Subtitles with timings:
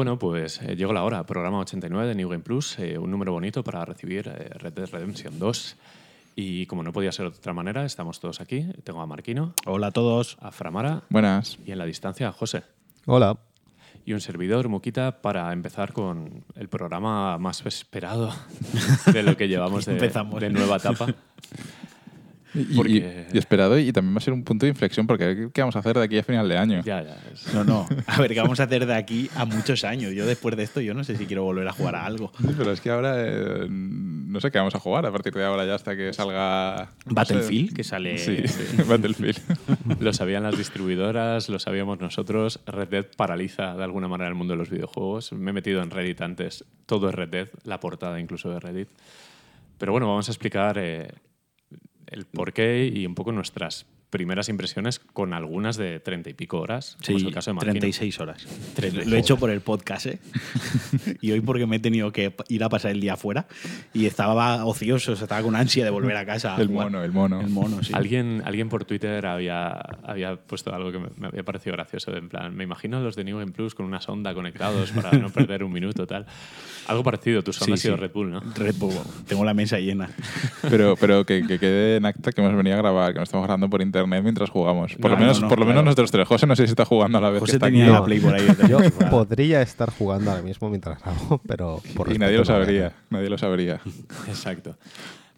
[0.00, 3.32] Bueno, pues eh, llegó la hora, programa 89 de New Game Plus, eh, un número
[3.32, 5.76] bonito para recibir eh, Red Dead Redemption 2.
[6.36, 8.66] Y como no podía ser de otra manera, estamos todos aquí.
[8.82, 10.38] Tengo a Marquino, Hola a todos.
[10.40, 11.58] a Framara Buenas.
[11.66, 12.62] y en la distancia a José.
[13.04, 13.36] Hola.
[14.06, 18.32] Y un servidor, Muquita, para empezar con el programa más esperado
[19.12, 20.40] de lo que llevamos de, Empezamos.
[20.40, 21.08] de nueva etapa.
[22.54, 25.48] Y, y- Porque- y esperado, y también va a ser un punto de inflexión, porque
[25.54, 26.82] ¿qué vamos a hacer de aquí a final de año?
[26.84, 27.16] Ya, ya.
[27.32, 27.86] es- No, no.
[28.06, 30.12] A ver, ¿qué vamos a hacer de aquí a muchos años?
[30.14, 32.32] Yo después de esto, yo no sé si quiero volver a jugar a algo.
[32.40, 35.44] Sí, pero es que ahora eh, no sé qué vamos a jugar a partir de
[35.44, 36.90] ahora ya hasta que salga...
[37.06, 37.74] no Battlefield, sé.
[37.76, 38.18] que sale.
[38.18, 38.36] Sí,
[38.88, 39.38] Battlefield.
[40.00, 42.60] Lo sabían las distribuidoras, lo sabíamos nosotros.
[42.66, 45.32] Red Dead paraliza de alguna manera el mundo de los videojuegos.
[45.32, 46.64] Me he metido en Reddit antes.
[46.86, 48.88] Todo es Red Dead, la portada incluso de Reddit.
[49.78, 51.08] Pero bueno, vamos a explicar eh,
[52.10, 56.96] el porqué y un poco nuestras primeras impresiones con algunas de treinta y pico horas,
[57.04, 57.72] como es Sí, el caso de Marquino.
[57.72, 58.46] 36 horas.
[58.74, 60.18] 36 Lo he hecho por el podcast, ¿eh?
[61.20, 63.46] y hoy porque me he tenido que ir a pasar el día afuera
[63.94, 66.56] y estaba ocioso, estaba con ansia de volver a casa.
[66.58, 67.40] El mono, el mono.
[67.40, 67.92] El mono, sí.
[67.94, 69.70] Alguien, alguien por Twitter había,
[70.02, 72.14] había puesto algo que me, había parecido gracioso.
[72.16, 75.12] En plan, me imagino a los de New Game Plus con una sonda conectados para
[75.12, 76.26] no perder un minuto, tal.
[76.88, 78.00] Algo parecido, tu sonda Sí, ha sido sí.
[78.00, 78.40] Red Bull, ¿no?
[78.56, 78.94] Red Bull.
[79.28, 80.10] Tengo la mesa llena.
[80.68, 83.46] Pero, pero que, que quede en acta que hemos venido a grabar, que no estamos
[83.46, 84.94] grabando por internet mientras jugamos.
[84.96, 85.84] Por No, lo menos, no, no, por lo menos claro.
[85.86, 86.28] nosotros tres.
[86.28, 87.92] José no sé si está jugando a la vez José que está tenía aquí.
[87.92, 88.46] la Play por ahí.
[88.68, 88.78] Yo
[89.10, 92.92] podría estar jugando ahora mismo mientras grabo, pero por Y nadie lo sabría.
[93.10, 93.80] Nadie lo sabría.
[94.28, 94.76] Exacto.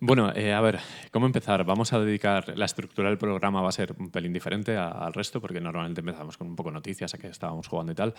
[0.04, 0.80] Bueno, eh, a ver,
[1.12, 1.62] ¿cómo empezar?
[1.64, 5.12] Vamos a dedicar, la estructura del programa va a ser un pelín diferente a- al
[5.14, 8.12] resto, porque normalmente empezamos con un poco noticias, a que estábamos jugando y tal.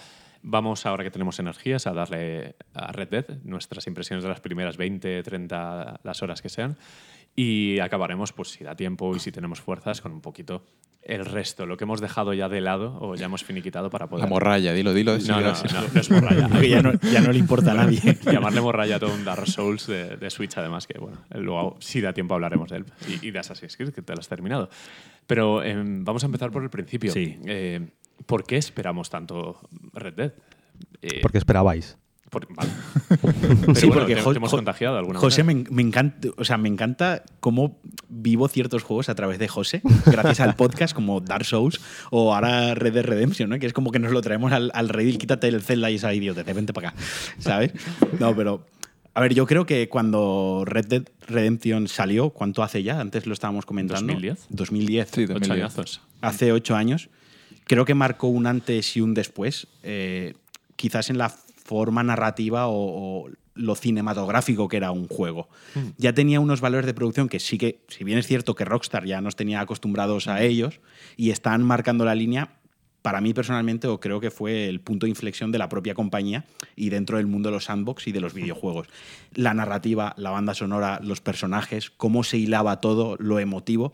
[0.44, 4.77] Vamos, ahora que tenemos energías, a darle a Red Dead nuestras impresiones de las primeras
[4.77, 6.77] 20, 30, las horas que sean.
[7.36, 10.64] Y acabaremos, pues si da tiempo y si tenemos fuerzas, con un poquito
[11.02, 14.23] el resto, lo que hemos dejado ya de lado o ya hemos finiquitado para poder...
[14.23, 15.17] La morralla, dilo, dilo.
[15.17, 16.48] No, no, no, no es morralla.
[16.67, 17.99] Ya no, ya no le importa a nadie.
[18.32, 21.99] Llamarle morralla a todo un Dark Souls de, de Switch, además, que bueno, luego si
[21.99, 22.86] da tiempo hablaremos de él.
[23.08, 24.70] Y, y de Assassin's Creed, que te lo has terminado.
[25.27, 27.11] Pero em, vamos a empezar por el principio.
[27.11, 27.38] Sí.
[27.45, 27.89] Eh,
[28.26, 29.60] ¿Por qué esperamos tanto
[29.93, 30.33] Red Dead?
[31.02, 31.98] Eh, Porque esperabais.
[32.33, 32.70] Por- vale.
[33.21, 35.70] Pero Sí, bueno, porque te, Jo- te hemos Jo- contagiado de alguna José, manera.
[35.70, 37.80] me, me encanta, o sea, me encanta cómo
[38.10, 41.80] vivo ciertos juegos a través de José, gracias al podcast como Dark Souls
[42.11, 43.60] o ahora Red Dead Redemption, ¿no?
[43.60, 46.14] que es como que nos lo traemos al, al Reddit, quítate el Zelda y esa
[46.14, 46.98] idiota, vente para acá,
[47.39, 47.72] ¿sabes?
[48.20, 48.66] No, pero...
[49.16, 52.99] A ver, yo creo que cuando Red Dead Redemption salió, ¿cuánto hace ya?
[52.99, 54.11] Antes lo estábamos comentando.
[54.11, 54.48] 2010.
[54.49, 55.08] 2010.
[55.14, 55.52] Sí, Ocho 2010.
[55.52, 56.02] añazos.
[56.22, 57.10] hace ocho años,
[57.66, 60.33] creo que marcó un antes y un después, eh,
[60.76, 61.32] quizás en la
[61.63, 65.47] forma narrativa o, o lo cinematográfico que era un juego.
[65.97, 69.05] Ya tenía unos valores de producción que sí que, si bien es cierto que Rockstar
[69.05, 70.79] ya nos tenía acostumbrados a ellos
[71.17, 72.57] y están marcando la línea,
[73.01, 76.45] para mí personalmente o creo que fue el punto de inflexión de la propia compañía
[76.75, 78.87] y dentro del mundo de los sandbox y de los videojuegos.
[79.33, 83.93] La narrativa, la banda sonora, los personajes, cómo se hilaba todo, lo emotivo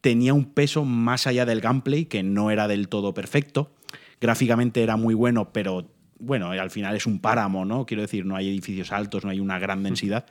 [0.00, 3.72] tenía un peso más allá del gameplay, que no era del todo perfecto.
[4.20, 7.86] Gráficamente era muy bueno, pero bueno, al final es un páramo, ¿no?
[7.86, 10.26] Quiero decir, no hay edificios altos, no hay una gran densidad.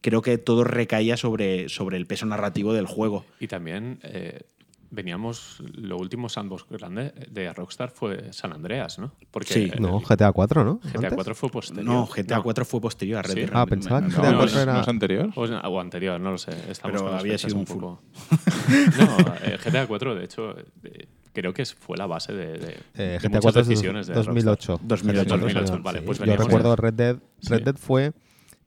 [0.00, 3.24] Creo que todo recaía sobre, sobre el peso narrativo del juego.
[3.40, 4.42] Y también eh,
[4.90, 9.12] veníamos, lo último sandbox grande de Rockstar fue San Andreas, ¿no?
[9.30, 9.70] Porque Sí.
[9.74, 10.78] el No, GTA 4, ¿no?
[10.78, 11.12] GTA ¿Antes?
[11.14, 11.84] 4 fue posterior.
[11.84, 13.40] No, GTA 4 fue posterior a Red Sí.
[13.40, 14.80] Dead Ah, pensaba que No, GTA no, 4 ¿no era...
[14.80, 15.30] es anterior?
[15.34, 16.52] O, o anterior, no lo sé.
[16.70, 17.80] Estamos Pero había sido un un full.
[17.80, 18.02] poco.
[18.98, 21.08] no, eh, GTA 4, de hecho, eh,
[21.40, 24.14] creo que fue la base de, de, Eh, de GTA muchas 4 es decisiones de
[24.14, 24.80] 2008.
[24.82, 27.16] 2008, 2008, vale, pues Yo recuerdo de- Red Dead.
[27.48, 27.64] Red Sí.
[27.64, 28.12] Dead fue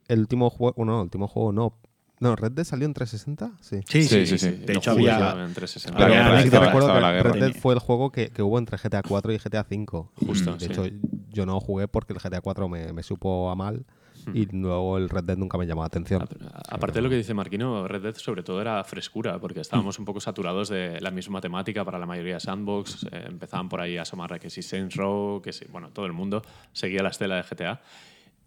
[0.08, 0.74] el último juego...
[0.76, 1.74] Bueno, no, el último juego no.
[2.20, 3.80] No, Red Dead salió en 360, sí.
[3.88, 4.38] Sí, sí, Sí, sí.
[4.38, 4.56] sí, sí.
[4.66, 5.30] De No hecho, había...
[5.44, 5.98] en 360.
[5.98, 7.32] La Pero guerra, sí que estaba- recuerdo estaba que la guerra.
[7.32, 10.12] Red Dead fue el juego que, que hubo entre GTA 4 y GTA 5.
[10.26, 10.66] Justo, de sí.
[10.66, 10.84] hecho,
[11.30, 13.84] yo no jugué porque el GTA 4 me, me supo a mal
[14.34, 16.22] y luego el Red Dead nunca me llamó la atención.
[16.22, 19.98] A- Aparte de lo que dice Marquino, Red Dead sobre todo era frescura, porque estábamos
[19.98, 23.04] un poco saturados de la misma temática para la mayoría de sandbox.
[23.12, 26.06] eh, empezaban por ahí a asomar a que si Saints Row, que si, bueno, todo
[26.06, 27.80] el mundo seguía la estela de GTA.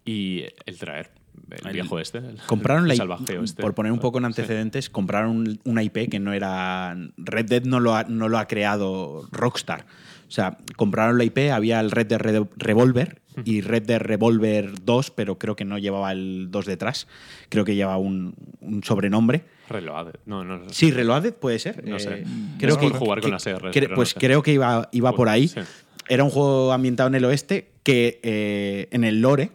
[0.06, 1.10] Y el traer
[1.50, 3.62] el, El- viejo este, el, Compraron el la salvajeo este.
[3.62, 4.26] por poner un poco en Sí.
[4.26, 8.46] antecedentes, compraron una IP que no era Red Dead no lo ha, no lo ha
[8.46, 9.86] creado Rockstar.
[10.28, 12.20] O sea, compraron la IP, había el Red Dead
[12.56, 17.08] Revolver y Red Dead Revolver 2, pero creo que no llevaba el 2 detrás.
[17.48, 19.44] Creo que llevaba un, un sobrenombre.
[19.68, 20.16] Reloaded.
[20.26, 21.86] No, no, Sí, Reloaded puede ser.
[21.86, 22.20] No sé.
[22.20, 22.24] Eh,
[22.58, 24.20] creo que jugar con las no pues sé.
[24.20, 25.48] creo que iba, iba por ahí.
[25.48, 25.60] Sí.
[26.08, 29.52] Era un juego ambientado en el oeste que eh, en el lore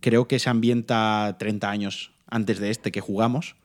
[0.00, 3.56] creo que se ambienta 30 años antes de este que jugamos.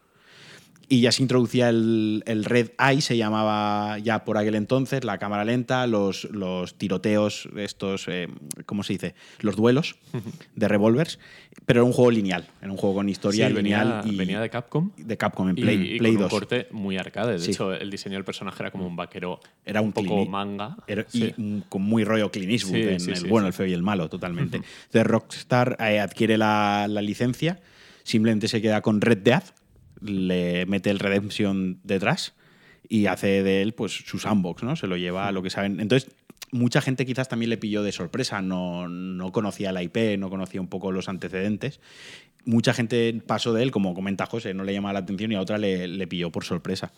[0.87, 5.17] Y ya se introducía el, el Red Eye, se llamaba ya por aquel entonces, la
[5.17, 8.27] cámara lenta, los, los tiroteos, estos, eh,
[8.65, 9.15] ¿cómo se dice?
[9.39, 9.95] Los duelos
[10.55, 11.19] de revólvers,
[11.65, 14.39] pero era un juego lineal, era un juego con historia Sí, lineal venía, y venía
[14.41, 14.91] de Capcom.
[14.97, 16.33] de Capcom en y- Play, y, Play con 2.
[16.33, 17.33] un corte muy arcade.
[17.33, 17.51] De Sí.
[17.51, 20.77] hecho, el diseño del personaje era como un vaquero Era un poco Clint- manga.
[20.87, 21.33] Era- Sí.
[21.37, 24.57] Y con muy rollo Clint Eastwood, en el bueno, el feo y el malo, totalmente.
[24.57, 27.59] Entonces Rockstar eh, adquiere la, la licencia,
[28.03, 29.43] simplemente se queda con Red Dead,
[30.01, 32.33] le mete el Redemption detrás
[32.87, 34.75] y hace de él pues su sandbox, ¿no?
[34.75, 35.79] Se lo lleva a lo que saben.
[35.79, 36.11] Entonces,
[36.51, 40.61] mucha gente quizás también le pilló de sorpresa, no, no conocía la IP, no conocía
[40.61, 41.79] un poco los antecedentes.
[42.45, 45.41] Mucha gente pasó de él, como comenta José, no le llamaba la atención y a
[45.41, 46.91] otra le, le pilló por sorpresa.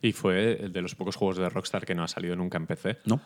[0.00, 2.98] Y fue de los pocos juegos de Rockstar que no ha salido nunca en PC.
[3.04, 3.20] ¿No?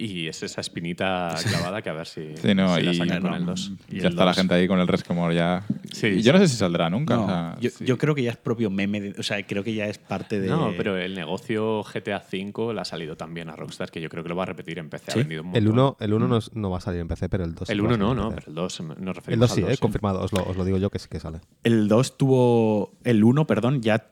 [0.00, 3.34] Y es esa espinita clavada que a ver si, Sí, no, si la sacan con
[3.34, 3.72] el 2.
[3.90, 5.64] ya está la gente ahí con el Resquemor ya.
[5.92, 6.38] Sí, y yo sí.
[6.38, 7.16] no sé si saldrá nunca.
[7.16, 7.84] No, o sea, yo, sí.
[7.84, 10.38] yo creo que ya es propio meme, de- o sea, creo que ya es parte
[10.38, 10.46] de...
[10.46, 14.22] No, pero el negocio GTA V le ha salido también a Rockstar, que yo creo
[14.22, 15.10] que lo va a repetir en PC.
[15.10, 15.18] ¿Sí?
[15.18, 15.78] Ha vendido un El montón.
[15.80, 17.80] 1, el uno no, es- no va a salir en PC, pero el 2 El
[17.80, 20.20] 1 no, no, pero el 2 nos El referimos 2 sí, al eh, 2, confirmado,
[20.20, 21.40] os lo, os lo digo yo que sí que sale.
[21.64, 22.92] El 2 tuvo.
[23.02, 24.06] El 1, perdón, ya.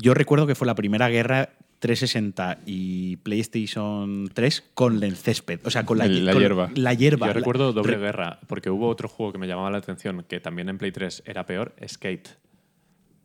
[0.00, 5.60] Yo recuerdo que fue la primera guerra 360 y PlayStation 3 con el césped.
[5.64, 6.70] O sea, con la, El- la con hierba.
[6.74, 7.26] La hierba.
[7.26, 10.24] Yo La- recuerdo Doble re- Guerra, porque hubo otro juego que me llamaba la atención,
[10.28, 12.28] que también en Play 3 era peor, Skate.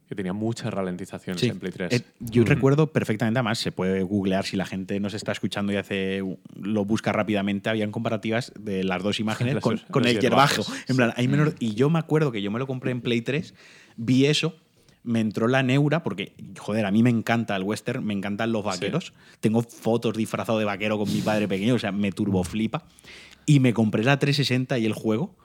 [0.07, 1.49] Que tenía muchas ralentizaciones Sí.
[1.49, 1.93] en Play 3.
[1.93, 5.75] Eh, yo recuerdo perfectamente, además, se puede googlear si la gente nos está escuchando y
[5.75, 6.23] hace
[6.59, 7.69] lo busca rápidamente.
[7.69, 10.63] Habían comparativas de las dos imágenes con, con el hierbajo.
[10.87, 13.21] En plan, hay menor- y yo me acuerdo que yo me lo compré en Play
[13.21, 13.53] 3,
[13.97, 14.55] vi eso,
[15.03, 18.63] me entró la neura, porque, joder, a mí me encanta el western, me encantan los
[18.63, 19.13] vaqueros.
[19.39, 22.83] Tengo fotos disfrazado de vaquero con mi padre pequeño, o sea, me turbo flipa.
[23.45, 25.35] Y me compré la 360 y el juego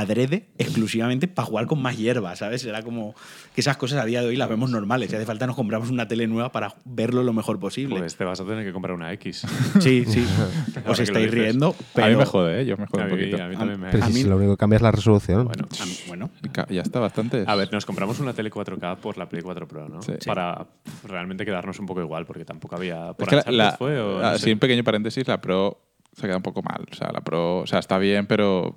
[0.00, 2.64] adrede exclusivamente para jugar con más hierba, ¿sabes?
[2.64, 3.14] Era como
[3.54, 5.10] que esas cosas a día de hoy las vemos normales.
[5.10, 7.98] Si hace falta nos compramos una tele nueva para verlo lo mejor posible.
[7.98, 9.46] Pues te vas a tener que comprar una X.
[9.80, 10.24] sí, sí.
[10.86, 12.06] Os estáis riendo, pero...
[12.06, 12.66] A mí me jode, ¿eh?
[12.66, 13.42] Yo me jode a, un mí, poquito.
[13.42, 13.90] a mí también me...
[13.90, 15.44] Pero A si, mí- si lo único que cambia es la resolución.
[15.46, 16.30] Bueno, a mí- bueno,
[16.70, 17.44] Ya está bastante.
[17.46, 20.02] a ver, nos compramos una tele 4K por la Play 4 Pro, ¿no?
[20.02, 20.12] Sí.
[20.26, 20.66] Para
[21.06, 23.10] realmente quedarnos un poco igual, porque tampoco había...
[23.10, 25.80] Es ¿Por que la- fue o no así un pequeño paréntesis, la Pro
[26.12, 26.84] se queda un poco mal.
[26.90, 28.76] O sea, la Pro, o sea, está bien, pero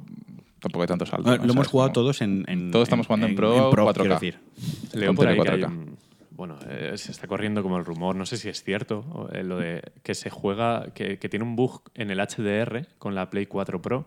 [0.67, 1.35] tampoco hay tanto salto.
[1.37, 3.93] lo hemos jugado Como- todos en, en- Todos estamos jugando en Pro 4K.
[3.93, 4.39] quiero decir.
[4.91, 5.67] Que hay 4K.
[5.67, 5.97] un-
[6.31, 9.57] bueno, eh, se está corriendo como el rumor, no sé si es cierto, eh, lo
[9.57, 13.47] de que se juega, que, que tiene un bug en el HDR con la Play
[13.47, 14.05] 4 Pro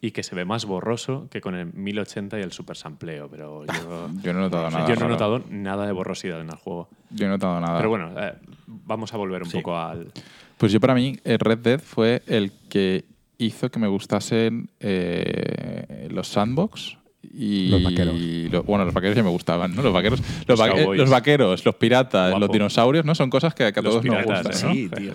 [0.00, 3.66] y que se ve más borroso que con el 1080 y el super sampleo, pero
[3.84, 4.84] yo, Yo no he notado nada.
[4.88, 5.08] yo no he raro.
[5.10, 6.88] notado nada de borrosidad en el juego.
[7.10, 7.76] Yo no he notado nada.
[7.76, 8.32] Pero bueno, eh,
[8.66, 9.58] vamos a volver un Sí.
[9.58, 10.10] poco al...
[10.56, 13.04] Pues yo para mí, el Red Dead fue el que
[13.38, 16.98] hizo que me gustasen eh, los sandbox
[17.40, 18.14] y Los vaqueros.
[18.18, 19.82] lo- bueno, los vaqueros ya me gustaban, ¿no?
[19.82, 22.40] Los vaqueros, los, Los va- eh, los vaqueros, los piratas, Guapo.
[22.46, 23.14] los dinosaurios, ¿no?
[23.14, 24.74] Son cosas que, que a Los todos nos piratas, gustan, ¿eh?
[24.74, 24.74] ¿no?
[24.74, 25.12] Sí, tío.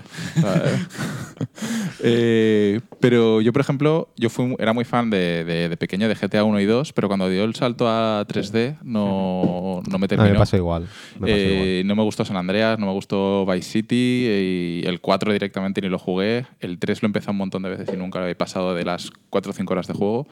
[2.05, 6.15] Eh, pero yo, por ejemplo, yo fui, era muy fan de, de- de pequeño de
[6.15, 9.99] GTA 1 y 2, pero cuando dio el salto a 3D no, no me A
[9.99, 10.31] mí terminó.
[10.33, 10.83] me pasó igual.
[11.19, 11.87] me pasó Eh, igual.
[11.87, 15.81] no me gustó San Andreas, no me gustó Vice City, eh, y el 4 directamente
[15.81, 16.45] ni lo jugué.
[16.59, 19.11] El 3 lo empecé un montón de veces y nunca lo he pasado de las
[19.29, 20.27] 4 o 5 horas de juego.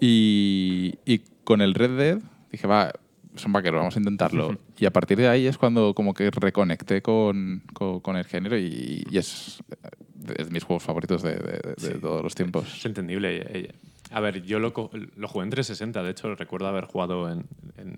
[0.00, 2.18] Y, y con el Red Dead
[2.50, 2.92] dije, va,
[3.34, 4.58] son vaqueros, vamos a intentarlo.
[4.78, 8.58] y a partir de ahí es cuando como que reconecté con, con, con el género
[8.58, 9.62] y, y es,
[10.38, 12.72] es de mis juegos favoritos de, de- de todos los tiempos.
[12.76, 13.42] Es entendible.
[13.46, 13.72] eh,
[14.10, 14.72] A ver, yo lo,
[15.16, 17.46] lo jugué en 360, de hecho recuerdo haber jugado en,
[17.78, 17.96] en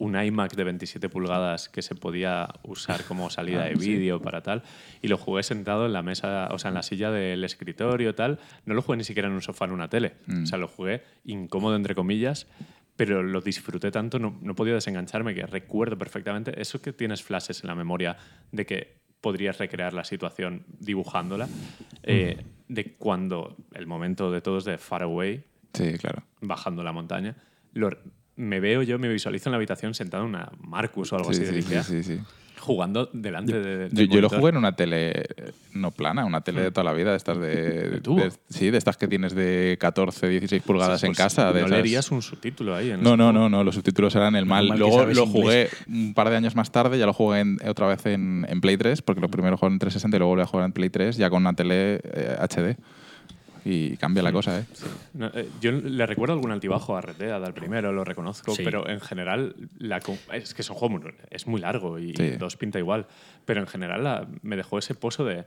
[0.00, 4.42] un iMac de 27 pulgadas que se podía usar como salida Ah, de vídeo para
[4.42, 4.62] tal,
[5.02, 8.38] y lo jugué sentado en la mesa, o sea, en la silla del escritorio tal.
[8.66, 10.42] No lo jugué ni siquiera en un sofá en una tele, Mm.
[10.42, 12.46] o sea, lo jugué incómodo entre comillas,
[12.96, 17.62] pero lo disfruté tanto, no, no podía desengancharme, que recuerdo perfectamente eso que tienes flashes
[17.62, 18.16] en la memoria
[18.52, 21.46] de que podrías recrear la situación dibujándola,
[22.02, 26.22] eh, de cuando el momento de todos de Far Away, Sí, claro.
[26.40, 27.36] bajando la montaña,
[27.74, 27.90] lo-
[28.40, 31.42] me veo yo, me visualizo en la habitación sentado en una Marcus o algo Sí,
[31.42, 32.20] así de sí, Ikea, sí, sí, sí.
[32.58, 36.60] jugando delante de, Yo, yo lo jugué en una tele eh, no plana, una tele
[36.62, 38.20] de toda la vida, de estas de, ¿De tubo?
[38.22, 41.46] de- sí, de estas que tienes de 14, 16 pulgadas en Pues casa.
[41.52, 42.90] De no esas- leerías un subtítulo ahí.
[42.90, 44.66] En No, no, no, no, los subtítulos eran el mal.
[44.68, 45.28] Luego lo inglés.
[45.30, 48.60] jugué un par de años más tarde, ya lo jugué en- otra vez en, en
[48.60, 50.90] Play 3, porque lo primero jugué en 360 y luego volví a jugar en Play
[50.90, 52.76] 3, ya con una tele eh, HD.
[53.64, 54.64] Y cambia la cosa, ¿eh?
[55.14, 58.62] No, eh, yo le recuerdo algún altibajo a Red Dead, al primero, lo reconozco, Sí.
[58.64, 60.00] pero en general la
[60.32, 62.30] es que es un juego muy, es muy largo y Sí.
[62.38, 63.06] dos pinta igual,
[63.44, 65.44] pero en general la- me dejó ese pozo de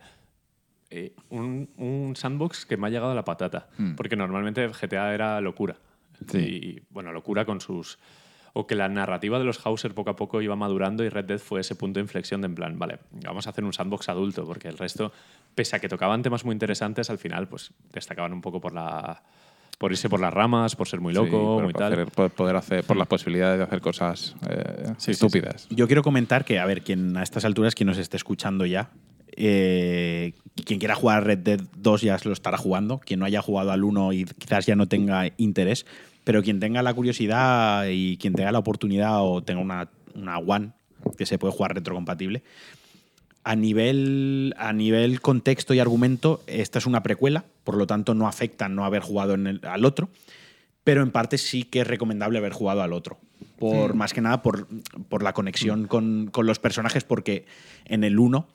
[0.96, 3.96] eh, un, un sandbox que me ha llegado a la patata, Mm.
[3.96, 5.76] porque normalmente GTA era locura.
[6.30, 6.38] Sí.
[6.38, 7.98] Y bueno, locura con sus
[8.56, 11.40] o que la narrativa de los Hauser poco a poco iba madurando y Red Dead
[11.40, 14.46] fue ese punto de inflexión de en plan, vale, vamos a hacer un sandbox adulto,
[14.46, 15.12] porque el resto,
[15.56, 19.24] pese a que tocaban temas muy interesantes, al final pues destacaban un poco por la
[19.80, 21.92] por irse por las ramas, por ser muy loco, por muy tal.
[21.94, 25.68] hacer- por poder hacer, por las posibilidades de hacer cosas eh, Sí, sí, estúpidas.
[25.72, 28.92] Yo quiero comentar que, a ver, quien a estas alturas, quien nos esté escuchando ya,
[29.36, 30.34] eh,
[30.66, 33.00] quien quiera jugar a Red Dead 2 ya lo estará jugando.
[33.00, 35.86] Quien no haya jugado al 1 y quizás ya no tenga interés.
[36.24, 40.72] Pero quien tenga la curiosidad y quien tenga la oportunidad o tenga una, una One
[41.18, 42.44] que se puede jugar retrocompatible.
[43.46, 48.28] A nivel, a nivel contexto y argumento, esta es una precuela, por lo tanto no
[48.28, 50.10] afecta no haber jugado en el- al otro,
[50.84, 53.20] pero en parte sí que es recomendable haber jugado al otro.
[53.60, 54.68] Por, Más que nada por,
[55.10, 57.46] por la conexión con, con los personajes, porque
[57.86, 58.48] en el 1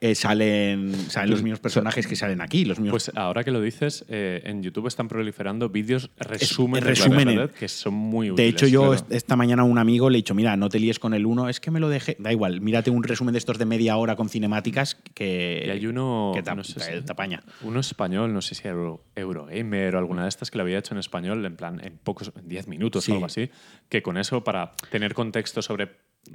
[0.00, 2.64] eh, salen, salen los mismos personajes que salen aquí.
[2.64, 6.90] Los mismos Pues ahora que lo dices, eh, en YouTube están proliferando vídeos resumen de
[6.90, 8.52] resumen Red en- Dead que son muy De útiles.
[8.54, 9.06] hecho, yo claro.
[9.10, 11.48] esta mañana a un amigo le he dicho, mira, no te líes con el 1,
[11.48, 12.16] es que me lo dejé.
[12.18, 15.86] Da igual, mírate un resumen de estos de media hora con cinemáticas que, Y hay
[15.86, 17.42] uno, que no sé te- si- te apaña.
[17.62, 20.94] Uno español, no sé si Euro, Eurogamer o alguna de estas que lo había hecho
[20.94, 23.12] en español, en plan, en pocos, en 10 minutos Sí.
[23.12, 23.50] o algo así,
[23.88, 25.88] que con eso, para tener contexto sobre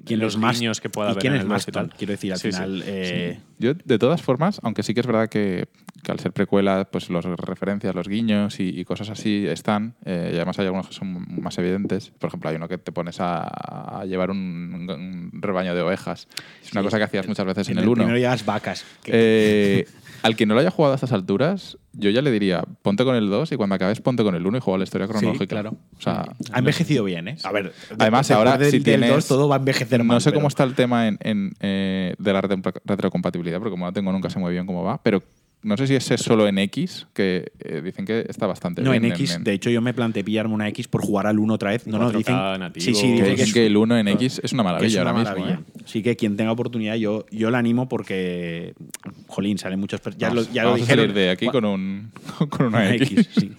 [0.06, 1.74] ¿Quién los es más niños que pueda y haber quién en es el Maston?
[1.90, 1.94] tal.
[1.98, 2.58] Quiero decir, al Sí, sí.
[2.58, 2.84] final.
[2.86, 5.68] eh, Yo, de todas formas, aunque sí que es verdad que,
[6.04, 10.32] que al ser precuela, pues los referencias, los guiños y, y cosas así están, eh,
[10.34, 12.10] y además hay algunos que son más evidentes.
[12.12, 13.44] Por ejemplo, hay uno que te pones a,
[14.02, 16.28] a llevar un, un rebaño de ovejas.
[16.64, 17.96] Es una Sí, cosa que hacías muchas veces en, en el 1.
[17.96, 18.86] primero llevas vacas.
[19.06, 19.86] Eh,
[20.24, 23.16] al que no lo haya jugado a estas alturas, yo ya le diría, ponte con
[23.16, 25.46] el 2 y cuando acabes ponte con el 1 y juega la historia cronológica.
[25.48, 25.76] claro.
[25.98, 27.38] O sea, ha envejecido bien, ¿eh?
[27.44, 29.10] A ver, Además, ahora del- si del tienes.
[29.10, 32.16] 2 todo va a envejecer No mal, sé cómo está el tema en, en, eh,
[32.18, 35.22] de la retro- retrocompatibilidad, porque como no tengo nunca sé muy bien cómo va, pero
[35.64, 38.92] no sé si ese es solo en X, que eh, dicen que está bastante No,
[38.92, 39.06] bien.
[39.06, 41.72] en X, de hecho, yo me planteé pillarme una X por jugar al 1 otra
[41.72, 41.86] vez.
[41.88, 42.36] No, no, 4K dicen.
[42.60, 42.84] nativo.
[42.84, 44.74] Sí, sí, que dicen que es que el 1 en X es una que es
[44.74, 45.46] maravilla una ahora maravilla.
[45.58, 45.62] mismo.
[45.78, 45.82] ¿eh?
[45.86, 48.74] Así que quien tenga oportunidad, yo, yo la animo porque,
[49.28, 50.00] jolín, salen muchos.
[50.18, 51.04] Ya Vamos, lo, ya lo vamos a dijeron.
[51.06, 52.12] salir de aquí con, un,
[52.50, 53.12] con una, una X.
[53.12, 53.52] X, sí.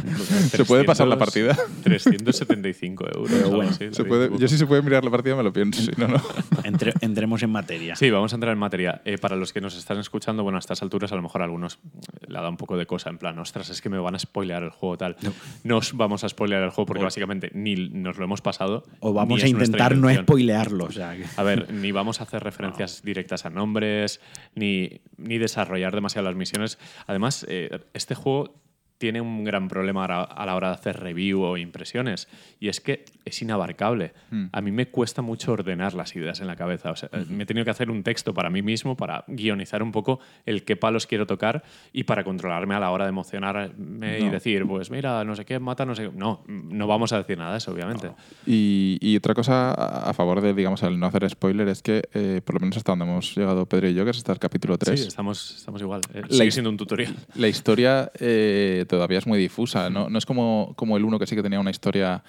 [0.56, 1.66] ¿Se puede pasar la 300, partida?
[1.84, 3.30] 375 euros.
[3.30, 5.52] Pero bueno, así, Se no puede- yo sí se puede mirar la partida me lo
[5.52, 6.22] pienso, si no, no.
[6.64, 7.96] Entre- entremos en materia.
[7.96, 9.00] Sí, vamos a entrar en materia.
[9.04, 11.46] Eh, para los que nos están escuchando, bueno, a estas alturas a lo mejor a
[11.50, 11.78] algunos
[12.26, 14.62] le da un poco de cosa, en plan, ostras, es que me van a spoilear
[14.62, 15.16] el juego tal.
[15.64, 18.84] No, os vamos a spoilear el juego porque básicamente ni nos lo hemos pasado.
[19.00, 20.84] O vamos a intentar no spoilearlo.
[20.86, 24.20] O sea, que- A ver, ni vamos a hacer referencias directas a nombres,
[24.54, 26.78] ni, ni desarrollar demasiado las misiones.
[27.06, 28.59] Además, eh, este juego
[29.00, 32.28] tiene un gran problema a la- hora de hacer review o impresiones,
[32.60, 34.12] y es que es inabarcable.
[34.52, 36.90] A mí me cuesta mucho ordenar las ideas en la cabeza.
[36.90, 39.90] O sea, Me he tenido que hacer un texto para mí mismo, para guionizar un
[39.90, 41.62] poco el qué palos quiero tocar
[41.94, 44.30] y para controlarme a la hora de emocionarme y No.
[44.32, 46.10] decir, pues mira, no sé qué, mata, no sé qué.
[46.14, 48.10] No, no vamos a decir nada de eso, obviamente.
[48.46, 52.42] Y, y otra cosa a favor de, digamos, el no hacer spoiler es que, eh,
[52.44, 54.76] por lo menos hasta donde hemos llegado Pedro y yo, que es hasta el capítulo
[54.76, 56.02] 3, Sí, estamos, estamos igual.
[56.12, 57.14] Eh, La sigue siendo un tutorial.
[57.36, 59.90] la historia eh, todavía es muy difusa.
[59.90, 62.22] No, no es como, como el 1 que sí que tenía una historia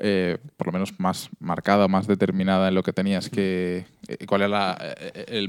[0.00, 3.84] eh, por lo menos más marcada, más determinada en lo que tenías que...
[4.06, 5.48] eh, cuál era la- eh, el,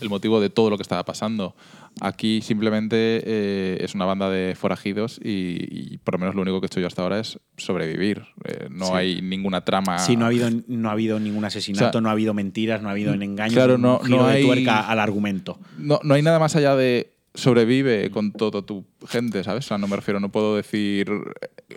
[0.00, 1.56] el motivo de todo lo que estaba pasando.
[2.00, 6.66] Aquí simplemente es una banda de forajidos y, y por lo menos lo único que
[6.66, 8.22] he hecho yo hasta ahora es sobrevivir.
[8.70, 8.92] No Sí.
[8.94, 9.98] hay ninguna trama...
[9.98, 12.82] Sí, no ha habido, no ha habido ningún asesinato, O sea, no ha habido mentiras,
[12.82, 15.58] no ha habido engaños, claro, no- no hay- tuerca al argumento.
[15.78, 19.64] No, no hay nada más allá de sobrevive con toda tu gente, ¿sabes?
[19.64, 21.08] O sea, no me refiero, no puedo decir,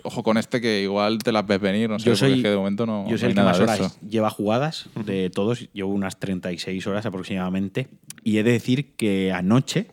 [0.02, 2.42] ojo con este que igual te las ves venir, no sé, Yo porque soy- es
[2.42, 3.96] que de momento no, Yo no soy hay el que nada más horas eso.
[4.08, 5.68] lleva jugadas de todos.
[5.72, 7.88] Llevo unas 36 horas aproximadamente.
[8.24, 9.88] Y he de decir que anoche,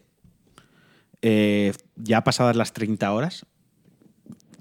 [1.21, 3.45] eh, ya pasadas las 30 horas,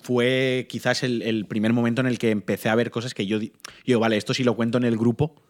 [0.02, 3.38] fue quizás el, el primer momento en el que empecé a ver cosas que yo,
[3.86, 5.42] yo vale, esto sí lo cuento en el grupo.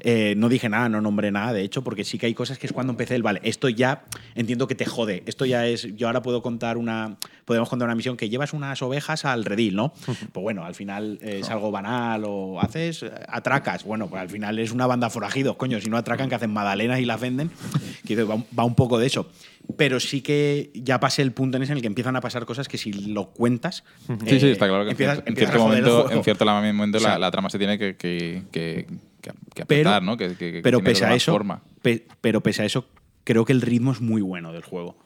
[0.00, 2.66] Eh, no dije nada, no nombré nada, de hecho, porque sí que hay cosas que
[2.66, 6.06] es cuando empecé el, vale, esto ya entiendo que te jode, esto ya es, yo
[6.08, 9.92] ahora puedo contar una, podemos contar una misión que llevas unas ovejas al redil, ¿no?
[10.32, 14.28] Pues bueno, al final eh, es algo banal o haces, eh, atracas, bueno, pues al
[14.30, 17.50] final es una banda forajidos, coño, si no atracan que hacen magdalenas y las venden,
[18.06, 19.30] que va, un- va un poco de eso.
[19.76, 22.44] Pero sí que ya pasé el punto en ese en el que empiezan a pasar
[22.44, 23.84] cosas que si lo cuentas...
[24.26, 26.44] Sí, sí, está claro que en empiezas- cierto- en cierto joder el momento, en cierto
[26.44, 28.86] la- momento O sea, la, la trama se tiene que, que, que,
[29.20, 30.16] que- que pero, ¿no?
[30.16, 31.62] Que, que- que pero pese a eso, forma.
[31.82, 32.86] pe- pero pese a eso,
[33.24, 34.96] creo que el ritmo es muy bueno del juego.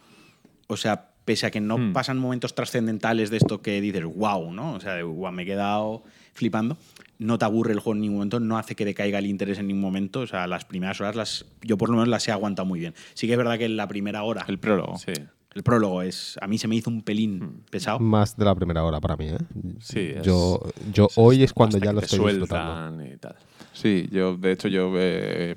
[0.66, 1.92] O sea, pese a que no Hmm.
[1.92, 4.74] pasan momentos trascendentales de esto que dices, wow, ¿no?
[4.74, 6.02] O sea, de, "Guau, me he quedado
[6.34, 6.76] flipando.
[7.18, 9.68] No te aburre el juego en ningún momento, no hace que decaiga el interés en
[9.68, 10.20] ningún momento.
[10.20, 12.94] O sea, las primeras horas, las, yo por lo menos las he aguantado muy bien.
[13.14, 14.98] Sí que es verdad que en la primera hora El prólogo.
[14.98, 15.12] Sí.
[15.54, 16.36] El prólogo es.
[16.42, 17.60] A mí se me hizo un pelín Hmm.
[17.70, 18.00] pesado.
[18.00, 19.38] Más de la primera hora para mí, ¿eh?
[19.80, 20.60] Sí, es- yo
[20.92, 22.88] yo hoy es cuando ya lo estoy disfrutando.
[22.96, 23.36] sueltan y tal.
[23.74, 25.56] Sí, yo, de hecho, yo eh,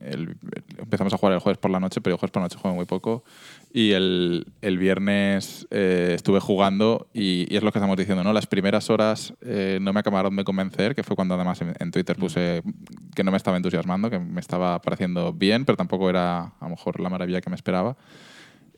[0.00, 0.36] el-
[0.78, 2.74] empezamos a jugar el jueves por la noche, pero yo jueves por la noche juego
[2.74, 3.24] muy poco.
[3.74, 8.32] Y el, el viernes eh, estuve jugando y, y es lo que estamos diciendo, ¿no?
[8.32, 11.90] Las primeras horas eh, no me acabaron de convencer, que fue cuando además en, en
[11.90, 12.62] Twitter puse
[13.14, 16.70] que no me estaba entusiasmando, que me estaba pareciendo bien, pero tampoco era a lo
[16.70, 17.96] mejor la maravilla que me esperaba.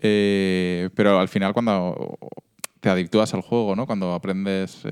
[0.00, 2.18] Eh, pero al final cuando
[2.80, 3.86] te adictúas al juego, ¿no?
[3.86, 4.82] Cuando aprendes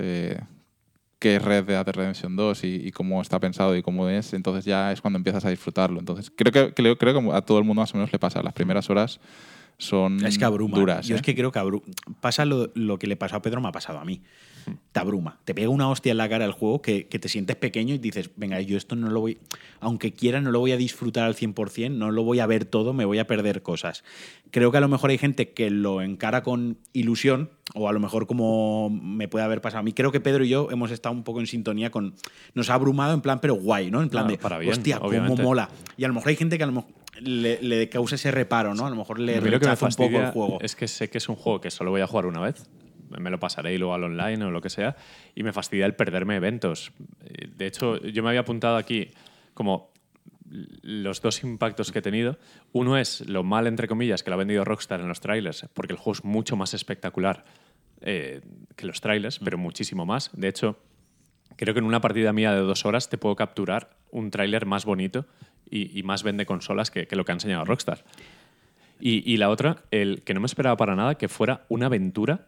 [1.23, 4.65] qué es Red Dead Redemption 2 y, y cómo está pensado y cómo es, entonces
[4.65, 5.97] ya es cuando empiezas a disfrutarlo.
[5.97, 8.43] Entonces creo que, creo, creo que a todo el mundo más o menos le pasa.
[8.43, 9.21] Las primeras horas
[9.77, 10.77] son Es que abruma.
[10.77, 11.07] duras.
[11.07, 11.19] Yo ¿eh?
[11.19, 11.61] es que creo que.
[12.19, 14.21] Pasa lo, lo que le pasó a Pedro, me ha pasado a mí.
[14.91, 15.39] Te abruma.
[15.45, 17.97] Te pega una hostia en la cara el juego que, que te sientes pequeño y
[17.97, 19.37] dices, venga, yo esto no lo voy.
[19.79, 22.93] Aunque quiera, no lo voy a disfrutar al 100%, no lo voy a ver todo,
[22.93, 24.03] me voy a perder cosas.
[24.51, 27.99] Creo que a lo mejor hay gente que lo encara con ilusión, o a lo
[27.99, 29.93] mejor como me puede haber pasado a mí.
[29.93, 32.13] Creo que Pedro y yo hemos estado un poco en sintonía con.
[32.53, 34.01] Nos ha abrumado en plan, pero guay, ¿no?
[34.01, 35.41] En plan de, para bien, hostia, cómo obviamente.
[35.41, 35.69] mola.
[35.97, 38.75] Y a lo mejor hay gente que a lo mejor le, le causa ese reparo,
[38.75, 38.85] ¿no?
[38.85, 40.59] A lo mejor le rechaza un poco el juego.
[40.61, 42.67] es que sé que es un juego que solo voy a jugar una vez.
[43.19, 44.95] Me lo pasaré y luego al online o lo que sea.
[45.35, 46.91] Y me fastidia el perderme eventos.
[47.55, 49.09] De hecho, yo me había apuntado aquí
[49.53, 49.93] como
[50.81, 52.37] los dos impactos que he tenido.
[52.71, 55.93] Uno es lo mal, entre comillas, que lo ha vendido Rockstar en los trailers, porque
[55.93, 57.43] el juego es mucho más espectacular
[58.01, 58.41] eh,
[58.75, 60.29] que los trailers, pero muchísimo más.
[60.33, 60.77] De hecho,
[61.55, 64.85] creo que en una partida mía de dos horas te puedo capturar un tráiler más
[64.85, 65.25] bonito
[65.69, 68.03] y, más vende consolas que, lo que ha enseñado Rockstar.
[68.99, 72.45] Y la otra, el que no me esperaba para nada, que fuera una aventura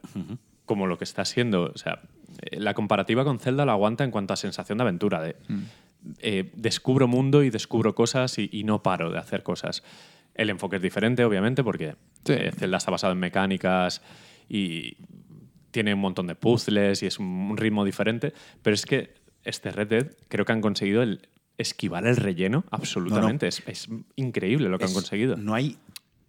[0.66, 1.72] como lo que está siendo.
[1.74, 2.02] O sea,
[2.42, 5.22] eh, la comparativa con Zelda la aguanta en cuanto a sensación de aventura.
[5.22, 5.36] De,
[6.18, 9.82] eh, descubro mundo y descubro cosas y, y no paro de hacer cosas.
[10.34, 12.32] El enfoque es diferente, obviamente, porque Sí.
[12.34, 14.02] eh, Zelda está basado en mecánicas
[14.48, 14.96] y
[15.70, 18.32] tiene un montón de puzzles y es un, ritmo diferente.
[18.62, 23.46] Pero es que este Red Dead creo que han conseguido el esquivar el relleno absolutamente.
[23.48, 25.36] Es, es increíble lo que Es- han conseguido.
[25.36, 25.78] No hay.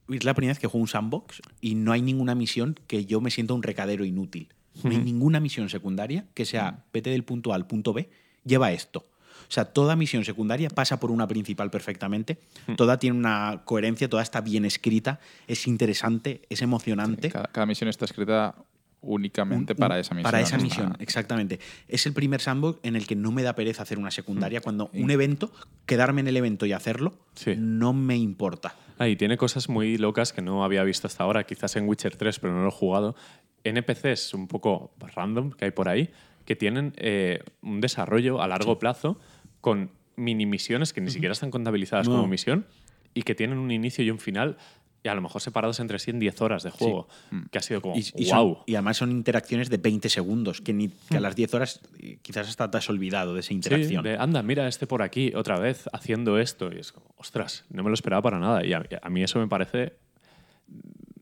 [0.10, 3.22] Es la primera vez que juego un sandbox y no hay ninguna misión que yo
[3.22, 4.50] me sienta un recadero inútil.
[4.84, 8.10] No hay ninguna misión secundaria que sea vete del punto A al punto B,
[8.44, 9.08] lleva esto.
[9.50, 12.38] O sea, toda misión secundaria pasa por una principal perfectamente.
[12.76, 17.30] Toda tiene una coherencia, toda está bien escrita, es interesante, es emocionante.
[17.30, 18.56] Cada, cada misión está escrita
[19.02, 20.24] únicamente Un- para un- esa misión.
[20.32, 21.60] Para esa Está- misión, exactamente.
[21.88, 24.62] Es el primer sandbox en el que no me da pereza hacer una secundaria.
[24.62, 25.52] Cuando un evento,
[25.86, 27.54] quedarme en el evento y hacerlo, Sí.
[27.58, 28.76] no me importa.
[29.00, 32.16] Ah, y tiene cosas muy locas que no había visto hasta ahora, quizás en Witcher
[32.16, 33.16] 3, pero no lo he jugado.
[33.64, 36.10] NPCs un poco random que hay por ahí,
[36.46, 39.20] que tienen eh, un desarrollo a largo plazo
[39.62, 42.16] con mini misiones que ni siquiera están contabilizadas No.
[42.16, 42.66] como misión
[43.14, 44.58] y que tienen un inicio y un final
[45.04, 47.08] y a lo mejor separados entre sí en 10 horas de juego,
[47.52, 48.58] que ha sido como, Y, y son- wow.
[48.66, 52.18] y además son interacciones de 20 segundos, que, ni, que a las 10 horas eh,
[52.22, 54.04] quizás hasta te has olvidado de esa interacción.
[54.04, 56.72] Sí, de, anda, mira este por aquí otra vez haciendo esto.
[56.74, 58.66] Y es como, ostras, no me lo esperaba para nada.
[58.66, 59.94] Y a, a mí eso me parece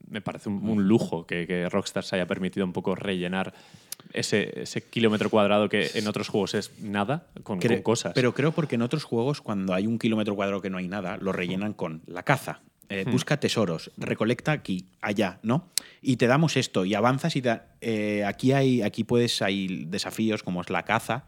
[0.10, 3.54] me parece un, un lujo que, que Rockstar se haya permitido un poco rellenar
[4.14, 8.14] ese, ese kilómetro cuadrado que en otros juegos es nada con, con cosas.
[8.16, 11.18] Pero creo porque en otros juegos, cuando hay un kilómetro cuadrado que no hay nada,
[11.18, 12.62] lo rellenan con la caza.
[12.90, 13.12] Eh, Hmm.
[13.12, 15.70] Busca tesoros, recolecta aquí, allá, ¿no?
[16.02, 20.44] Y te damos esto y avanzas y da- eh, aquí hay, aquí puedes, hay desafíos
[20.44, 21.26] como es la caza,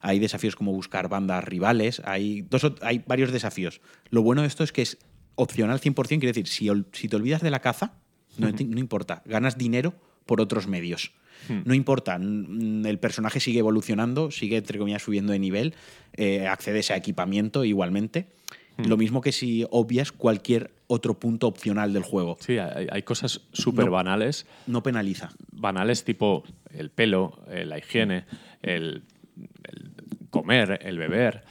[0.00, 3.80] hay desafíos como buscar bandas rivales, hay, dos, hay varios desafíos.
[4.10, 4.98] Lo bueno de esto es que es
[5.36, 7.94] opcional 100%, quiere decir, si, si te olvidas de la caza,
[8.38, 9.94] no, importa, ganas dinero
[10.26, 11.12] por otros medios.
[11.64, 15.74] No importa, el personaje sigue evolucionando, sigue, entre comillas, subiendo de nivel,
[16.16, 18.28] eh, accedes a equipamiento igualmente.
[18.78, 22.36] Lo mismo que si obvias cualquier otro punto opcional del juego.
[22.40, 23.90] Sí, hay, hay cosas súper No.
[23.92, 25.30] banales, No penaliza.
[25.52, 28.24] banales tipo el pelo, eh, la higiene,
[28.62, 29.04] el,
[29.64, 29.92] el
[30.30, 31.44] comer, el beber,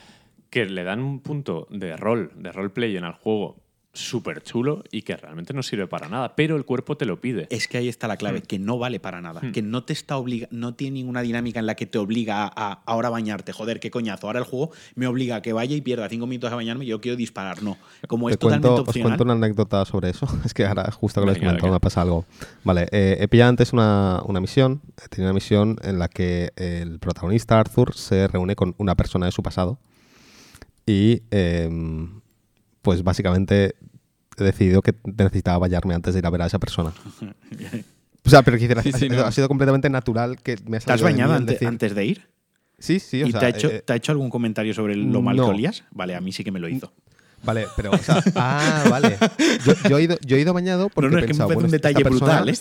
[0.50, 3.58] que le dan un punto de rol, de roleplay en el juego
[3.94, 7.48] súper chulo y que realmente no sirve para nada, pero el cuerpo te lo pide.
[7.50, 9.42] Es que ahí está la clave, que no vale para nada.
[9.52, 12.52] Que no te está obliga no tiene ninguna dinámica en la que te obliga a,
[12.56, 13.52] a ahora bañarte.
[13.52, 14.28] Joder, qué coñazo.
[14.28, 16.88] Ahora el juego me obliga a que vaya y pierda cinco minutos a bañarme y
[16.88, 17.64] yo quiero disparar.
[17.64, 17.78] No.
[18.08, 19.10] Como es cuento, totalmente os opcional.
[19.12, 20.28] cuento una anécdota sobre eso.
[20.46, 22.26] Es que ahora, justo que lo he comentado, me pasa algo.
[22.64, 24.82] Vale, eh, he pillado antes una, una misión.
[25.04, 29.26] He tenido una misión en la que el protagonista, Arthur, se reúne con una persona
[29.26, 29.80] de su pasado.
[30.86, 32.22] Y, em,
[32.82, 33.76] pues básicamente,
[34.38, 36.94] he decidido que necesitaba bañarme antes de ir a ver a esa persona.
[38.24, 39.22] O sea, pero quisiera, Sí, sí, ha, no.
[39.24, 42.06] ha sido completamente natural que me ha ¿Te has de bañado ante- decir- antes de
[42.06, 42.28] ir?
[42.78, 44.96] Sí, sí, o ¿Y sea, te, ha hecho, eh, te ha hecho algún comentario sobre
[44.96, 45.46] lo mal no.
[45.46, 45.84] que olías?
[45.90, 46.94] Vale, a mí sí que me lo hizo.
[47.44, 49.18] Vale, pero, o sea, ah, vale.
[49.66, 51.40] Yo, yo he, ido, yo he ido bañado porque No, no, he es que me
[51.40, 52.52] parece bueno, un detalle persona- brutal, ¿eh?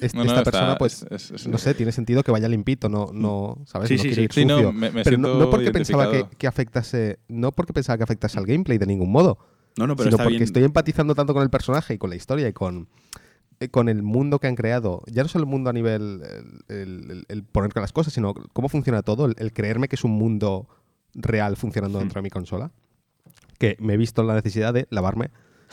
[0.00, 2.48] es- No, no, esta está- persona, pues, es- es- no sé, tiene sentido que vaya
[2.48, 3.88] limpito, no, no ¿sabes?
[3.88, 4.22] Sí, no sí, quiere sí.
[4.22, 4.72] ir Sí, no, sucio.
[4.72, 8.46] me- me pero no, porque pensaba que, que afectase, no porque pensaba que afectase al
[8.46, 9.38] gameplay de ningún modo,
[9.76, 10.42] No, no, pero sino está porque bien.
[10.42, 12.88] estoy empatizando tanto con el personaje y con la historia y con,
[13.60, 15.02] eh, con el mundo que han creado.
[15.06, 16.22] Ya no solo el mundo a nivel
[16.68, 19.96] el, el- el- poner con las cosas, sino cómo funciona todo, el, el creerme que
[19.96, 20.68] es un mundo
[21.14, 22.02] real funcionando Hmm.
[22.02, 22.70] dentro de mi consola.
[23.58, 25.30] Que me he visto la necesidad de lavarme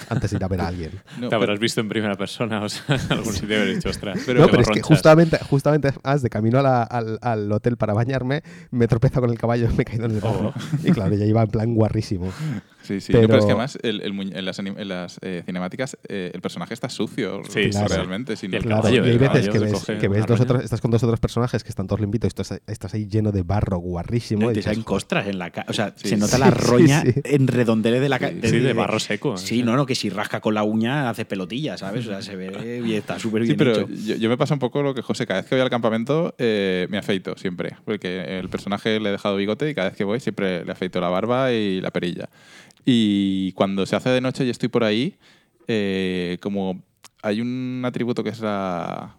[0.09, 0.91] antes de ir a ver a alguien.
[1.19, 4.19] No, Te habrás visto en primera persona, o sea, en algún sitio habrás dicho, ostras.
[4.25, 4.87] Pero- no, pero es que borronchas".
[4.87, 9.21] justamente, justamente más de camino a la- al, al hotel para bañarme, me he tropezado
[9.21, 10.53] con el caballo y me he caído en el barro.
[10.83, 12.31] Y claro, ya iba en plan guarrísimo.
[12.87, 13.11] Sí, sí.
[13.13, 15.43] No, Pero, Pero- es que además el- el muñe- en las, anim- en las eh,
[15.45, 17.87] cinemáticas eh, el personaje está sucio Sí, claro.
[17.89, 18.35] realmente.
[18.37, 20.63] si no- Y el Claro, caballo, y hay veces que se ves, que dos otros,
[20.63, 23.43] estás con dos otros personajes que están todos limpitos y estás, estás ahí lleno de
[23.43, 24.43] barro guarrísimo.
[24.43, 25.67] No, y te salen costras en la cara.
[25.69, 27.13] O sea, Sí, se nota sí, la sí, roña sí.
[27.23, 28.33] en redondeles de la cara.
[28.41, 29.37] Sí, de barro seco.
[29.37, 32.05] Sí, no, no, que si rasca con la uña hace pelotillas, ¿sabes?
[32.05, 33.87] O sea, se ve y está súper Sí, bien pero hecho.
[33.89, 36.35] yo, yo me pasa un poco lo que José, cada vez que voy al campamento
[36.37, 40.03] eh, me afeito siempre, porque el personaje le he dejado bigote y cada vez que
[40.03, 42.29] voy siempre le afeito la barba y la perilla.
[42.89, 45.17] Y cuando se hace de noche y estoy por ahí,
[45.67, 46.81] eh, como
[47.21, 49.17] hay un atributo que es la,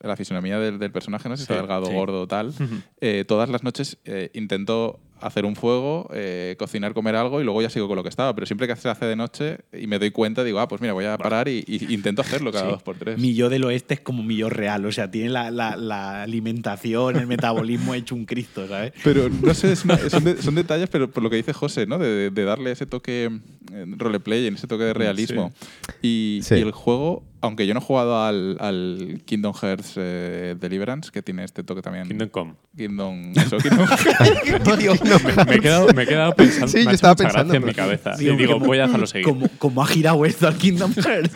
[0.00, 1.94] la fisonomía del, del personaje, no sé si Sí, está delgado, sí.
[1.94, 2.52] gordo o tal,
[3.00, 7.62] eh, todas las noches eh, intento hacer un fuego, eh, cocinar, comer algo y luego
[7.62, 8.34] ya sigo con lo que estaba.
[8.34, 10.92] Pero siempre que se hace de noche y me doy cuenta, digo, ah, pues mira,
[10.92, 12.70] voy a parar y, y intento hacerlo cada Sí.
[12.72, 13.18] dos por tres.
[13.18, 14.84] Mi yo del oeste es como mi yo real.
[14.86, 18.92] O sea, tiene la, la- la alimentación, el metabolismo hecho un Cristo, ¿sabes?
[19.04, 21.86] Pero no sé, es una- son, de- son detalles, pero por lo que dice José,
[21.86, 21.98] ¿no?
[21.98, 23.30] De, de darle ese toque
[23.72, 25.52] eh, roleplay, ese toque de realismo.
[26.02, 26.54] Y, Sí.
[26.56, 31.22] y el juego, aunque yo no he jugado al, al Kingdom Hearts eh, Deliverance, que
[31.22, 32.06] tiene este toque también.
[32.08, 32.54] Kingdom Come.
[32.76, 33.32] Kingdom.
[33.36, 33.86] eso, Kingdom
[35.46, 38.14] Me he quedado, me he quedado pensando, Sí, me yo estaba pensando, en mi cabeza.
[38.16, 39.24] Digo, y digo, como- voy a dejarlo seguir.
[39.26, 41.30] Como, como ha girado esto al Kingdom Hearts.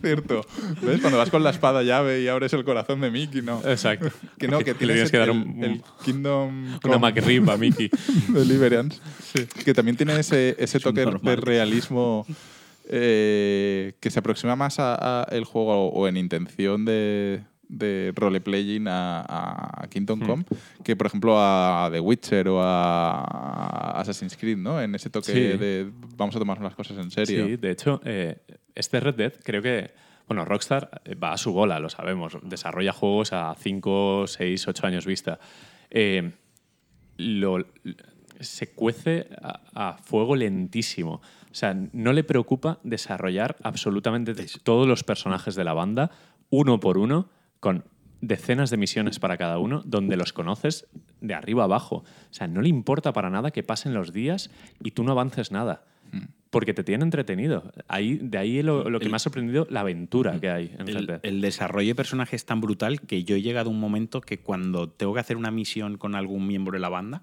[0.00, 0.44] Cierto.
[0.82, 1.00] ¿Ves?
[1.00, 3.60] Cuando vas con la espada llave y abres el corazón de Mickey, no.
[3.64, 4.10] Exacto.
[4.38, 7.90] Que no, que tienes que dar un- el Kingdom Una McRib a Mickey.
[8.28, 8.98] Deliverance.
[9.64, 12.26] Que también tiene ese, ese Es toque de realismo
[12.88, 17.40] eh, que se aproxima más a, a el juego o en intención de,
[17.72, 19.24] de roleplaying a,
[19.82, 20.26] a Kingdom Hmm.
[20.26, 20.44] Come
[20.84, 24.80] que, por ejemplo, a The Witcher o a Assassin's Creed, ¿no?
[24.80, 25.40] En ese toque Sí.
[25.58, 27.46] de vamos a tomarnos las cosas en serio.
[27.46, 28.38] Sí, de hecho, eh,
[28.74, 29.90] este Red Dead creo que.
[30.28, 32.38] Bueno, Rockstar eh, va a su bola, lo sabemos.
[32.42, 35.38] Desarrolla juegos a 5, 6, 8 años vista.
[35.90, 36.30] Eh,
[37.18, 37.66] lo-
[38.40, 41.20] se cuece a, a fuego lentísimo.
[41.50, 46.10] O sea, no le preocupa desarrollar absolutamente todos los personajes de la banda,
[46.50, 47.28] uno por uno,
[47.62, 47.84] con
[48.20, 50.88] decenas de misiones para cada uno, donde los conoces
[51.20, 51.98] de arriba abajo.
[51.98, 54.50] O sea, no le importa para nada que pasen los días
[54.82, 55.84] y tú no avances nada.
[56.50, 57.72] Porque te tiene entretenido.
[57.86, 61.06] Ahí, de ahí lo, lo que me ha sorprendido, la aventura que hay en El,
[61.06, 61.20] Dead.
[61.22, 64.40] el desarrollo de personaje es tan brutal que yo he llegado a un momento que
[64.40, 67.22] cuando tengo que hacer una misión con algún miembro de la banda,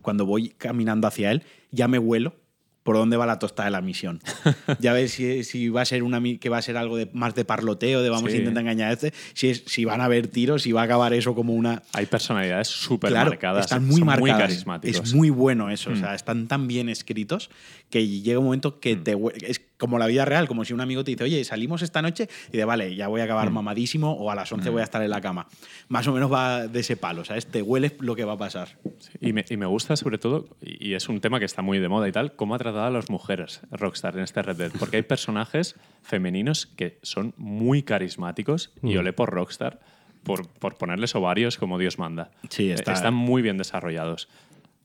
[0.00, 1.42] cuando voy caminando hacia él,
[1.72, 2.36] ya me vuelo
[2.82, 4.20] por dónde va la tostada de la misión.
[4.80, 7.34] Ya ves si, si va a ser una que va a ser algo de, más
[7.34, 8.36] de parloteo, de vamos Sí.
[8.36, 10.84] a intentar engañar a este, si, es, si van a haber tiros, si va a
[10.84, 11.82] acabar eso como una...
[11.92, 13.66] Hay personalidades súper Claro, marcadas.
[13.66, 14.20] están muy marcadas.
[14.20, 15.00] muy carismáticos.
[15.08, 15.90] Es muy bueno eso.
[15.90, 15.98] O Mm.
[16.00, 17.50] sea, están tan bien escritos
[17.90, 20.80] que llega un momento que te hue- es como la vida real, como si un
[20.80, 24.12] amigo te dice, oye, salimos esta noche y de vale, ya voy a acabar mamadísimo
[24.12, 25.48] o a las 11 voy a estar en la cama.
[25.88, 27.46] Más o menos va de ese palo, ¿sabes?
[27.46, 28.68] Te hueles lo que va a pasar.
[29.00, 31.62] Sí, Y me, y me gusta sobre todo, y y es un tema que está
[31.62, 34.56] muy de moda y tal, cómo ha tratado a las mujeres Rockstar en este Red
[34.56, 34.72] Dead.
[34.78, 39.80] Porque hay personajes femeninos que son muy carismáticos y olé por Rockstar
[40.22, 42.30] por, por ponerles ovarios como Dios manda.
[42.48, 44.28] Sí, Eh, está- Están muy bien desarrollados.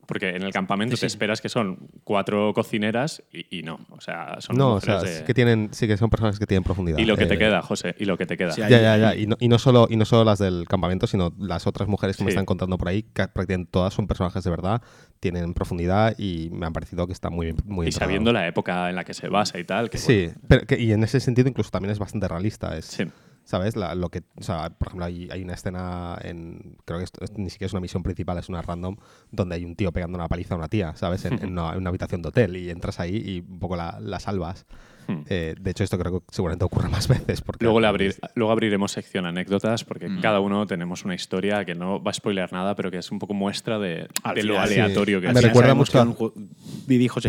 [0.07, 3.79] Porque en el campamento te esperas que son cuatro cocineras y, y no.
[3.89, 6.39] O sea, son No, o mujeres sea, de- sí que, tienen, sí que son personas
[6.39, 6.97] que tienen profundidad.
[6.97, 8.51] Y lo que te Eh, queda, José, y lo que te queda.
[8.51, 9.15] Sí, Ya, ya, ya.
[9.15, 12.15] Y no, y no solo, y no solo las del campamento, sino las otras mujeres
[12.17, 14.81] que me están contando por ahí, que prácticamente todas son personajes de verdad,
[15.19, 17.57] tienen profundidad y me han parecido que está muy bien.
[17.65, 19.89] Muy y bien sabiendo la época en la que se basa y tal.
[19.89, 22.77] Que, Sí, bueno, pero que- y en ese sentido incluso también es bastante realista.
[22.77, 23.03] Es, Sí.
[23.47, 23.77] ¿Sabes?
[23.77, 26.75] La- lo que, o sea, por ejemplo, hay, hay una escena en.
[26.83, 28.97] Creo que esto, ni siquiera es una misión principal, es una random,
[29.31, 31.23] donde hay un tío pegando una paliza a una tía, ¿sabes?
[31.23, 33.99] En, en una, en una habitación de hotel y entras ahí y un poco la,
[34.01, 34.65] la salvas.
[35.07, 35.21] Hmm.
[35.29, 37.41] Eh, de hecho, esto creo que seguramente ocurre más veces.
[37.41, 40.21] Porque Luego, le abrir, luego abriremos sección anécdotas, porque Mm.
[40.21, 43.19] cada uno tenemos una historia que no va a spoilear nada, pero que es un
[43.19, 44.07] poco muestra de,
[44.43, 44.59] lo sí.
[44.59, 45.37] aleatorio que Me es.
[45.39, 46.15] Final recuerda mucho que a- un.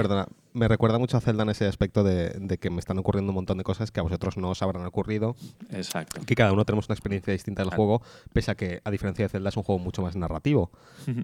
[0.03, 3.31] Perdona, me recuerda mucho a Zelda en ese aspecto de, de que me están ocurriendo
[3.31, 5.37] un montón de cosas que a vosotros no os habrán ocurrido,
[5.71, 6.21] Exacto.
[6.27, 9.29] que cada uno tenemos una experiencia distinta del juego, pese a que, a diferencia de
[9.29, 10.71] Zelda, es un juego mucho más narrativo.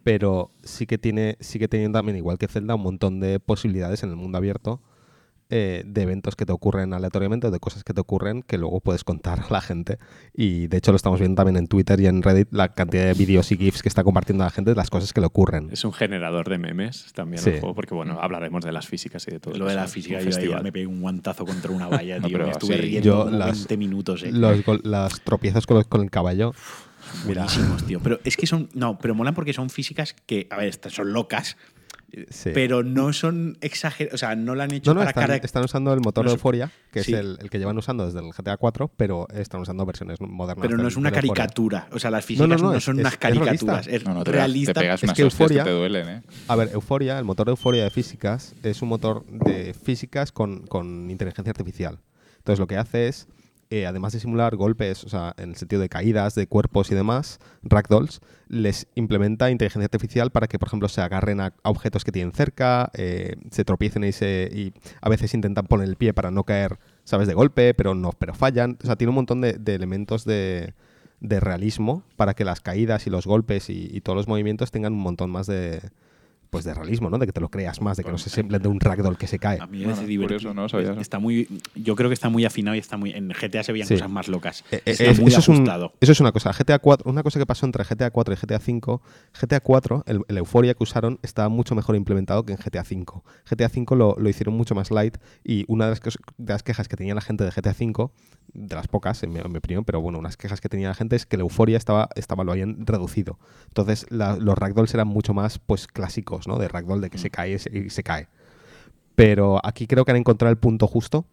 [0.03, 4.03] Pero sí que tiene, sí que tiene también, igual que Zelda, un montón de posibilidades
[4.03, 4.81] en el mundo abierto
[5.51, 8.81] eh, de eventos que te ocurren aleatoriamente o de cosas que te ocurren que luego
[8.81, 9.99] puedes contar a la gente.
[10.33, 13.15] Y de hecho lo estamos viendo también en Twitter y en Reddit, la cantidad de
[13.15, 15.69] vídeos y GIFs que está compartiendo la gente de las cosas que le ocurren.
[15.71, 17.51] Es un generador de memes también Sí.
[17.51, 19.55] el juego, porque bueno, hablaremos de las físicas y de todo.
[19.57, 22.35] Lo de la física, yo ayer me pegué un guantazo contra una valla, No, tío.
[22.39, 24.33] pero me estuve así- riendo Yo las- 20 minutos, eh.
[24.33, 26.53] Los, los tropiezos con, con el caballo.
[27.27, 28.01] Mira, Buenísimos, tío.
[28.03, 28.71] Pero es que son.
[28.73, 31.57] No, pero molan porque son físicas que, a ver, estas son locas,
[32.31, 32.51] sí.
[32.55, 34.15] pero no son exageradas.
[34.15, 35.37] O sea, no la han hecho No, no, para están, cara.
[35.37, 37.13] están usando el motor no de es- Euphoria, que sí.
[37.15, 40.67] es el, el que llevan usando desde el GTA 4, pero están usando versiones modernas.
[40.67, 41.35] Pero no es una Euphoria.
[41.35, 41.89] caricatura.
[41.93, 43.45] O sea, las físicas no, no, no, es- son es- unas es realista.
[43.47, 43.87] caricaturas.
[43.87, 44.73] Es, No, no, te, pegas- realista.
[44.75, 46.23] te pegas Es unas que hostias que Euphoria- te duelen, ¿eh?
[46.49, 50.67] A ver, Euforia, el motor de Euforia de físicas es un motor de físicas con,
[50.67, 51.99] con inteligencia artificial.
[52.39, 53.27] Entonces lo que hace es,
[53.75, 56.95] eh, además de simular golpes, o sea, en el sentido de caídas de cuerpos y
[56.95, 62.13] demás, ragdolls, les implementa inteligencia artificial para que, por ejemplo, se agarren a, objetos que
[62.13, 66.31] tienen cerca, eh, se tropiecen y, se, y a veces intentan poner el pie para
[66.31, 68.79] no caer, sabes, de golpe, pero no, pero fallan.
[68.81, 70.73] O sea, tiene un montón de, elementos de,
[71.21, 75.31] realismo para que las caídas y los golpes y todos los movimientos tengan un montón
[75.31, 75.81] más de
[76.55, 77.19] pues de realismo, ¿no?
[77.19, 79.27] De que te lo creas más, de que no se simple de un ragdoll que
[79.27, 79.59] se cae.
[79.61, 80.55] A mí me parece divertido.
[80.55, 80.93] no sabía.
[81.01, 83.11] Está muy, yo creo que está muy afinado y está muy.
[83.11, 83.95] En GTA se veían Sí.
[83.95, 84.65] cosas más locas.
[84.71, 85.93] Eh, eh, Está es- muy eso, es un- ajustado.
[86.01, 86.53] eso es una cosa.
[86.53, 89.03] GTA 4, una cosa que pasó entre GTA 4 y GTA 5,
[89.41, 93.25] GTA 4, el, el Euphoria que usaron estaba mucho mejor implementado que en GTA 5.
[93.51, 96.63] GTA 5 lo, lo hicieron mucho más light y una de las, cos- de las
[96.63, 98.13] quejas que tenía la gente de GTA 5,
[98.53, 100.95] de las pocas en mi, en mi opinión, pero bueno, unas quejas que tenía la
[100.95, 103.39] gente es que el Euphoria estaba, estaba lo habían reducido.
[103.69, 106.59] Entonces la- los ragdolls eran mucho más pues clásicos, ¿no?
[106.59, 108.29] De ragdoll de que se cae y se- cae.
[109.15, 111.25] Pero aquí creo que han encontrado el punto justo.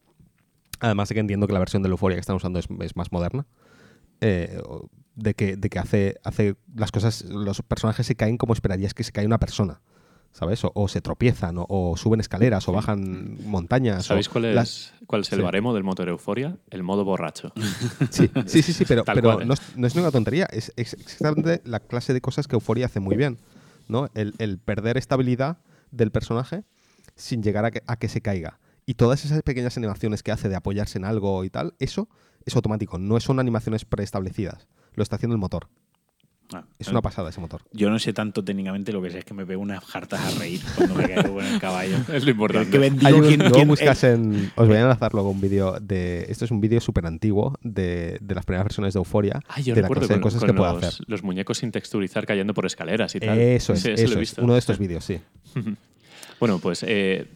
[0.80, 3.12] Además de que entiendo que la versión de Euphoria que están usando es, es más
[3.12, 3.46] moderna.
[4.22, 4.62] eh,
[5.16, 9.04] de que, de que hace, hace las cosas, los personajes se caen como esperarías que
[9.04, 9.82] se cae una persona.
[10.32, 10.64] ¿Sabes?
[10.64, 14.06] O, o se tropiezan, o, o suben escaleras, o bajan montañas.
[14.06, 15.44] ¿Sabéis cuál es, las- cuál es el sí.
[15.44, 16.58] baremo del motor Euforia?
[16.70, 17.52] El modo borracho.
[18.10, 19.46] Sí, sí, sí, sí, pero, pero cual, ¿eh?
[19.46, 20.46] no, es, no es ninguna tontería.
[20.52, 23.38] Es, es exactamente la clase de cosas que Euphoria hace muy bien.
[23.92, 24.08] ¿No?
[24.16, 25.58] El, perder estabilidad
[25.92, 26.64] del personaje
[27.16, 28.60] sin llegar a que, a que se caiga.
[28.86, 32.10] Y todas esas pequeñas animaciones que hace de apoyarse en algo y tal, eso
[32.46, 32.98] es automático.
[32.98, 34.68] No son animaciones preestablecidas.
[34.96, 35.68] Lo está haciendo el motor.
[36.54, 37.62] Ah, Es una pasada ese motor.
[37.72, 40.40] Yo no sé tanto técnicamente, lo que sé es que me pego unas jartas a
[40.40, 41.98] reír cuando me caigo con el caballo.
[42.14, 42.70] Es lo importante.
[42.78, 44.52] Que Hay un- luego quien- buscas en.
[44.56, 46.26] Os voy a enlazar luego un vídeo de.
[46.30, 49.40] Esto es un vídeo súper antiguo de, de las primeras versiones de Euforia.
[49.48, 51.06] Ah, yo de la de cosas con que puede los, hacer.
[51.08, 53.40] los muñecos sin texturizar cayendo por escaleras y tal.
[53.40, 54.20] Eso es, Sí, eso lo he es.
[54.20, 54.44] visto.
[54.44, 55.20] Uno de estos vídeos, sí.
[56.40, 57.28] Bueno, pues eh, eh,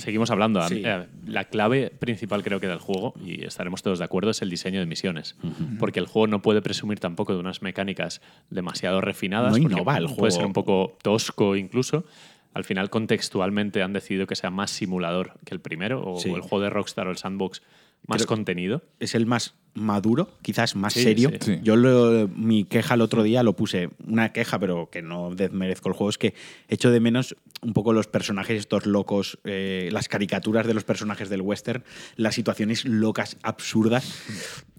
[0.00, 0.60] seguimos hablando.
[0.68, 0.82] Sí.
[0.84, 4.50] eh, la clave principal creo que del juego, y estaremos todos de acuerdo, es el
[4.50, 5.36] diseño de misiones.
[5.78, 9.52] Porque el juego no puede presumir tampoco de unas mecánicas demasiado refinadas.
[9.52, 10.30] No innova el Puede juego.
[10.36, 12.04] ser un poco tosco incluso.
[12.52, 16.30] Al final, contextualmente han decidido que sea más simulador que el primero, o, Sí.
[16.30, 17.62] o el juego de Rockstar o el Sandbox
[18.06, 18.82] más Creo- contenido.
[18.98, 21.30] es el más maduro, quizás más Sí, serio.
[21.40, 21.54] sí.
[21.54, 21.60] Sí.
[21.62, 25.88] Yo lo- mi queja el otro día lo puse, una queja, pero que no desmerezco
[25.88, 26.34] el juego, es que
[26.68, 31.28] echo de menos un poco los personajes estos locos, eh, las caricaturas de los personajes
[31.30, 31.84] del western,
[32.16, 34.12] las situaciones locas, absurdas.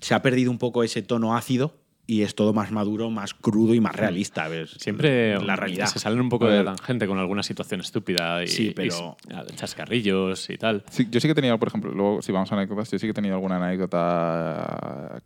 [0.01, 3.73] Se ha perdido un poco ese tono ácido y es todo más maduro, más crudo
[3.73, 4.47] y más realista.
[4.47, 4.71] ¿ves?
[4.71, 5.85] Siempre la realidad.
[5.85, 9.17] se salen un poco de la tangente con alguna situación estúpida y, Sí, y pero-
[9.27, 10.83] s- chascarrillos y tal.
[10.89, 13.07] Sí, yo sí que he tenido, por ejemplo, luego si vamos a anécdotas, yo sí
[13.07, 15.21] que he tenido alguna anécdota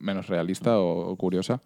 [0.00, 1.60] menos realista o, o curiosa.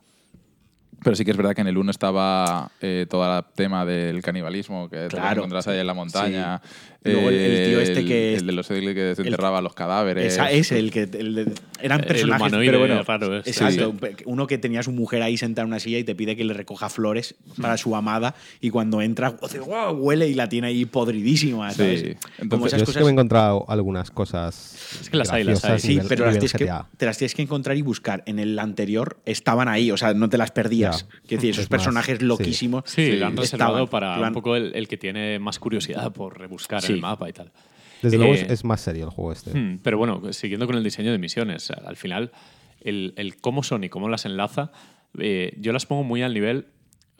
[1.02, 4.22] Pero sí que es verdad que en el 1 estaba eh, todo el tema del
[4.22, 5.40] canibalismo, que te Claro.
[5.42, 6.60] encontrás ahí en la montaña.
[6.95, 9.74] Y luego el- el tío este el- que es- El de los que desenterraba los
[9.74, 10.32] cadáveres.
[10.32, 14.14] Esa es el que el de- eran El personajes pero bueno, raro este, exacto sí.
[14.24, 16.44] uno que tenía a su mujer ahí sentada en una silla y te pide que
[16.44, 20.68] le recoja flores para su amada y cuando entra hace, "Guau", huele y la tiene
[20.68, 21.76] ahí podridísima Sí.
[21.76, 22.02] ¿sabes?
[22.02, 24.98] Entonces- Como Yo esas sí que cosas me he encontrado algunas cosas.
[25.02, 25.78] Es que las hay, las hay.
[25.78, 28.58] sí nivel- pero las tienes, que, te las tienes que encontrar y buscar en el
[28.58, 31.06] anterior estaban ahí o sea no te las perdías.
[31.26, 32.24] Quiero decir esos Es más, personajes sí.
[32.24, 36.12] loquísimos Sí, lo han estaban, reservado para un poco el, el que tiene más curiosidad
[36.12, 36.94] por rebuscar Sí.
[36.94, 37.52] en el mapa y tal.
[38.02, 39.50] Desde luego Eh, es, es más serio el juego este.
[39.58, 42.30] Hmm, Pero bueno, siguiendo con el diseño de misiones, al final,
[42.80, 44.70] el, el cómo son y cómo las enlaza,
[45.18, 46.66] eh, yo las pongo muy al nivel,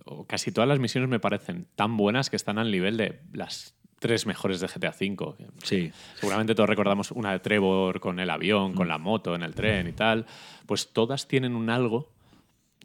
[0.04, 3.74] o casi todas las misiones me parecen tan buenas que están al nivel de las
[3.98, 5.34] tres mejores de GTA V.
[5.64, 9.54] sí Seguramente todos recordamos una de Trevor con el avión, con la moto, en el
[9.54, 10.26] tren y tal.
[10.66, 12.12] Pues todas tienen un algo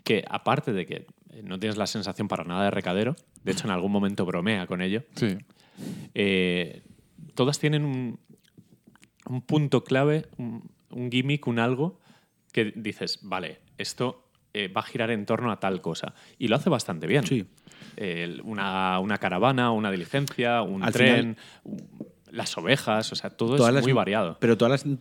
[0.06, 3.66] que, aparte de que eh, no tienes la sensación para nada de recadero, de hecho
[3.66, 5.38] en algún momento bromea con ello, Sí.
[6.14, 6.84] Eh,
[7.36, 8.20] todas tienen un,
[9.28, 12.00] un punto clave, un, un gimmick, un algo
[12.52, 16.14] que dices, vale, esto eh, va a girar en torno a tal cosa.
[16.38, 17.26] Y lo hace bastante bien.
[17.26, 17.46] Sí.
[18.44, 21.38] Una, una caravana, una diligencia, un Al tren.
[22.32, 24.38] las ovejas, o sea, todo es las- muy variado.
[24.40, 24.98] Pero todas las.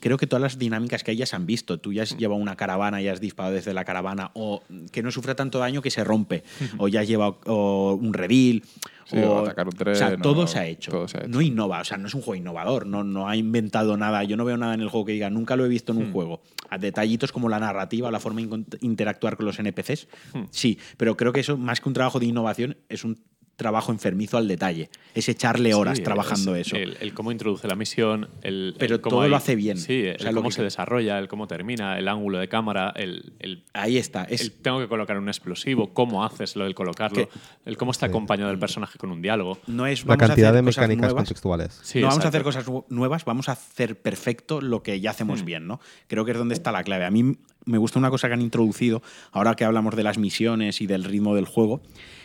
[0.00, 1.78] Creo que todas las dinámicas que hay ya se han visto.
[1.78, 5.10] Tú ya has llevado una caravana y has disparado desde la caravana, o que no
[5.10, 6.42] sufra tanto daño que se rompe,
[6.78, 8.64] o ya has llevado o un redil.
[9.04, 10.90] Sí, o atacar un tren, O sea, todo o- se ha hecho.
[10.92, 11.28] todo se ha hecho.
[11.28, 14.24] No innova, o sea, no es un juego innovador, no, no ha inventado nada.
[14.24, 16.12] Yo no veo nada en el juego que diga, nunca lo he visto en un
[16.12, 16.40] juego.
[16.70, 20.08] A detallitos como la narrativa, la forma de interactuar con los NPCs,
[20.50, 23.18] sí, pero creo que eso, más que un trabajo de innovación, es un
[23.56, 24.90] trabajo enfermizo al detalle.
[25.14, 26.76] Es echarle horas Sí, trabajando es eso.
[26.76, 29.76] El, el cómo introduce la misión, el, Pero el cómo todo lo hace bien.
[29.78, 32.48] Sí, el O sea, lo cómo que- se desarrolla, el cómo termina, el ángulo de
[32.48, 34.24] cámara, el, el- Ahí está.
[34.24, 37.28] Es, el tengo que colocar un explosivo, cómo haces lo del colocarlo,
[37.64, 39.58] el cómo está acompañado el personaje con un diálogo.
[39.66, 41.80] no es La vamos a cantidad hacer de cosas mecánicas nuevas, contextuales.
[41.82, 45.10] Sí, no vamos a hacer cosas nu- nuevas, vamos a hacer perfecto lo que ya
[45.10, 45.46] hacemos Hmm.
[45.46, 45.78] bien, ¿no?
[46.08, 47.04] Creo que es donde está la clave.
[47.04, 50.80] A mí me gusta una cosa que han introducido, ahora que hablamos de las misiones
[50.80, 51.80] y del ritmo del juego,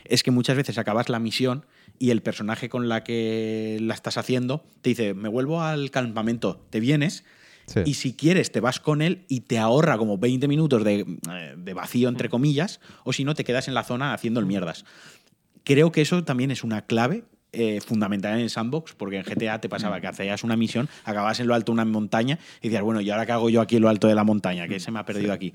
[0.09, 1.65] es que muchas veces acabas la misión
[1.99, 6.65] y el personaje con la que la estás haciendo te dice, me vuelvo al campamento,
[6.69, 7.23] te vienes.
[7.65, 7.81] Sí.
[7.85, 11.53] Y si quieres, te vas con él y te ahorra como 20 minutos de, eh,
[11.57, 12.13] de vacío, Hmm.
[12.13, 14.85] entre comillas, o si no, te quedas en la zona haciendo el mierdas.
[15.65, 19.59] Creo que eso también es una clave eh, fundamental en el sandbox, porque en GTA
[19.59, 19.71] te Mm.
[19.71, 22.99] pasaba que hacías una misión, acababas en lo alto de una montaña y decías, bueno,
[23.01, 24.65] ¿y ahora qué hago yo aquí en lo alto de la montaña?
[24.65, 24.69] Mm.
[24.69, 25.53] Que se me ha perdido aquí.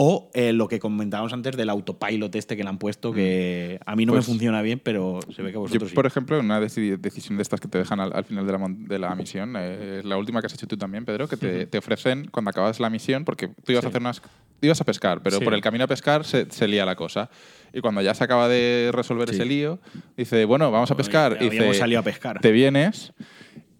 [0.00, 3.96] O eh, lo que comentábamos antes del autopilot este que le han puesto, que a
[3.96, 5.94] mí no Pues- me funciona bien, pero se ve que a Yo, vosotros sí.
[5.96, 8.58] por ejemplo, una deci- decisión de estas que te dejan al, al final de la,
[8.58, 11.36] mon- de la misión, eh, es la última que has hecho tú también, Pedro, que
[11.36, 14.22] te, te ofrecen cuando acabas la misión, porque tú ibas a hacer unas.
[14.60, 15.44] ibas a pescar, pero Sí.
[15.44, 17.28] por el camino a pescar se, se lía la cosa.
[17.72, 19.80] Y cuando ya se acaba de resolver ese lío,
[20.16, 21.38] dice, bueno, vamos a pescar.
[21.40, 22.40] Y dice, salido a pescar.
[22.40, 23.12] Te vienes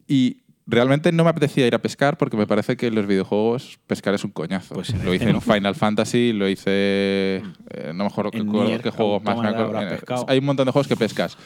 [0.09, 0.38] y.
[0.70, 4.12] Realmente no me apetecía ir a pescar porque me parece que en los videojuegos pescar
[4.12, 4.74] es un coñazo.
[4.74, 6.68] Pues lo hice en Final Fantasy, lo hice.
[6.70, 7.42] eh,
[7.94, 8.38] no me acuerdo qué,
[8.83, 9.81] qué juegos más me acuerdo.
[9.81, 9.98] Eh.
[10.28, 11.38] Hay un montón de juegos que pescas.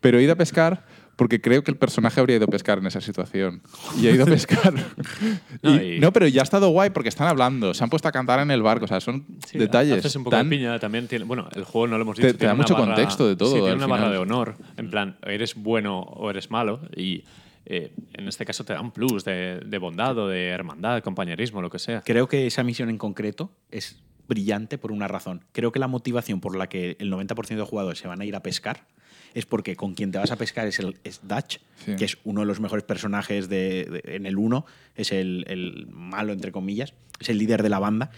[0.00, 0.84] Pero he ido a pescar
[1.16, 3.62] porque creo que el personaje habría ido a pescar en esa situación.
[4.00, 4.72] Y he ido a pescar.
[5.62, 8.12] No, Y- no, pero ya ha estado guay porque están hablando, se han puesto a
[8.12, 8.84] cantar en el barco.
[8.84, 9.98] O sea, son Sí, detalles.
[9.98, 11.24] Haces un poco tan- de piña, también tiene.
[11.24, 12.34] Bueno, el juego no lo hemos Te- dicho.
[12.34, 14.54] te tiene da mucho barra- contexto de todo, Sí, tiene una barra de honor.
[14.76, 16.80] En plan, eres bueno o eres malo.
[16.96, 17.24] Y
[17.70, 21.60] eh, en este caso te da un plus de, de bondad o de hermandad, compañerismo,
[21.62, 22.00] lo que sea.
[22.00, 25.44] Creo que esa misión en concreto es brillante por una razón.
[25.52, 28.34] Creo que la motivación por la que el 90% de jugadores se van a ir
[28.36, 28.86] a pescar
[29.34, 31.94] es porque con quien te vas a pescar es el es Dutch, Sí.
[31.96, 34.64] que es uno de los mejores personajes de, de- en el 1,
[34.96, 38.10] es el, el malo, entre comillas, es el líder de la banda,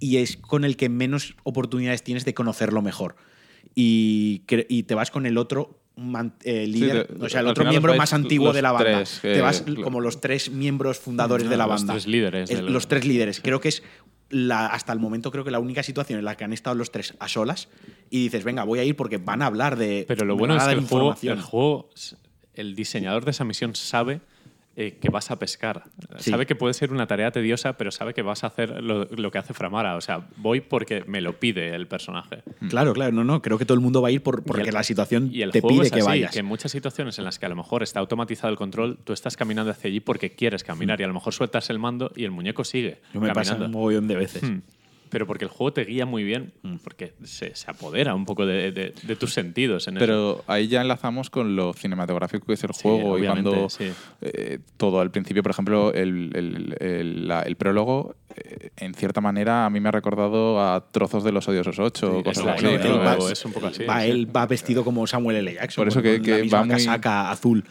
[0.00, 3.14] y es con el que menos oportunidades tienes de conocerlo mejor.
[3.74, 7.94] Y te vas con el otro man- eh, líder, de- o sea, el otro miembro
[7.94, 8.90] más antiguo los de la banda.
[9.04, 11.92] tres, te vas como los tres miembros fundadores de la Los banda.
[11.94, 13.40] tres líderes El- los tres líderes.
[13.42, 13.82] Creo que es
[14.30, 16.92] la, hasta el momento creo que la única situación en la que han estado los
[16.92, 17.68] tres a solas
[18.10, 20.04] y dices, venga, voy a ir porque van a hablar de...
[20.06, 21.90] Pero lo bueno es que juego, el juego,
[22.54, 24.20] el diseñador de esa misión sabe
[24.80, 25.82] eh, que vas a pescar.
[26.18, 26.30] Sí.
[26.30, 29.30] Sabe que puede ser una tarea tediosa, pero sabe que vas a hacer lo, lo
[29.32, 29.96] que hace Framara.
[29.96, 32.44] O sea, voy porque me lo pide el personaje.
[32.68, 34.74] Claro, claro, no, no, creo que todo el mundo va a ir por, porque el-
[34.74, 36.30] la situación Y el te juego pide es que así, vayas.
[36.32, 39.12] que en muchas situaciones en las que a lo mejor está automatizado el control, tú
[39.12, 42.22] estás caminando hacia allí porque quieres caminar y a lo mejor sueltas el mando y
[42.24, 43.64] el muñeco sigue Yo me pasa caminando.
[43.66, 44.42] un mogollón de veces.
[44.44, 44.60] Hmm.
[45.10, 46.76] Pero porque el juego te guía muy bien, Mm.
[46.84, 50.04] porque se, se apodera un poco de, de- de tus sentidos en eso.
[50.06, 53.90] Pero ahí ya enlazamos con lo cinematográfico que es el juego y cuando sí.
[54.20, 58.14] eh, todo al principio, por ejemplo, el, el- el- la- el prólogo,
[58.76, 62.22] en cierta manera, a mí me ha recordado a trozos de los odiosos 8 o
[62.22, 62.66] cosas así.
[62.66, 63.84] él va- Es- un poco así.
[63.84, 64.10] Va, sí.
[64.10, 65.54] Él va vestido como Samuel L.
[65.54, 65.82] Jackson.
[65.82, 67.64] Por eso con que- la que misma va muy- casaca azul.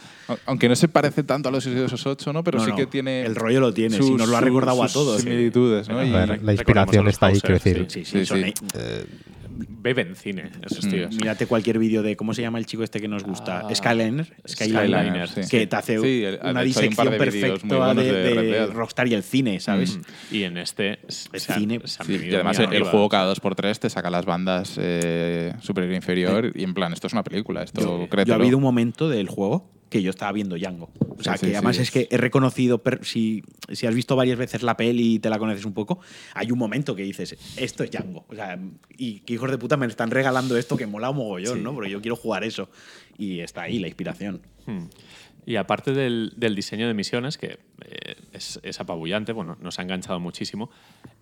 [0.45, 2.43] Aunque no se parece tanto a los odiosos 8, ¿no?
[2.43, 3.25] Pero No, sí no, que tiene.
[3.25, 5.23] el rollo lo tiene, sus- sí, nos lo ha recordado a sus todos, eh.
[5.23, 5.99] Similitudes, ¿no?
[5.99, 7.85] A Y- A la inspiración a está ahí, quiero decir.
[7.89, 8.53] Sí, sí, Sí, son sí.
[8.75, 9.05] eh,
[9.57, 10.89] Beben cine, esos Mm.
[10.89, 11.15] tíos.
[11.15, 13.63] Mírate cualquier vídeo de cómo se llama el chico este que nos gusta.
[13.67, 14.27] Ah, Skyliner.
[14.47, 15.41] Skyliner, sí.
[15.49, 18.67] Que te hace Sí, el- una un disección perfecta de.
[18.67, 19.97] Rockstar y el cine, ¿sabes?
[19.97, 20.01] Mm.
[20.35, 20.99] Y en este
[21.33, 21.79] El cine.
[21.85, 25.53] se han Sí, venido y además el, juego cada 2x3 te saca las bandas eh,
[25.61, 28.57] superior e inferior y en plan, esto es una película, esto Yo, yo ha habido
[28.57, 30.89] un momento del juego que yo estaba viendo Django.
[31.17, 34.15] O sea, Sí, sí, que además sí, es que he reconocido, si, si has visto
[34.15, 35.99] varias veces la peli y te la conoces un poco,
[36.33, 38.25] hay un momento que dices, esto es Django.
[38.27, 38.59] O sea,
[38.97, 41.63] y que hijos de puta me están regalando esto que mola un mogollón, Sí.
[41.63, 41.73] ¿no?
[41.73, 42.69] Porque yo quiero jugar eso.
[43.17, 44.41] Y está ahí la inspiración.
[44.65, 44.85] Hmm.
[45.45, 49.81] Y aparte del, del diseño de misiones, que eh, es, es apabullante, bueno, nos ha
[49.81, 50.69] enganchado muchísimo,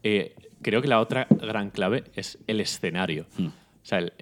[0.01, 3.27] eh, creo que la otra gran clave es el escenario.
[3.37, 3.47] Hmm.
[3.47, 4.13] O sea, el,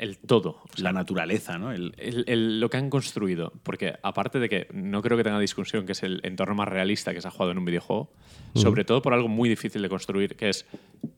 [0.00, 0.62] el todo.
[0.64, 1.70] O sea, La naturaleza, ¿no?
[1.72, 3.52] El, el- el- lo que han construido.
[3.62, 7.12] Porque aparte de que no creo que tenga discusión que es el entorno más realista
[7.14, 8.12] que se ha jugado en un videojuego,
[8.54, 10.66] sobre todo por algo muy difícil de construir, que es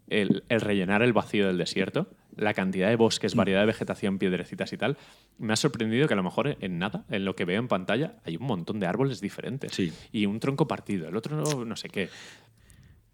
[0.08, 2.08] el, el rellenar el vacío del desierto.
[2.36, 4.96] la cantidad de bosques, variedad de vegetación, piedrecitas y tal,
[5.38, 8.16] me ha sorprendido que a lo mejor en nada, en lo que veo en pantalla,
[8.24, 9.72] hay un montón de árboles diferentes.
[9.72, 9.92] Sí.
[10.12, 12.08] Y un tronco partido, el otro no, no sé qué.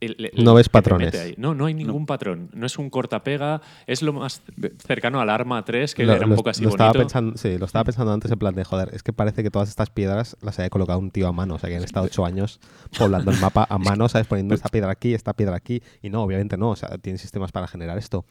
[0.01, 1.35] El- el- No ves patrones.
[1.39, 2.51] No, no hay ningún patrón.
[2.55, 3.61] No es un cortapega.
[3.87, 4.43] Es lo más
[4.87, 7.05] cercano al arma 3, que Lo- era un lo- poco así lo estaba bonito.
[7.07, 9.69] pensando, sí, lo estaba pensando antes en plan de joder, es que parece que todas
[9.69, 12.25] estas piedras las haya colocado un tío a mano, o sea que han estado ocho
[12.25, 12.61] años
[12.97, 14.27] poblando el mapa a mano, ¿sabes?
[14.29, 17.51] Poniendo esta piedra aquí, esta piedra aquí, y no, obviamente no, o sea, tienen sistemas
[17.51, 18.25] para generar esto,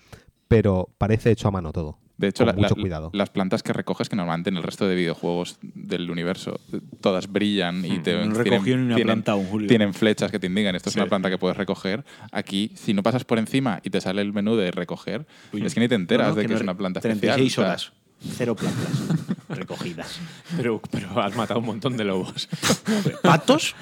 [0.48, 1.98] pero parece hecho a mano todo.
[2.18, 3.10] De hecho, con la- mucho la- cuidado.
[3.14, 6.60] las plantas que recoges, que normalmente en el resto de videojuegos del universo
[7.00, 9.68] todas brillan y te No tienen, recogió ni una tienen- planta aún, Julio.
[9.68, 11.00] tienen flechas que te indican esto es Sí.
[11.00, 12.04] una planta que puedes recoger.
[12.32, 15.80] Aquí, si no pasas por encima y te sale el menú de recoger, es que
[15.80, 17.66] ni te enteras No, no, de que, es no- una planta 36 especial.
[17.66, 17.92] o horas.
[18.36, 18.90] Cero plantas
[19.50, 20.20] recogidas.
[20.58, 22.50] Pero, pero has matado un montón de lobos.
[23.22, 23.76] ¿Patos?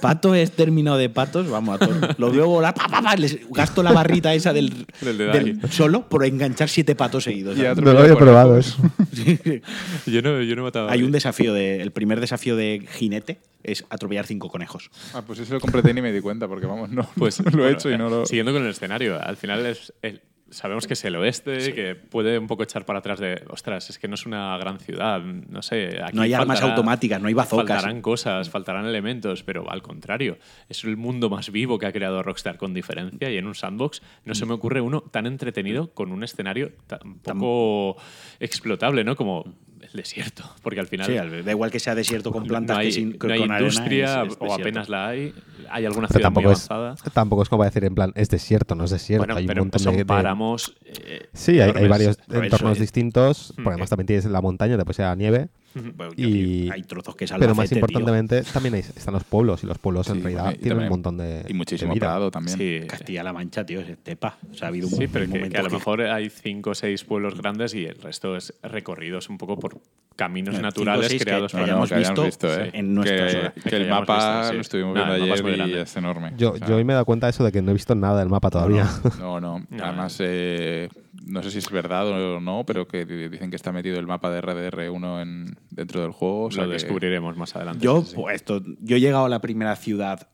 [0.00, 1.48] Pato es término de patos.
[1.48, 2.18] Vamos, a todos.
[2.18, 2.74] Lo veo volar.
[2.74, 6.68] pa, pa, pa, les gasto la barrita esa del, Del de del- solo por enganchar
[6.68, 7.54] siete patos seguidos.
[7.56, 7.78] sea, y ¿sabes?
[7.78, 8.76] otro No lo había probado eso.
[10.06, 11.82] yo, no, yo no he matado Hay un desafío de.
[11.82, 14.90] El primer desafío de jinete es atropellar cinco conejos.
[15.14, 17.48] Ah, pues eso lo completé y ni me di cuenta, porque vamos, no, Pues lo
[17.50, 18.26] he bueno, hecho y no lo.
[18.26, 20.22] Siguiendo con el escenario, al final es el-
[20.52, 23.98] sabemos que es el oeste, que puede un poco echar para atrás de, ostras, es
[23.98, 26.00] que no es una gran ciudad, no sé.
[26.02, 27.66] Aquí No hay armas faltará- automáticas, no hay bazocas.
[27.66, 30.38] Faltarán cosas, faltarán elementos, pero al contrario,
[30.68, 34.02] es el mundo más vivo que ha creado Rockstar con diferencia y en un sandbox
[34.24, 37.96] no se me ocurre uno tan entretenido con un escenario tan poco
[38.40, 39.16] explotable, ¿no?
[39.16, 39.44] Como
[39.92, 42.92] desierto, porque al final Sí, da igual que sea desierto con plantas no hay, que
[42.92, 45.34] sin, no hay con arena, industria es- es o apenas la hay,
[45.70, 47.10] hay alguna ciudad muy tampoco es, avanzada.
[47.12, 49.62] tampoco es como decir en plan, es desierto, no es desierto, Bueno, hay un pero
[49.62, 50.74] montón son de, de- páramos.
[50.84, 54.76] eh, Sí, hay, hay varios entornos es- distintos, porque además que- también tienes la montaña,
[54.76, 57.78] después sea nieve, Bueno, y- hay trozos que es pero más tío.
[57.78, 61.16] importantemente también hay- están los pueblos, y los pueblos en realidad bueno, tienen un montón
[61.18, 62.06] de Y muchísimo de vida.
[62.08, 62.58] prado también.
[62.58, 64.38] Sí, Castilla-La Mancha, tío, es estepa.
[64.50, 66.00] O sea, ha habido un, sí, pero un que, momento que a lo que- mejor
[66.02, 69.78] hay cinco o seis pueblos grandes y el resto es recorridos un poco por
[70.14, 72.70] caminos naturales que creados no por hayamos que hayamos visto ¿eh?
[72.74, 73.52] en nuestras que, horas.
[73.54, 74.54] que Que el mapa visto, sí.
[74.56, 75.80] lo estuvimos viendo ayer y grande.
[75.80, 76.32] es enorme.
[76.36, 77.74] Yo, O sea, yo hoy me he dado cuenta de eso de que no he
[77.74, 78.86] visto nada del mapa todavía.
[79.18, 79.60] No, no.
[79.70, 80.90] No, Además, eh,
[81.26, 84.30] no sé si es verdad o no, pero que dicen que está metido el mapa
[84.30, 86.44] de RDR1 en, dentro del juego.
[86.44, 87.84] o sea Lo que- descubriremos más adelante.
[87.84, 90.28] Yo, sí, pues, esto, yo he llegado a la primera ciudad,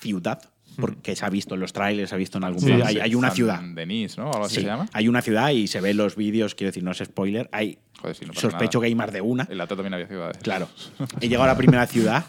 [0.00, 0.40] ciudad,
[0.76, 2.72] porque se ha visto en los trailers, se ha visto en algún Sí.
[2.72, 3.60] Hay, hay una San ciudad.
[3.62, 4.32] Denis, ¿no?
[4.32, 4.86] Algo así Sí, se llama.
[4.92, 7.48] hay una ciudad y se ven los vídeos, quiero decir, no es spoiler.
[7.52, 8.86] Hay, Joder, no sospecho que nada.
[8.88, 9.46] hay más de una.
[9.48, 10.38] En la otra también había ciudades.
[10.38, 10.68] Claro.
[11.20, 12.24] He llegado a la primera ciudad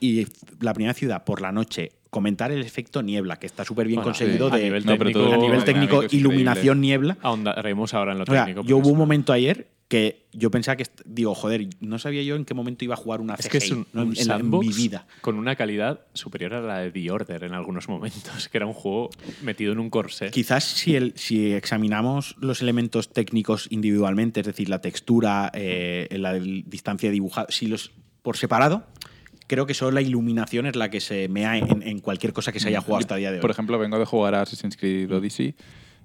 [0.00, 0.26] y
[0.60, 4.10] la primera ciudad por la noche comentar el efecto niebla, que está súper bien Bueno,
[4.12, 4.48] conseguido.
[4.52, 7.16] A de No, pero a nivel técnico, es iluminación niebla.
[7.22, 8.66] Ahondaremos ahora en lo O sea, técnico.
[8.66, 12.36] yo hubo un es- momento ayer que yo pensaba que, digo, joder, no sabía yo
[12.36, 14.02] en qué momento iba a jugar una Es CGI que es un, ¿no?
[14.02, 15.06] en, un en sandbox mi vida.
[15.20, 18.72] con una calidad superior a la de The Order en algunos momentos, que era un
[18.72, 19.10] juego
[19.42, 20.30] metido en un corsé.
[20.30, 26.34] Quizás si, el, si examinamos los elementos técnicos individualmente, es decir, la textura, eh, la
[26.34, 27.90] distancia de dibujado, si los
[28.22, 28.86] por separado,
[29.50, 32.60] creo que solo la iluminación es la que se mea en, en cualquier cosa que
[32.60, 33.40] se haya jugado hasta el día de hoy.
[33.42, 35.56] Por ejemplo, vengo de jugar a Assassin's Creed Odyssey.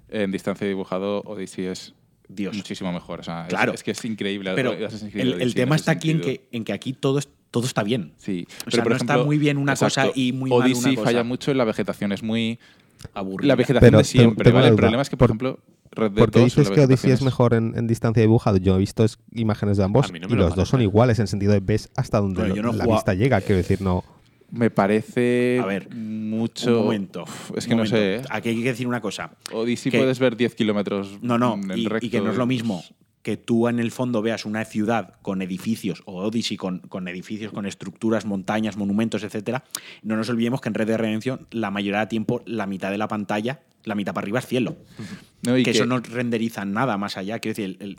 [0.08, 1.94] En distancia de dibujado, Odyssey es
[2.28, 2.56] Dios.
[2.56, 3.20] muchísimo mejor.
[3.20, 3.72] O sea, es- Claro.
[3.72, 4.52] es, que es increíble.
[4.56, 7.20] Pero Assassin's Creed el, el Odyssey tema está aquí en que, en que aquí todo,
[7.20, 8.12] es- todo está bien.
[8.16, 11.04] Sí, O sea, no está muy bien una cosa y muy mal una Odyssey cosa.
[11.06, 12.58] falla mucho en la vegetación, es muy.
[13.14, 13.46] Aburrida.
[13.48, 14.68] La vegetación Pero de siempre, ¿vale?
[14.68, 15.60] El problema es que, por Por- ejemplo,
[15.96, 18.58] Red Dead Porque 2, dices que Odyssey es mejor en, en distancia de dibujado.
[18.58, 21.28] Yo he visto es- imágenes de ambos no y los dos son iguales en el
[21.28, 23.40] sentido de ves hasta donde Bueno, lo- yo no he la vista llega.
[23.40, 24.04] Quiero decir, no.
[24.50, 26.78] Me parece A ver, mucho.
[26.78, 27.22] Un momento.
[27.24, 27.96] Uf, un es que no momento.
[27.96, 28.14] sé.
[28.16, 28.22] ¿eh?
[28.30, 29.32] Aquí hay que decir una cosa.
[29.52, 31.18] Odyssey que- puedes ver 10 kilómetros.
[31.22, 32.84] No, no, en y, recto y que no es lo mismo
[33.22, 37.50] que tú en el fondo veas una ciudad con edificios, o Odyssey con, con edificios,
[37.52, 39.64] con estructuras, montañas, monumentos, etcétera.
[40.04, 42.98] No nos olvidemos que en Red Dead Redemption la mayoría del tiempo la mitad de
[42.98, 44.76] la pantalla, la mitad para arriba es cielo.
[45.42, 47.38] No, y que, que- eso no renderiza nada más allá.
[47.38, 47.96] Quiero decir, el- el-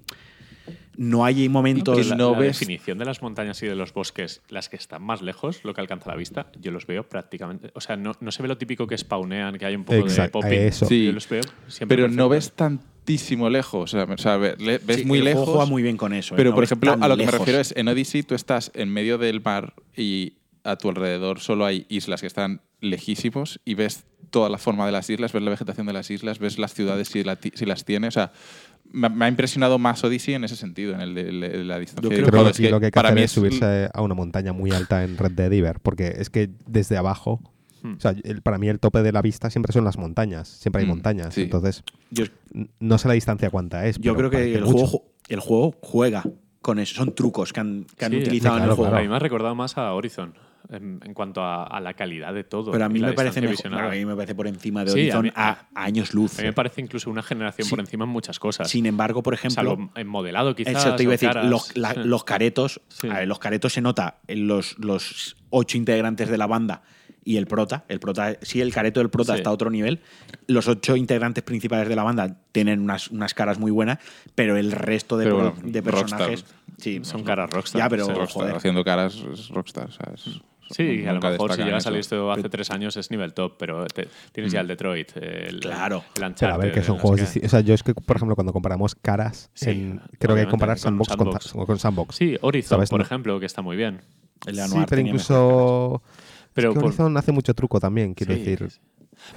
[0.98, 1.96] no hay momentos...
[1.98, 4.76] que la, no la ves- definición de las montañas y de los bosques, las que
[4.78, 7.70] están más lejos, lo que alcanza la vista, yo los veo prácticamente.
[7.76, 10.30] O sea, no, no se ve lo típico que spawnean, que hay un poco de
[10.30, 10.52] popping.
[10.54, 10.86] eso.
[10.88, 11.06] Sí.
[11.06, 13.94] Yo los veo siempre Pero no ves tantísimo lejos.
[13.94, 15.46] O sea, ves Sí, muy el juego lejos.
[15.50, 16.34] juega muy bien con eso.
[16.34, 16.38] ¿eh?
[16.38, 18.90] Pero, No por ejemplo, a lo que me refiero es, en Odyssey tú estás en
[18.92, 20.34] medio del mar y
[20.68, 24.92] a tu alrededor solo hay islas que están lejísimos y ves toda la forma de
[24.92, 27.86] las islas, ves la vegetación de las islas, ves las ciudades si, la si las
[27.86, 28.08] tiene.
[28.08, 28.32] O sea,
[28.92, 31.80] me, me ha impresionado más Odyssey en ese sentido, en el de, el de la
[31.80, 32.04] distancia.
[32.10, 33.90] Yo de creo que Es aquí lo que hay que para hacer mí es subirse
[33.94, 37.40] a una montaña muy alta en Red Dead River, porque es que desde abajo,
[37.84, 37.94] Hmm.
[37.98, 40.82] o sea, el- para mí el tope de la vista siempre son las montañas, siempre
[40.82, 41.44] hay Mm, montañas, sí.
[41.44, 42.26] entonces Yo,
[42.80, 43.98] no sé la distancia cuánta es.
[44.00, 44.88] yo pero creo que el mucho.
[44.88, 46.24] juego, ju- el juego juega
[46.62, 46.96] con eso.
[46.96, 48.90] Son trucos que han, que han Sí, utilizado en el claro, juego.
[48.90, 48.98] claro.
[49.00, 50.34] A mí me ha recordado más a Horizon.
[50.70, 52.72] En, en cuanto a, a la calidad de todo.
[52.72, 53.52] Pero a mí me parece distancia mejor.
[53.82, 53.88] visional.
[53.88, 56.38] A mí me parece por encima de Sí, Horizon a mí- a, a años luz.
[56.40, 57.70] A mí me parece incluso una generación Sí.
[57.70, 58.70] por encima en muchas cosas.
[58.70, 60.86] Sin embargo, por ejemplo, en modelado, quizás.
[60.86, 61.50] Eso te iba a decir, caras.
[61.50, 62.00] los, la- Sí.
[62.04, 63.08] los caretos, Sí.
[63.10, 66.82] a ver, los caretos se nota en los, los ocho integrantes de la banda
[67.24, 67.84] y el prota.
[67.90, 69.40] El prota, sí, el careto del prota Sí.
[69.40, 70.00] está a otro nivel.
[70.48, 74.00] Los ocho integrantes principales de la banda tienen unas, unas caras muy buenas,
[74.34, 76.42] pero el resto de, Pero pro- bueno, de personajes.
[76.42, 76.58] Rockstar.
[76.78, 77.80] Sí, Son caras rockstar.
[77.82, 78.12] Ya, pero Sí.
[78.12, 78.56] Rockstar, joder.
[78.56, 79.88] haciendo caras es Rockstar.
[79.90, 80.40] o sea, es-
[80.70, 83.34] Sí, a lo mejor si destacan llega a salir esto hace tres años es nivel
[83.34, 86.04] top, pero te- tienes ya el Detroit, el, Claro.
[86.16, 87.48] el Uncharted, Pero a ver, que son juegos distintos.
[87.48, 90.46] O sea, yo es que, por ejemplo, cuando comparamos caras, Sí, en- creo que hay
[90.48, 91.66] que comparar con Sandbox con, Sandbox.
[91.68, 92.16] con Sandbox.
[92.16, 92.90] Sí, Horizon, ¿Sabes?
[92.90, 94.02] por No- ejemplo, que está muy bien.
[94.46, 96.04] El Sí, Anuar pero tenía mejor incluso.
[96.54, 98.70] Pero es que por- Horizon hace mucho truco también, quiero Sí, decir.
[98.72, 98.80] sí.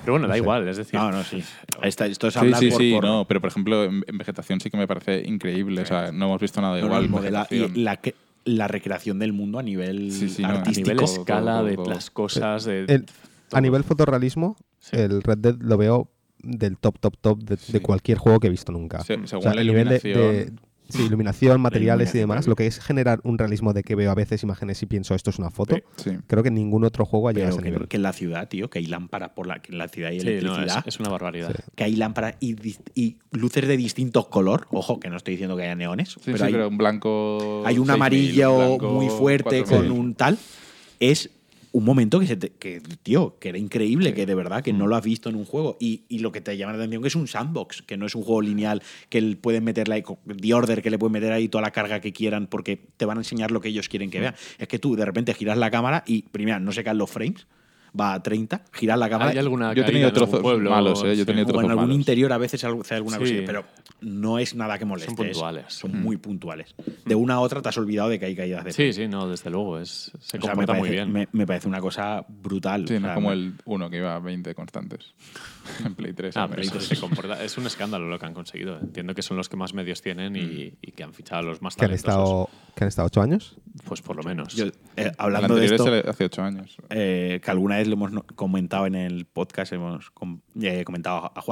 [0.03, 0.39] Pero bueno, da No sé.
[0.41, 1.01] igual, es decir.
[1.01, 1.43] No, no, sí.
[1.83, 4.61] Esta- esto es Sí, hablar sí, por, sí, por- no, pero por ejemplo, en, vegetación
[4.61, 5.81] sí que me parece increíble.
[5.81, 7.47] O sea, no hemos visto nada no, igual.
[7.51, 8.15] y la, que-
[8.45, 10.91] la recreación del mundo a nivel Sí, sí, no, a artístico.
[10.91, 12.85] nivel todo, escala todo, de las cosas, de.
[12.89, 13.07] El-
[13.53, 14.97] a nivel fotorrealismo, Sí.
[14.97, 16.09] el Red Dead lo veo
[16.43, 19.01] del top, top, top de, cualquier juego que he visto nunca.
[19.05, 20.53] Se- O según sea, la a nivel de-
[20.91, 24.15] sí, iluminación, materiales y demás, lo que es generar un realismo de que veo a
[24.15, 26.11] veces imágenes y pienso esto es una foto, Sí.
[26.11, 26.17] Sí.
[26.27, 27.89] creo que ningún otro juego ha llegado a ese que, nivel.
[27.89, 30.21] que en la ciudad, tío, que hay lámparas por la, que en la ciudad hay
[30.21, 30.79] Sí, no, electricidad.
[30.87, 31.53] es, es una barbaridad.
[31.57, 31.63] Sí.
[31.75, 34.67] que hay lámparas y, luces de distintos color.
[34.71, 37.63] Ojo, que no estoy diciendo que haya neones, Sí, pero, sí, hay, pero un blanco.
[37.65, 39.89] hay un 6000, amarillo un blanco muy fuerte 4000.
[39.89, 40.39] con un tal.
[40.99, 41.31] Es
[41.73, 44.87] un momento que, se te- que, tío, que era increíble, que de verdad que no
[44.87, 45.77] lo has visto en un juego.
[45.81, 48.15] Y, y lo que te llama la atención que es un sandbox, que no es
[48.15, 51.63] un juego lineal, que pueden meterle ahí, The Order, que le pueden meter ahí toda
[51.63, 54.35] la carga que quieran porque te van a enseñar lo que ellos quieren que vean.
[54.59, 57.47] Es que tú de repente giras la cámara y, primero, no se caen los frames,
[57.99, 61.07] va a 30, giras la cámara Hay alguna Yo he tenido trozos pueblo, malos, ¿eh?
[61.07, 61.25] Yo he sí.
[61.25, 61.97] tenido o en trozos algún malos.
[61.97, 63.21] interior a veces hace alguna Sí.
[63.23, 63.65] cosilla, pero
[64.01, 65.11] no es nada que moleste.
[65.13, 65.65] es- puntuales.
[65.69, 66.75] Son muy puntuales.
[67.05, 69.29] De una a otra te has olvidado de que hay caídas de Sí, sí, no,
[69.29, 69.79] desde luego.
[69.79, 71.13] Es, se O sea, me comporta muy parece, bien.
[71.13, 72.87] Me, me parece una cosa brutal.
[72.89, 75.13] Sí, o no sea, como me- el 1 que iba a 20 constantes.
[75.85, 76.37] en Play 3.
[76.37, 76.49] Ah,
[76.81, 78.79] se comporta- es un escándalo lo que han conseguido.
[78.79, 81.63] Entiendo que son los que más medios tienen y, y que han fichado a los
[81.63, 82.21] más Que han, talentosos.
[82.21, 83.57] estado, que han estado ocho años.
[83.85, 84.55] Pues por lo menos.
[84.55, 86.77] yo, eh, hablando de esto, hace 8 años.
[86.91, 91.33] eh, que alguna vez lo hemos no- comentado en el podcast, hemos com- eh, comentado
[91.35, 91.43] a-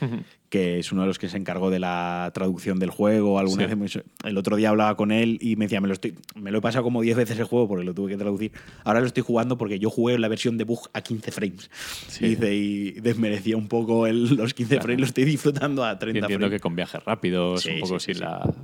[0.48, 3.38] que es uno de los que se encargó de la traducción del juego.
[3.38, 3.74] Alguna Sí.
[3.74, 6.58] vez el otro día hablaba con él y me decía, me lo, estoy, me lo
[6.58, 8.52] he pasado como 10 veces el juego porque lo tuve que traducir.
[8.84, 11.70] Ahora lo estoy jugando porque yo jugué la versión de bug a 15 frames.
[12.08, 12.24] Sí.
[12.24, 14.82] Y, dice, y desmerecía un poco el- los 15 Claro.
[14.84, 16.58] frames, lo estoy disfrutando a Y 30 entiendo frames.
[16.58, 18.20] que con viajes rápidos, Sí, un poco sin sí.
[18.20, 18.54] la.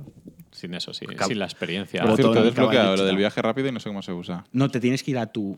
[0.51, 2.01] Sin eso, sí, Cab- sin la experiencia.
[2.03, 4.45] Por cierto, he desbloqueado lo del viaje rápido y no sé cómo se usa.
[4.53, 5.57] No, te tienes que ir a tu...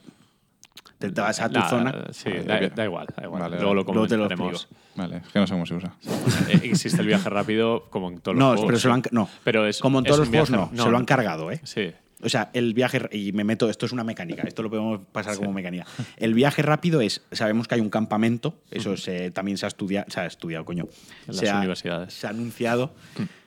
[0.97, 2.05] Te, te vas a tu La- zona.
[2.11, 3.41] Sí, Vale, da, igual, da igual.
[3.43, 4.67] Vale, Luego lo comentaremos.
[4.95, 5.93] Vale, es que no sé cómo se usa.
[6.49, 8.65] Eh, Existe el viaje rápido como en todos los No, juegos.
[8.65, 9.29] pero se lo han, no.
[9.43, 11.61] Pero es, Como en todos los juegos, no, Se lo han cargado, ¿eh?
[11.63, 11.91] Sí.
[12.23, 15.33] O sea, el viaje, y me meto, esto es una mecánica, esto lo podemos pasar
[15.33, 15.39] Sí.
[15.39, 15.85] como mecánica.
[16.15, 20.07] El viaje rápido es, sabemos que hay un campamento, eso se, también se ha estudiado,
[20.09, 20.85] se ha estudiado, coño.
[21.27, 22.13] En se las ha- universidades.
[22.15, 22.95] Se ha anunciado,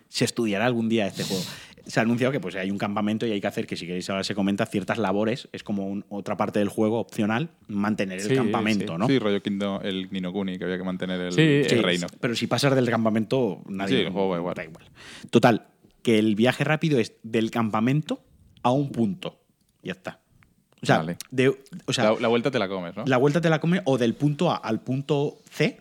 [0.09, 1.43] se estudiará algún día este juego.
[1.87, 4.09] Se ha anunciado que pues hay un campamento y hay que hacer, que si queréis
[4.11, 8.29] ahora se comenta, ciertas labores, es como un- otra parte del juego opcional, mantener el
[8.29, 8.99] Sí, campamento, sí.
[8.99, 9.07] ¿no?
[9.07, 12.07] Sí, rollo Kingdom, el Ninokuni, que había que mantener el, Sí, el Sí, reino.
[12.21, 13.97] Pero si pasas del campamento, nadie.
[13.99, 14.55] Sí, el juego va igual.
[14.55, 14.85] da igual.
[15.31, 15.67] Total,
[16.03, 18.23] que el viaje rápido es del campamento
[18.63, 19.39] a un punto.
[19.83, 20.21] Ya está.
[20.83, 21.17] O sea, Vale.
[21.31, 21.49] de,
[21.87, 23.05] o sea la, la vuelta te la comes, ¿no?
[23.07, 25.79] la vuelta te la come o del punto A al punto C.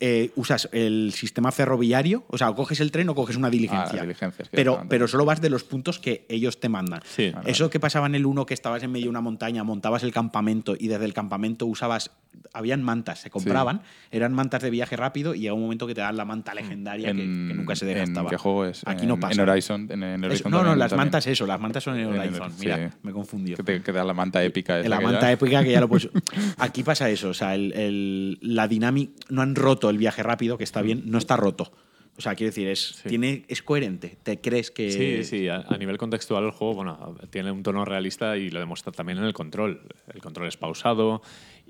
[0.00, 4.02] eh, usas el sistema ferroviario, o sea, coges el tren o coges una diligencia.
[4.02, 7.02] Ah, pero, pero solo vas de los puntos que ellos te mandan.
[7.04, 7.32] Sí.
[7.44, 10.12] Eso que pasaba en el 1, que estabas en medio de una montaña, montabas el
[10.12, 12.10] campamento y desde el campamento usabas.
[12.52, 16.00] Habían mantas, se compraban, eran mantas de viaje rápido y llega un momento que te
[16.00, 18.28] dan la manta legendaria que, que nunca se ¿En desgastaba.
[18.30, 18.82] qué juego es?
[18.86, 19.40] Aquí en, no pasa.
[19.40, 19.88] En Horizon.
[19.90, 21.06] En, Horizon no, no, también- las también.
[21.06, 22.50] mantas, eso, las mantas son en En el- Horizon.
[22.52, 22.56] sí.
[22.60, 23.56] Mira, me he confundido.
[23.56, 24.80] Que te, que te da la manta épica.
[24.80, 26.08] esa la que manta ya- épica que ya lo puedes.
[26.58, 29.12] Aquí pasa eso, o sea, el, el- la dinámica.
[29.28, 31.72] No han roto el viaje rápido, que está bien, no está roto.
[32.16, 33.08] O sea, quiero decir, es, Sí.
[33.08, 34.18] tiene, es coherente.
[34.22, 34.90] ¿Te crees que.?
[34.90, 38.58] Sí, sí, a, a nivel contextual el juego bueno, tiene un tono realista y lo
[38.60, 39.82] demuestra también en el control.
[40.12, 41.22] El control es pausado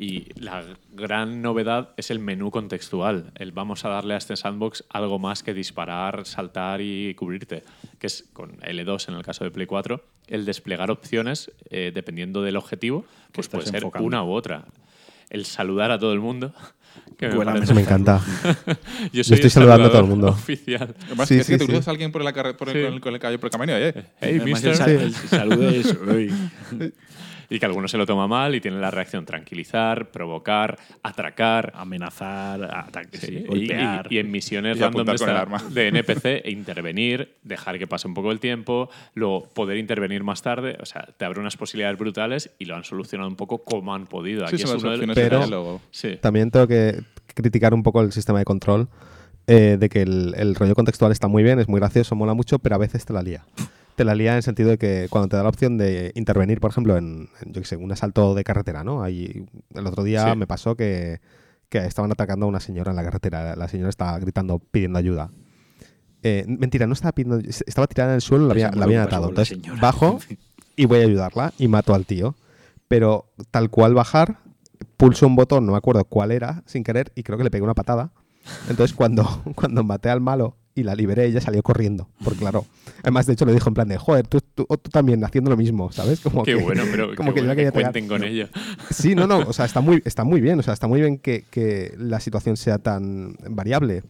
[0.02, 3.32] y la gran novedad es el menú contextual.
[3.34, 7.62] El vamos a darle a este sandbox algo más que disparar, saltar y cubrirte,
[7.98, 12.40] que es con L2 en el caso de Play 4, el desplegar opciones eh, dependiendo
[12.40, 14.06] del objetivo, pues puede ser enfocando.
[14.06, 14.64] una u otra.
[15.28, 16.54] El saludar a todo el mundo.
[17.16, 18.20] Que me Eso me encanta.
[19.12, 20.28] Yo soy estoy saludando a todo el mundo.
[20.28, 20.94] Oficial.
[21.06, 21.70] Además, Sí, es sí, que te sí.
[21.70, 22.82] cruzas a alguien por, la por el, Sí.
[22.82, 24.70] con el, con el por el camino eh, Hey, Además, mister.
[24.70, 25.94] el, sal- el saludo es.
[27.50, 31.72] Y que alguno se lo toma mal y tiene la reacción tranquilizar, provocar, atracar.
[31.74, 34.06] Amenazar, ataque, Sí, sí, y- golpear.
[34.08, 35.58] y, y en misiones Y random de, esta- arma.
[35.70, 40.42] de NPC, e intervenir, dejar que pase un poco el tiempo, luego poder intervenir más
[40.42, 40.78] tarde.
[40.80, 44.06] O sea, te abre unas posibilidades brutales y lo han solucionado un poco como han
[44.06, 44.46] podido.
[44.46, 45.80] Sí, Aquí es uno opciones Pero-.
[45.90, 46.16] Sí.
[46.20, 47.00] También tengo que
[47.34, 48.88] criticar un poco el sistema de control,
[49.48, 52.60] eh, de que el, el rollo contextual está muy bien, es muy gracioso, mola mucho,
[52.60, 53.44] pero a veces te la lía.
[54.00, 56.58] Te la lía en el sentido de que cuando te da la opción de intervenir,
[56.58, 59.02] por ejemplo, en, en, yo qué sé, un asalto de carretera, ¿no?
[59.02, 59.44] Ahí,
[59.74, 60.38] el otro día Sí.
[60.38, 61.20] me pasó que,
[61.68, 63.54] que estaban atacando a una señora en la carretera.
[63.56, 65.30] La señora estaba gritando, pidiendo ayuda.
[66.22, 69.02] Eh, mentira, no estaba pidiendo, estaba tirada en el suelo, la, Pues había- la habían
[69.02, 69.28] atado.
[69.28, 69.78] Entonces señora.
[69.82, 70.18] bajo
[70.76, 72.34] y voy a ayudarla y mato al tío.
[72.88, 74.38] Pero tal cual bajar,
[74.96, 77.64] pulso un botón, no me acuerdo cuál era, sin querer, y creo que le pegué
[77.64, 78.12] una patada.
[78.70, 79.24] Entonces cuando,
[79.54, 82.08] cuando maté al malo y la liberé, ella salió corriendo.
[82.22, 82.64] Porque claro,
[83.02, 85.56] además de hecho le dijo en plan de, joder, tú, tú, tú también haciendo lo
[85.56, 86.20] mismo, ¿sabes?
[86.22, 87.92] Como Qué que- bueno, pero como qué que bueno que pegar.
[87.92, 88.48] cuenten con ello.
[88.90, 91.18] Sí, no, no, o sea, está muy, está muy bien, o sea, está muy bien
[91.18, 94.02] que, que la situación sea tan variable,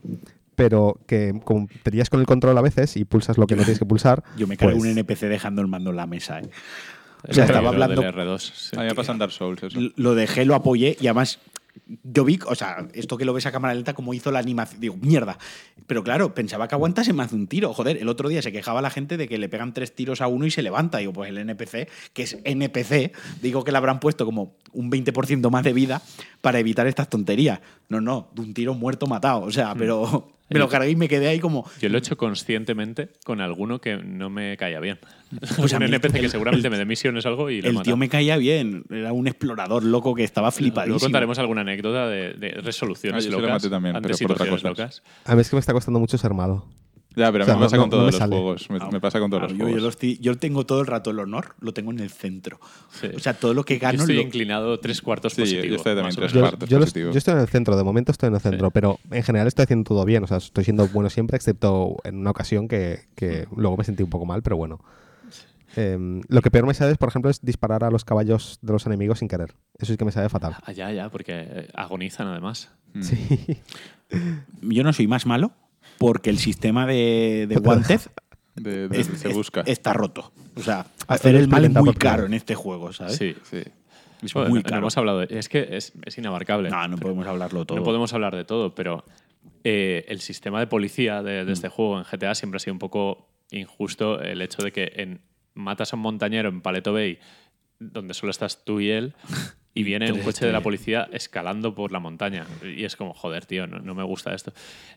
[0.54, 3.62] pero que como te lías con el control a veces y pulsas lo que no
[3.64, 4.22] tienes que pulsar.
[4.36, 6.40] Yo me cargué pues, un NPC dejando el mando en la mesa.
[6.40, 6.50] ¿eh?
[7.28, 8.38] O sea, estaba hablando- Del R2.
[8.38, 8.76] sí.
[8.76, 9.78] A mí me pasa en Dark Souls eso.
[9.78, 11.38] L- Lo dejé, lo apoyé y además
[12.02, 14.80] yo vi, o sea, esto que lo ves a cámara lenta, como hizo la animación.
[14.80, 15.38] Digo, mierda.
[15.86, 17.72] Pero claro, pensaba que aguantase más de un tiro.
[17.72, 20.28] Joder, el otro día se quejaba la gente de que le pegan tres tiros a
[20.28, 20.98] uno y se levanta.
[20.98, 23.12] Digo, pues el NPC, que es NPC,
[23.42, 26.02] digo que le habrán puesto como un 20% más de vida
[26.40, 27.60] para evitar estas tonterías.
[27.88, 29.42] No, no, de un tiro muerto matado.
[29.42, 31.68] O sea, pero me lo cargué y me quedé ahí como.
[31.80, 34.98] Yo lo he hecho conscientemente con alguno que no me caía bien.
[35.56, 37.74] Pues a un NPC que el- seguramente me dé misiones o algo y lo El
[37.74, 37.84] mata.
[37.84, 38.84] tío me caía bien.
[38.90, 40.94] Era un explorador loco que estaba flipadísimo.
[40.94, 43.54] Luego contaremos alguna anécdota de, de Ah, resoluciones yo se lo locas.
[43.62, 44.68] maté también, pero por otra cosa.
[44.68, 45.02] locas.
[45.24, 46.64] A mí es que me está costando mucho ser malo.
[47.16, 48.36] Ya, pero a O sea, mí me pasa no- con no todos me los sale.
[48.36, 48.70] juegos.
[48.70, 49.98] Me, Ah, me pasa con todos ah, los yo, juegos.
[50.00, 52.60] yo yo tengo todo el rato el honor, lo tengo en el centro.
[52.90, 53.08] Sí.
[53.14, 53.98] O sea, todo lo que Yo gano.
[54.00, 55.76] estoy lo- inclinado tres cuartos Sí, yo positivo.
[55.76, 56.32] estoy también tres.
[56.32, 58.98] Yo, cuartos yo yo estoy en el centro, de momento estoy en el centro, pero
[59.10, 60.22] en general estoy haciendo todo bien.
[60.22, 64.02] O sea, estoy siendo bueno siempre, excepto en una ocasión que, que luego me sentí
[64.04, 64.80] un poco mal, pero bueno.
[65.76, 68.86] Em, lo que peor me sabe, por ejemplo, es disparar a los caballos de los
[68.86, 69.54] enemigos sin querer.
[69.78, 70.56] Eso sí que me sabe fatal.
[70.64, 72.70] Ah, ya, ya, porque eh, agonizan además.
[72.94, 73.02] Mm.
[73.02, 73.60] Sí.
[74.62, 75.52] Yo no soy más malo
[76.00, 78.00] porque el sistema de, de Wanted
[78.56, 79.60] De- de- es- se es- busca.
[79.66, 80.32] está roto.
[80.56, 83.16] O sea, hacer el mal es muy caro en este juego, ¿sabes?
[83.16, 83.36] Sí.
[83.42, 83.62] Sí.
[84.22, 84.78] Es Bueno, muy no- no caro.
[84.78, 86.70] hemos hablado de- es que es, es inabarcable.
[86.70, 87.76] No, no podemos hablarlo todo.
[87.78, 89.04] No podemos hablar de todo, pero
[89.62, 91.70] eh, el sistema de policía de, de este Mm.
[91.70, 95.20] juego en GTA siempre ha sido un poco injusto el hecho de que en,
[95.54, 97.18] matas a un montañero en Paleto Bay,
[97.78, 99.14] donde solo estás tú y él,
[99.72, 102.44] y viene un coche de la policía escalando por la montaña.
[102.64, 104.52] Y es como, joder, tío, no, no me gusta esto.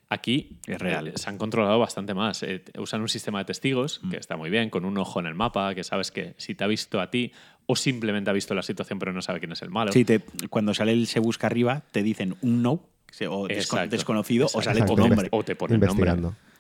[0.09, 1.09] Aquí Es real.
[1.09, 2.41] eh, se han controlado bastante más.
[2.43, 4.09] Eh, usan un sistema de testigos, Mm.
[4.11, 6.63] que está muy bien, con un ojo en el mapa, que sabes que si te
[6.63, 7.31] ha visto a ti
[7.67, 9.91] o simplemente ha visto la situación pero no sabe quién es el malo.
[9.91, 12.71] Sí, te- cuando sale el se busca arriba, te dicen un no
[13.29, 13.89] o desco- Exacto.
[13.95, 14.63] desconocido o Exacto.
[14.63, 15.07] sale tu Exacto.
[15.07, 15.27] nombre.
[15.31, 16.11] O te pone el nombre.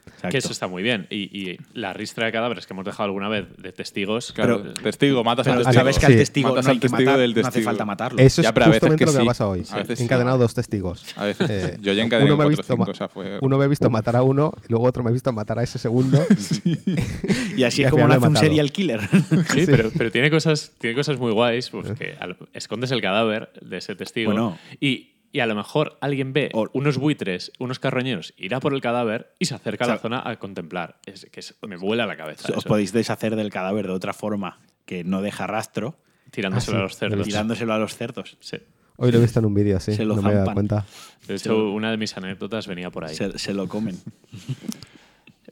[0.05, 0.29] Exacto.
[0.29, 1.07] Que eso está muy bien.
[1.09, 4.31] Y, y la ristra de cadáveres que hemos dejado alguna vez de testigos.
[4.33, 5.79] Claro, pero- testigo, matas Pero al testigo.
[5.81, 6.17] sabes que al Sí.
[6.17, 7.65] testigo no hay que testigo matar, del no hace testigo.
[7.65, 8.19] falta matarlo.
[8.19, 9.27] Eso Ya, es pero a veces justamente lo que me sí.
[9.27, 9.63] ha pasado hoy.
[9.71, 10.41] A veces He encadenado sí.
[10.41, 11.05] dos testigos.
[11.17, 12.93] A veces Eh, yo ya encadené uno me, ha cuatro o visto cinco, ma- o
[12.95, 15.31] sea, fue- uno me ha visto matar a uno y luego otro me ha visto
[15.33, 16.25] matar a ese segundo.
[17.57, 19.01] Y así Y es como nace he un serial killer.
[19.53, 23.49] Sí, Pero, pero tiene, cosas, tiene cosas muy guays, pues que al- escondes el cadáver
[23.61, 24.57] de ese testigo Bueno.
[24.79, 28.79] y, y a lo mejor alguien ve O- unos buitres, unos carroñeros, irá por el
[28.79, 30.99] cadáver y se acerca a la zona a contemplar.
[31.05, 32.47] Es que es- me vuela la cabeza.
[32.53, 32.69] Os eso.
[32.69, 35.97] podéis deshacer del cadáver de otra forma que no deja rastro,
[36.31, 37.27] Tirándoselo Ah, sí, a los cerdos.
[37.27, 38.37] tirándoselo a los cerdos.
[38.39, 38.57] Sí.
[38.97, 39.93] Hoy lo he visto en un vídeo, sí.
[39.93, 40.85] Se lo no me he dado cuenta.
[41.27, 43.13] De hecho, una de mis anécdotas venía por ahí.
[43.15, 43.97] Se, se lo comen.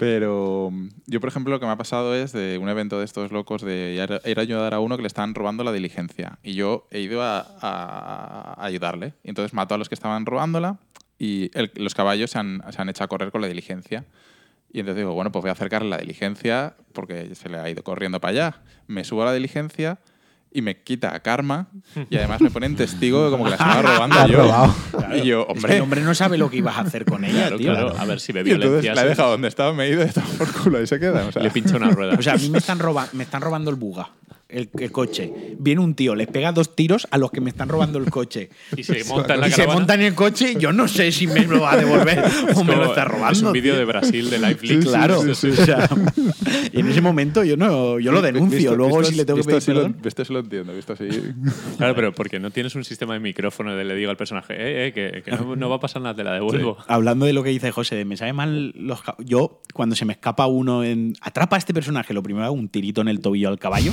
[0.02, 0.72] Pero
[1.06, 3.62] yo, por ejemplo, lo que me ha pasado es de un evento de estos locos
[3.62, 3.94] de
[4.26, 6.40] ir a- ayudar a uno que le estaban robando la diligencia.
[6.42, 9.14] Y yo he ido a, ayudarle.
[9.24, 10.80] Y entonces mato a los que estaban robándola
[11.20, 14.06] y los caballos se han, se han echado a correr con la diligencia.
[14.74, 17.84] Y entonces digo, bueno, pues voy a acercarle la diligencia porque se le ha ido
[17.84, 18.62] corriendo para allá.
[18.88, 20.00] Me subo a la diligencia
[20.54, 21.68] y me quita karma
[22.10, 24.38] y además me pone en testigo de como que la estaba robando yo.
[24.40, 24.74] robado.
[25.16, 27.24] Y yo, Es que hombre, el hombre no sabe lo que ibas a hacer con
[27.24, 27.72] ella, Claro, tío.
[27.72, 27.94] claro.
[27.98, 30.08] A ver si ve y entonces la he dejado donde estaba, me he ido y
[30.08, 31.26] estaba por culo y se queda.
[31.26, 32.16] O sea, Le pincha una rueda.
[32.18, 34.10] O sea, a mí me están, roba- me están robando el buga,
[34.52, 35.32] el, el coche.
[35.60, 38.50] Viene un tío, les pega dos tiros a los que me están robando el coche.
[38.78, 41.28] y se monta en la y se monta en el coche, yo no sé si
[41.28, 42.24] me lo va a devolver
[42.56, 43.32] o me lo está robando.
[43.32, 45.22] Es un vídeo de Brasil de Live Sí, claro.
[45.22, 45.90] Sí, sí, O sea,
[46.72, 48.58] y en ese momento yo no yo lo denuncio.
[48.58, 49.98] Visto- Luego, visto- si le tengo que pedir así lo- perdón.
[50.04, 51.08] Visto así lo entiendo, visto así.
[51.78, 54.88] Claro, pero porque no tienes un sistema de micrófono de le digo al personaje, eh,
[54.88, 56.78] eh, que, que no, no va a pasar nada, te la devuelvo.
[56.88, 60.14] Hablando de lo que dice José, de me sabe mal los Yo, cuando se me
[60.14, 61.14] escapa uno en.
[61.22, 63.92] Atrapa a este personaje, lo primero hago un tirito en el tobillo al caballo.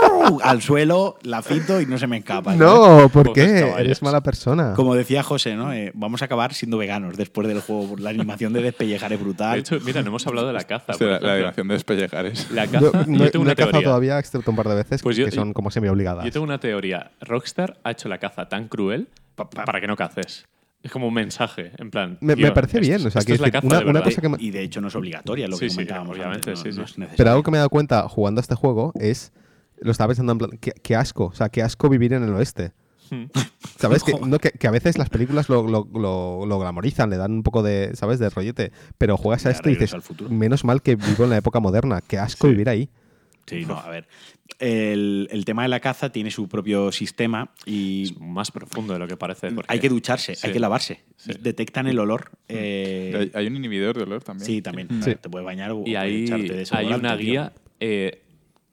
[0.42, 2.52] al suelo, la cito y no se me escapa.
[2.56, 2.58] ¿sabes?
[2.58, 3.74] No, ¿por Pobres qué?
[3.78, 4.74] Eres mala persona.
[4.74, 5.72] Como decía José, ¿no?
[5.72, 7.96] Eh, vamos a acabar siendo veganos después del juego.
[7.98, 9.54] La animación de despellejar es brutal.
[9.54, 10.92] De hecho, mira, no hemos hablado de la caza.
[10.92, 12.50] Hostia, por la, la animación de despellejares.
[12.50, 13.04] La No, caza.
[13.06, 13.88] no- yo tengo no una he cazado teoría.
[13.88, 16.24] todavía, excepto un par de veces, Pues yo- que son como semi-obligadas.
[16.24, 17.12] Yo tengo una teoría.
[17.20, 20.46] Rockstar ha hecho la caza tan cruel pa- pa- para que no caces.
[20.82, 22.16] Es como un mensaje, en plan.
[22.20, 24.28] Me- me parece esto- bien, o sea, es la caza una- de una cosa que
[24.28, 26.72] me- Y de hecho no es obligatoria lo Sí, que sí, comentábamos obviamente, antes, no-
[26.72, 27.02] sí, no sí.
[27.12, 27.16] es.
[27.16, 29.32] Pero algo que me he dado cuenta jugando a este juego es.
[29.80, 30.50] Lo estaba pensando en plan.
[30.60, 31.26] Qué, qué asco.
[31.26, 32.72] O sea, qué asco vivir en el oeste.
[33.78, 34.02] ¿Sabes?
[34.02, 37.32] Que, no, que, que a veces las películas lo, lo, lo- lo glamorizan, le dan
[37.32, 38.18] un poco de, ¿sabes?
[38.18, 38.72] De rollete.
[38.98, 40.30] Pero juegas a esto y dices, al futuro.
[40.30, 42.00] menos mal que vivo en la época moderna.
[42.06, 42.88] Qué asco vivir ahí.
[43.46, 44.08] Sí, no, a ver.
[44.58, 48.98] El, el tema de la caza tiene su propio sistema y Es más profundo de
[48.98, 49.52] lo que parece.
[49.52, 50.46] porque- hay que ducharse, Sí.
[50.46, 51.04] hay que lavarse.
[51.16, 51.32] Sí.
[51.40, 52.30] Detectan el olor.
[52.48, 54.46] eh, Hay, hay un inhibidor de olor también.
[54.46, 54.88] sí, también.
[55.02, 55.14] Sí.
[55.14, 57.26] Te puedes bañar o Y hay, echarte hay desodorante, una tío.
[57.26, 58.22] guía eh,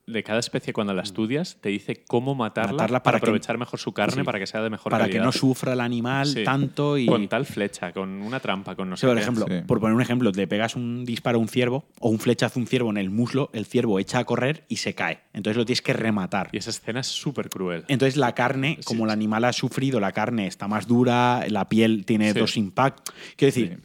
[0.06, 3.56] de cada especie cuando la estudias, te dice cómo matarla, Matarla para, para que- aprovechar
[3.56, 4.22] mejor su carne, Sí.
[4.22, 5.20] para que sea de mejor Para calidad.
[5.20, 6.44] que no sufra el animal Sí.
[6.44, 7.06] tanto y.
[7.06, 9.22] Con tal flecha, con una trampa, con no Sí, sé por qué.
[9.22, 9.54] ejemplo, Sí.
[9.66, 12.62] por poner un ejemplo, le pegas un disparo a un ciervo o un flechazo a
[12.62, 15.20] un ciervo en el muslo, el ciervo echa a correr y se cae.
[15.32, 16.50] Entonces lo tienes que rematar.
[16.52, 17.84] Y esa escena es súper cruel.
[17.88, 21.68] Entonces la carne, Sí, como el animal ha sufrido, la carne está más dura, la
[21.68, 22.38] piel tiene Sí.
[22.38, 23.14] dos impactos.
[23.36, 23.78] Quiero decir,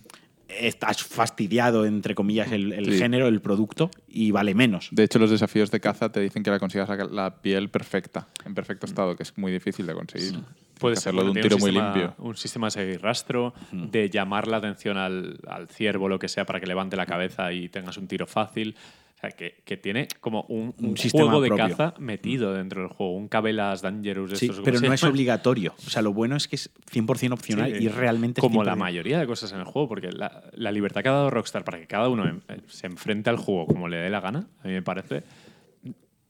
[0.49, 2.97] estás fastidiado, entre comillas, el, el Sí.
[2.97, 4.89] género, el producto, y vale menos.
[4.91, 8.55] De hecho, los desafíos de caza te dicen que la consigas la, piel perfecta, en
[8.55, 10.31] perfecto estado, que es muy difícil de conseguir.
[10.31, 10.47] Tienes
[10.79, 12.15] Puede que ser hacerlo de un tiro muy sistema- limpio.
[12.19, 16.45] Un sistema de seguir rastro, de llamar la atención al, al ciervo, lo que sea,
[16.45, 18.75] para que levante la cabeza y tengas un tiro fácil.
[19.19, 21.67] O sea, que, que tiene como un, Un un sistema juego de propio.
[21.75, 23.15] caza metido dentro del juego.
[23.17, 24.31] Un Cabelas Dangerous.
[24.39, 25.73] Sí, estos, ¿cómo pero no es obligatorio.
[25.85, 28.75] O sea, lo bueno es que es 100% opcional Sí, y realmente es Como la
[28.75, 28.77] 100%.
[28.77, 31.79] mayoría de cosas en el juego, porque la, la libertad que ha dado Rockstar para
[31.79, 34.67] que cada uno em- eh, se enfrente al juego como le dé la gana, a
[34.67, 35.23] mí me parece.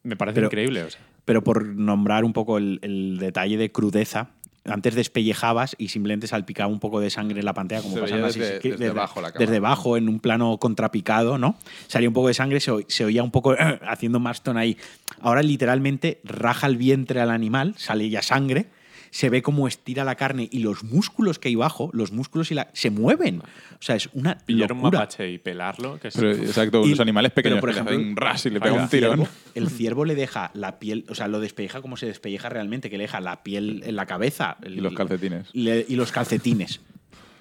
[0.01, 0.83] Me parece Pero- increíble.
[0.83, 1.01] o sea.
[1.25, 4.31] Pero por nombrar un poco el, el detalle de crudeza,
[4.66, 8.14] antes despellejabas y simplemente salpicaba un poco de sangre en la pantalla, como Se pasa
[8.16, 9.34] veía en Assassin's desde- desde la cámara.
[9.39, 11.55] desde abajo, en un plano contrapicado, ¿no?
[11.88, 13.55] Salía un poco de sangre, se oía un poco
[13.88, 14.78] haciendo Marston ahí.
[15.22, 18.68] Ahora literalmente raja el vientre al animal, sale ya sangre,
[19.12, 22.55] se ve cómo estira la carne y los músculos que hay bajo, los músculos y
[22.55, 23.39] la, se mueven.
[23.41, 26.99] O sea, es una Pillar un mapache y pelarlo, que es Pero, exacto, Y- los
[26.99, 29.20] animales pero, pequeños por que ejemplo, hacen ras y le pega el un tirón.
[29.20, 32.89] ciervo- el ciervo le deja la piel, o sea, lo despelleja como se despelleja realmente,
[32.89, 34.57] que le deja la piel en la cabeza.
[34.64, 35.47] el- Y los calcetines.
[35.53, 36.82] le- y los calcetines.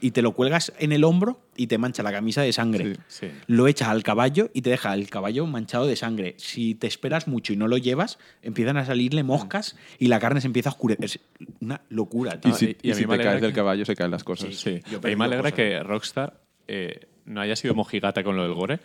[0.01, 2.97] Y te lo cuelgas en el hombro y te mancha la camisa de sangre.
[3.09, 3.29] Sí.
[3.49, 6.35] Lo echas al caballo y te deja el caballo manchado de sangre.
[6.39, 10.41] Si te esperas mucho y no lo llevas, empiezan a salirle moscas y la carne
[10.41, 11.05] se empieza a oscurecer.
[11.05, 11.19] Es
[11.61, 12.53] una locura, tío.
[12.53, 14.13] Y si, y a y mí si me te caes del que- caballo, se caen
[14.13, 14.55] las cosas.
[14.55, 15.57] Sí, yo a mí me alegra cosas.
[15.57, 18.79] que Rockstar eh, no haya sido mojigata con lo del gore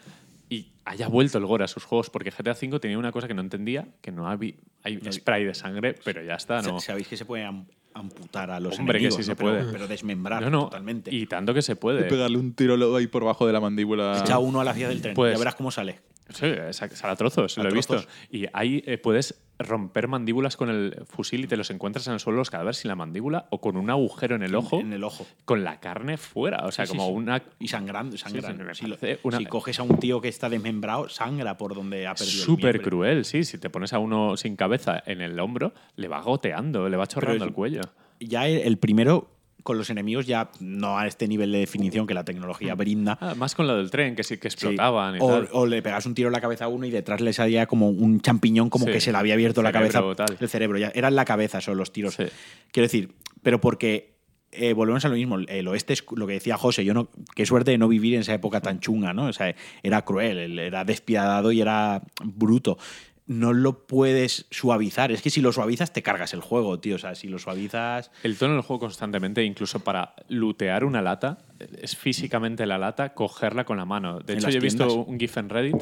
[0.50, 3.34] y haya vuelto el gore a sus juegos, porque GTA V tenía una cosa que
[3.34, 6.80] no entendía, que no había, hay spray de sangre, pero ya está, ¿no?
[6.80, 9.72] Sabéis que se puede am- amputar a los Hombre, que enemigos, sí se puede.
[9.72, 11.14] Pero, desmembrar No, no, totalmente.
[11.14, 12.04] y tanto que se Y puede.
[12.06, 14.20] pegarle un tiro luego ahí por bajo de la mandíbula.
[14.20, 15.14] Echa uno a la vía del tren.
[15.14, 16.00] Pues- ya verás cómo sale.
[16.34, 18.04] Sí, sale a trozos, A lo he visto.
[18.30, 22.20] Y ahí eh, puedes romper mandíbulas con el fusil y te los encuentras en el
[22.20, 25.04] suelo los cadáveres sin la mandíbula o con un agujero en el ojo, En el
[25.04, 25.26] ojo.
[25.46, 26.66] con la carne fuera.
[26.66, 27.14] O sea, Sí, como sí.
[27.14, 28.74] una Y sangrando, sangrando.
[28.74, 28.86] si,
[29.24, 33.26] una- coges a un tío que está desmembrado, sangra por donde ha perdido Súper cruel,
[33.26, 33.44] sí.
[33.44, 37.06] Si te pones a uno sin cabeza en el hombro, le va goteando, le va
[37.08, 37.82] chorreando es- el cuello.
[38.20, 39.30] Ya el, el primero,
[39.64, 43.18] con los enemigos, ya no a este nivel de definición que la tecnología brinda.
[43.22, 44.55] Ah, más con lo del tren, que sí que Sí.
[44.55, 45.49] explotaban y o, tal.
[45.53, 47.89] o le pegas un tiro en la cabeza a uno y detrás le salía como
[47.89, 48.91] un champiñón, como Sí.
[48.91, 50.01] que se le había abierto la cabeza.
[50.16, 50.38] tal.
[50.39, 50.91] El cerebro, ya.
[50.93, 52.16] Era en la cabeza son los tiros.
[52.16, 52.26] Sí.
[52.72, 54.14] Quiero decir, pero porque
[54.55, 55.39] eh, volvemos a lo mismo.
[55.39, 56.86] El oeste es lo que decía José.
[56.86, 59.26] Yo no, qué suerte de no vivir en esa época tan chunga, ¿no?
[59.26, 62.78] O sea, era cruel, era despiadado y era bruto.
[63.26, 65.11] No lo puedes suavizar.
[65.11, 66.95] Es que si lo suavizas, te cargas el juego, tío.
[66.95, 68.11] O sea, si lo suavizas.
[68.24, 71.38] El tono del juego constantemente, incluso para lootear una lata,
[71.82, 74.19] es físicamente la lata, cogerla con la mano.
[74.19, 75.07] De hecho, yo he visto tiendas.
[75.07, 75.78] un GIF en Reddit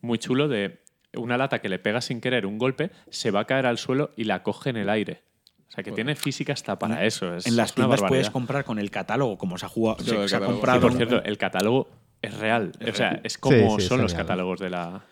[0.00, 0.80] muy chulo de
[1.14, 4.12] una lata que le pega sin querer un golpe, se va a caer al suelo
[4.16, 5.22] y la coge en el aire.
[5.68, 7.34] O sea, que tiene física hasta para eso.
[7.34, 9.98] Es, en las es tiendas puedes comprar con el catálogo, como se ha jugado.
[10.02, 10.52] Sí, se, el se ha catálogo.
[10.60, 10.78] comprado.
[10.78, 11.88] Y por cierto, el catálogo
[12.22, 12.72] es real.
[12.88, 15.04] O sea, es como Sí, sí, son es los catálogos de la.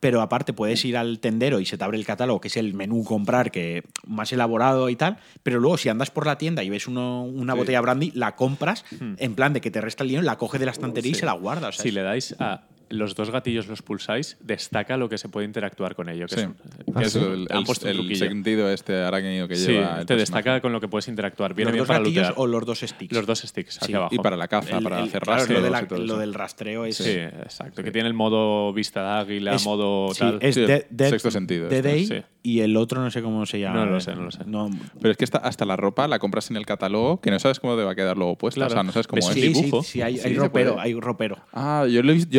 [0.00, 2.72] Pero aparte puedes ir al tendero y se te abre el catálogo, que es el
[2.74, 6.70] menú comprar, que más elaborado y tal, pero luego si andas por la tienda y
[6.70, 7.58] ves uno- una Sí.
[7.58, 10.66] botella brandy, la compras en plan de que te resta el dinero, la coges de
[10.66, 11.18] la estantería y Hmm.
[11.18, 11.70] Se la guardas.
[11.70, 15.18] o sea, Si es- le dais a los dos gatillos los pulsáis, destaca lo que
[15.18, 16.26] se puede interactuar con ello.
[16.26, 16.40] Que Sí.
[16.40, 16.54] es un-
[16.94, 17.22] Que es es-
[17.84, 19.80] el, sentido este arácnido que Sí, lleva.
[19.80, 20.16] el te personaje.
[20.20, 21.54] destaca con lo que puedes interactuar.
[21.54, 22.40] Viene ¿Los bien dos para gatillos lootear.
[22.42, 23.14] o los dos sticks?
[23.14, 24.14] Los dos sticks Sí, hacia abajo.
[24.14, 25.70] Y para la caza, El- para el- hacer claro, rastros lo, de
[26.16, 26.96] la- del rastreo es.
[26.96, 27.82] Sí, exacto.
[27.82, 30.38] Que tiene el modo vista de águila, es- modo sí, tal.
[30.40, 31.82] es Sí, el Dead- Dead- sexto sentido, este.
[31.82, 32.22] Day, Sí.
[32.42, 33.84] y el otro no sé cómo se llama.
[33.84, 34.40] No lo sé, no lo sé.
[35.00, 37.60] Pero es que esta- hasta la ropa la compras en el catálogo que no sabes
[37.60, 38.58] cómo te va a quedar luego puesta.
[38.60, 38.70] Claro.
[38.72, 39.28] O sea, no sabes cómo ¿Ves?
[39.28, 39.34] es.
[39.34, 39.82] sí, sí, dibujo?
[39.82, 41.38] sí, hay, Sí, hay se ropero, hay ropero.
[41.52, 42.30] Ah, yo, lo he visto,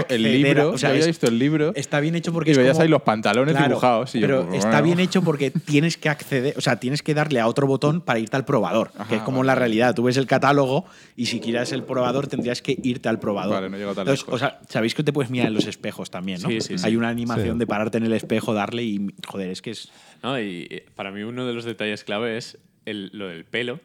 [0.00, 0.70] visto el a- libro.
[0.72, 1.72] o sea, yo había visto el libro.
[1.74, 4.14] Está bien hecho porque y veías como- ahí los pantalones Claro, dibujados.
[4.14, 4.82] Y pero está bueno.
[4.84, 8.18] bien hecho porque tienes que acceder, o sea, tienes que darle a otro botón para
[8.18, 9.46] irte al probador, que es como vale.
[9.48, 9.94] la realidad.
[9.94, 10.84] Tú ves el catálogo
[11.16, 13.54] y si quieres el probador tendrías que irte al probador.
[13.54, 14.34] Vale, no llego tan Entonces, lejos.
[14.34, 16.48] o sea, sabéis que te puedes mirar en los espejos también, ¿no?
[16.48, 16.86] Sí, sí, sí.
[16.86, 17.58] Hay una animación Sí.
[17.58, 19.90] de pararte en el espejo, darle y joder, es que es
[20.22, 20.40] ¿no?
[20.40, 23.80] Y eh, para mí uno de los detalles clave es el- lo del pelo.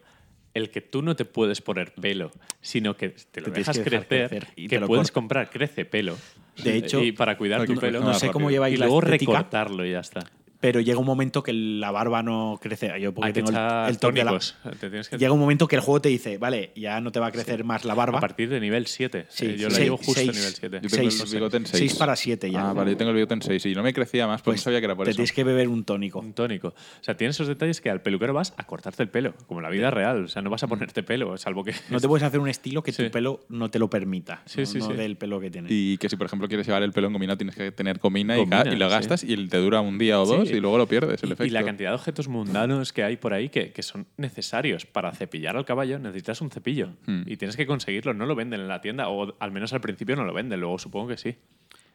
[0.53, 3.83] El que tú no te puedes poner pelo, sino que te lo Te dejas que
[3.83, 6.17] crecer, crecer y que te lo puedes comprar crece pelo.
[6.63, 8.99] De hecho, y para cuidar tu no- pelo, no sé cómo lleváis y la luego
[9.01, 9.31] estética.
[9.31, 10.29] recortarlo y ya está.
[10.61, 12.93] Pero llega un momento que la barba no crece.
[13.01, 14.39] Yo porque Hay que tengo el- echar el, toque de la-
[14.79, 17.27] tienes que- Llega un momento que el juego te dice, vale, ya no te va
[17.27, 18.19] a crecer más la barba.
[18.19, 19.25] a partir de nivel 7.
[19.29, 20.29] Sí, Eh, yo la llevo justo seis.
[20.29, 20.79] a nivel 7.
[20.83, 21.21] Yo tengo Seis.
[21.23, 21.79] el bigote en 6.
[21.79, 22.69] 6 para 7 ya.
[22.69, 24.61] Ah, vale, yo tengo el bigote en 6 y no me crecía más, pues, no
[24.63, 25.17] sabía que era por te eso.
[25.17, 26.19] tienes que beber un tónico.
[26.19, 26.69] Un tónico.
[26.69, 29.63] O sea, tiene esos detalles que al peluquero vas a cortarte el pelo, como en
[29.63, 30.25] la vida real.
[30.25, 31.73] O sea, no vas a ponerte pelo, salvo que.
[31.89, 33.03] No te puedes hacer un estilo que Sí.
[33.05, 34.43] tu pelo no te lo permita.
[34.45, 34.93] Sí, no, sí, no sí.
[34.93, 35.71] del pelo que tienes.
[35.73, 38.41] Y que si, por ejemplo, quieres llevar el pelo engominado, tienes que tener comina, y,
[38.41, 38.91] Comina, ca- y lo sí.
[38.91, 40.35] gastas y te dura un día o Sí.
[40.35, 41.45] dos y luego lo pierdes, el Y- efecto.
[41.45, 45.11] Y la cantidad de objetos mundanos que hay por ahí que, que son necesarios para
[45.11, 46.89] cepillar al caballo, necesitas un cepillo.
[47.05, 47.23] Hmm.
[47.25, 48.13] Y tienes que conseguirlo.
[48.13, 50.77] No lo venden en la tienda, o al menos al principio no lo venden, luego
[50.79, 51.35] supongo que sí.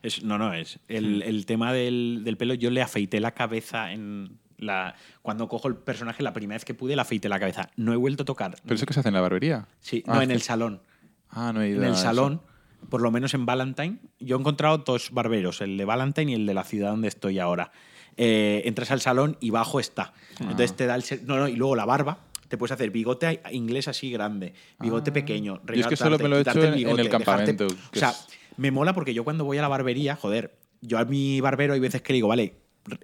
[0.02, 0.76] Es- no, no, es.
[0.76, 0.80] Hmm.
[0.96, 4.38] El, el tema del, del pelo, yo le afeité la cabeza en.
[4.58, 7.68] La, cuando cojo el personaje, la primera vez que pude, le afeité la cabeza.
[7.76, 8.56] No he vuelto a tocar.
[8.62, 9.68] ¿Pero eso que se hace en la barbería?
[9.80, 10.80] Sí, Ah, no, en el salón.
[11.28, 12.02] Ah, no he ido En a el eso.
[12.04, 12.40] salón,
[12.88, 16.46] por lo menos en Valentine, yo he encontrado dos barberos, el de Valentine y el
[16.46, 17.70] de la ciudad donde estoy ahora.
[18.16, 20.12] Eh, entras al salón y bajo está.
[20.40, 20.42] Ah.
[20.42, 21.04] Entonces te da el...
[21.26, 22.20] No, no, y luego la barba.
[22.48, 25.60] Te puedes hacer bigote inglés así grande, bigote pequeño.
[25.66, 27.66] Yo es que solo me lo he hecho quitarte en- en el bigote, dejarte- campamento,
[27.90, 30.98] que O sea, es- me mola porque yo cuando voy a la barbería, joder, yo
[30.98, 32.54] a mi barbero hay veces que le digo, vale,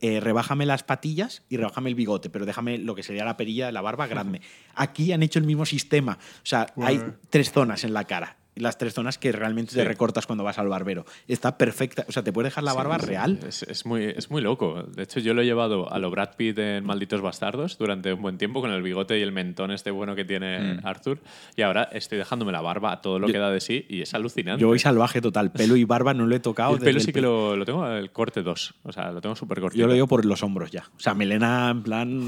[0.00, 3.66] eh, rebájame las patillas y rebájame el bigote, pero déjame lo que sería la perilla
[3.66, 4.40] de la barba grande.
[4.76, 6.18] Aquí han hecho el mismo sistema.
[6.20, 8.36] O sea, hay tres zonas en la cara.
[8.55, 11.07] Las tres zonas que realmente te recortas cuando vas al barbero.
[11.26, 12.05] Está perfecta.
[12.09, 13.38] O sea, te puedes dejar la barba Sí, real.
[13.48, 14.82] Es, es muy, es muy loco.
[14.94, 18.20] De hecho, yo lo he llevado a lo Brad Pitt en Malditos Bastardos durante un
[18.20, 20.86] buen tiempo con el bigote y el mentón este bueno que tiene Mm.
[20.86, 21.18] Arthur.
[21.57, 24.03] Y ahora estoy dejándome la barba a todo lo Yo- que da de sí y
[24.03, 24.61] es alucinante.
[24.61, 25.50] Yo voy salvaje total.
[25.53, 26.74] Pelo y barba no lo he tocado.
[26.74, 28.74] el pelo sí el que lo, lo tengo el corte 2.
[28.82, 29.80] O sea, lo tengo súper cortito.
[29.80, 30.84] Yo lo digo por los hombros ya.
[30.94, 32.20] O sea, melena en plan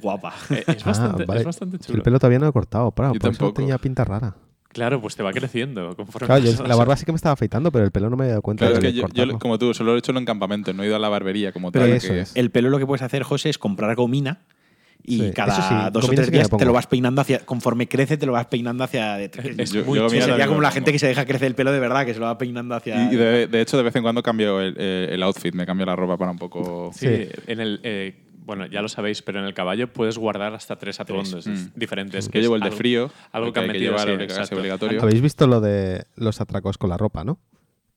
[0.00, 0.32] guapa.
[0.50, 1.40] Eh, es, bastante, Ah, vale.
[1.40, 1.96] es bastante Si chulo.
[1.98, 4.36] El pelo todavía no lo he cortado, Yo por eso tenía pinta rara.
[4.72, 5.94] Claro, pues te va creciendo.
[5.96, 8.24] Conforme Claro, yo la barba sí que me estaba afeitando, pero el pelo no me
[8.24, 9.38] había dado cuenta Claro, es de que yo, yo, cortarlo.
[9.38, 11.70] como tú, solo lo he hecho en campamento, no he ido a la barbería como
[11.72, 11.94] Pero tal.
[11.94, 12.36] eso que es.
[12.36, 14.40] El pelo lo que puedes hacer, José, es comprar gomina
[15.04, 17.40] y Sí, cada sí, dos o tres días te lo vas peinando hacia.
[17.40, 19.46] Conforme crece, te lo vas peinando hacia detrás.
[19.58, 21.80] Es Yo- muy yo sería como la gente que se deja crecer el pelo de
[21.80, 23.10] verdad, que se lo va peinando hacia.
[23.10, 25.86] Y, y de, de hecho, de vez en cuando cambio el, el outfit, me cambio
[25.86, 26.92] la ropa para un poco.
[26.94, 27.28] Sí, Sí.
[27.48, 27.80] en el.
[27.82, 28.14] eh,
[28.44, 31.68] bueno, ya lo sabéis, pero en el caballo puedes guardar hasta tres atuendos Mm.
[31.74, 32.26] diferentes.
[32.26, 34.54] Yo que es llevo el de algo- frío, Algo que hay que metido llevar sí,
[34.54, 35.02] obligatorio.
[35.02, 37.38] ¿Habéis visto lo de los atracos con la ropa, no?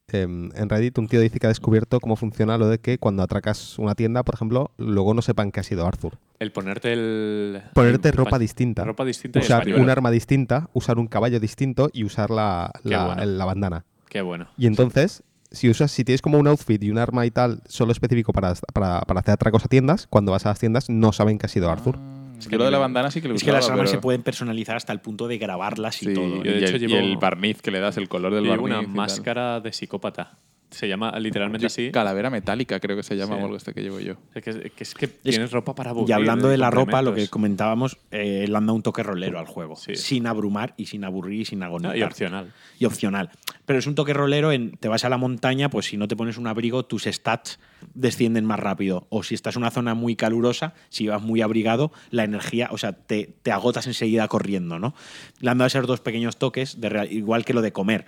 [0.07, 3.23] Em, en Reddit un tío dice que ha descubierto cómo funciona lo de que cuando
[3.23, 6.19] atracas una tienda, por ejemplo, luego no sepan que ha sido Arthur.
[6.37, 7.63] El ponerte el.
[7.73, 8.83] Ponerte el ropa pa- distinta.
[8.83, 13.05] Ropa distinta Usar un arma distinta, usar un caballo distinto y usar la, Qué la-
[13.07, 13.23] bueno.
[13.23, 13.85] el- la bandana.
[14.07, 14.47] Qué bueno.
[14.57, 15.23] Y entonces,
[15.55, 18.53] si usas, si tienes como un outfit y un arma y tal, solo específico para,
[18.73, 21.49] para, para hacer atracos a tiendas, cuando vas a las tiendas no saben que ha
[21.49, 21.97] sido Arthur.
[22.37, 23.97] Es que lo de la bandana sí que lo es que las armas pero- se
[23.99, 26.27] pueden personalizar hasta el punto de grabarlas y Sí, todo.
[26.27, 26.43] y, ¿eh?
[26.43, 28.65] Yo, de hecho, el, y llevo- el barniz que le das, el color del barniz.
[28.65, 28.93] una y tal.
[28.93, 30.37] máscara de psicópata.
[30.75, 31.91] Se llama literalmente así.
[31.91, 33.41] Calavera metálica, creo que se llama Sí.
[33.41, 34.15] o algo este que llevo yo.
[34.33, 36.09] Es que, que es que tienes ropa para aburrir.
[36.09, 39.39] Y hablando de la ropa, lo que comentábamos, eh, le han dado un toque rolero
[39.39, 39.75] al juego.
[39.75, 39.95] Sí.
[39.95, 41.97] Sin abrumar y sin aburrir y sin No, agonizar.
[41.97, 42.51] y opcional.
[42.79, 43.29] y opcional.
[43.65, 46.15] Pero es un toque rolero en te vas a la montaña, pues si no te
[46.15, 47.59] pones un abrigo, tus stats
[47.93, 49.07] descienden más rápido.
[49.09, 52.77] O si estás en una zona muy calurosa, si vas muy abrigado, la energía, o
[52.77, 54.93] sea, te, te agotas enseguida corriendo, ¿no?
[55.39, 58.05] Le han dado esos dos pequeños toques, de real- igual que lo de comer.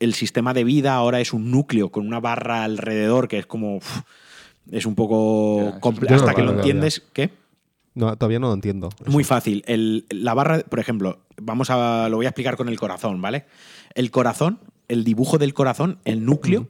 [0.00, 3.80] El sistema de vida ahora es un núcleo con una barra alrededor que es como.
[4.70, 5.70] es un poco.
[5.70, 7.02] Ya, eso hasta raro, que lo entiendes.
[7.12, 7.30] ¿Qué?
[7.94, 8.90] No, todavía no lo entiendo.
[9.06, 9.62] Muy fácil.
[9.66, 13.46] El- la barra, por ejemplo, vamos a, lo voy a explicar con el corazón, ¿vale?
[13.94, 16.68] El corazón, el dibujo del corazón, el núcleo,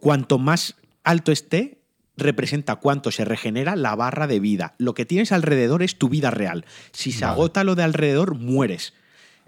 [0.00, 0.74] cuanto más
[1.08, 1.78] alto esté,
[2.18, 4.74] representa cuánto se regenera la barra de vida.
[4.76, 6.66] Lo que tienes alrededor es tu vida real.
[6.92, 8.92] Si se agota lo de alrededor, mueres.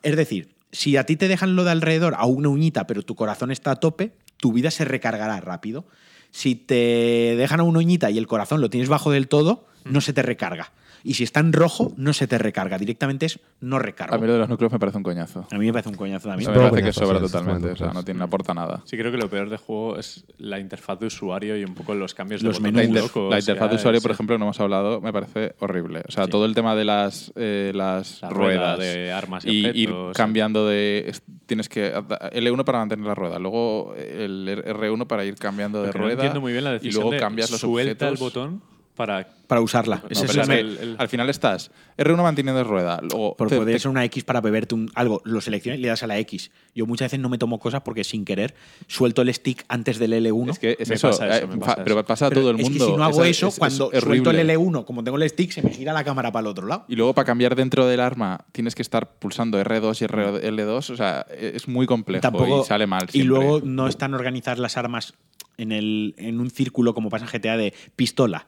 [0.02, 3.14] Es decir, si a ti te dejan lo de alrededor a una uñita, pero tu
[3.14, 5.84] corazón está a tope, tu vida se recargará rápido.
[6.30, 10.00] Si te dejan a una uñita y el corazón lo tienes bajo del todo, no
[10.00, 10.72] se te recarga.
[11.05, 12.78] Y si está en rojo, no se te recarga.
[12.78, 14.14] Directamente es no recargo.
[14.14, 15.46] A mí lo de los núcleos me parece un coñazo.
[15.51, 16.51] A mí me parece un coñazo también.
[16.51, 17.70] me parece que sobra sí, totalmente.
[17.70, 18.82] O sea, pues, no, tiene, no aporta nada.
[18.84, 21.94] Sí, creo que lo peor del juego es la interfaz de usuario y un poco
[21.94, 22.94] los cambios de Los La, menús.
[23.14, 26.03] la o interfaz de usuario, es- por ejemplo, no hemos hablado, me parece horrible.
[26.09, 26.30] O sea, Sí.
[26.30, 29.94] todo el tema de las, eh, las La rueda ruedas de armas y y ir
[30.14, 31.05] cambiando de.
[31.09, 31.92] es- Tienes que.
[32.32, 36.12] L1 para mantener la rueda, luego el R1 para ir cambiando de no rueda.
[36.12, 38.12] entiendo muy bien la y decisión luego de cambias los suelta objetos.
[38.12, 38.62] el botón
[38.97, 39.97] para Para usarla.
[40.03, 43.74] No, Ese es pero el al final estás R1 manteniendo rueda, luego Por te- poder
[43.74, 46.18] te- ser una X para beberte un, algo, lo seleccionas y le das a la
[46.18, 46.51] X.
[46.74, 48.55] Yo muchas veces no me tomo cosas porque sin querer
[48.86, 50.51] suelto el stick antes del L1.
[50.51, 52.41] es que es Me eso, pasa eso, eh, me fa- pasa pero pasa a Pero
[52.43, 52.86] todo el es mundo.
[52.86, 55.28] que si no hago Es- eso, es- es cuando suelto el L1, como tengo el
[55.28, 56.84] stick, se me gira la cámara para el otro lado.
[56.88, 60.97] Y luego para cambiar dentro del arma tienes que estar pulsando R2 y L2, o
[60.97, 63.09] sea, es muy complejo Tampoco, y sale mal.
[63.12, 65.14] Y luego no están organizadas las armas
[65.59, 68.47] en, el, en un círculo como pasa en GTA de pistola.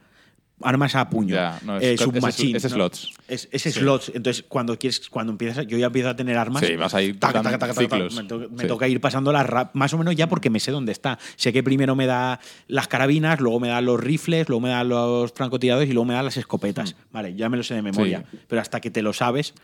[0.65, 2.71] Armas a puño, Ya, no, es eh, es- submachine, es ¿no?
[2.71, 3.11] slots.
[3.29, 4.13] Es, es slots.
[4.15, 6.65] Entonces, cuando quieres, cuando empiezas, yo ya empiezo a tener armas.
[6.65, 8.15] Sí, vas a ir taca, taca, ciclos.
[8.15, 8.67] Me, to- me Sí.
[8.67, 11.19] toca ir pasándolas rap- más o menos ya porque me sé dónde está.
[11.37, 14.85] Sé que primero me da las carabinas, luego me da los rifles, luego me da
[14.85, 16.95] los francotiradores y luego me da las escopetas.
[17.13, 18.21] Vale, ya me lo sé de memoria.
[18.21, 18.25] Mm.
[18.31, 18.39] Sí.
[18.49, 19.55] Pero hasta que te lo sabes,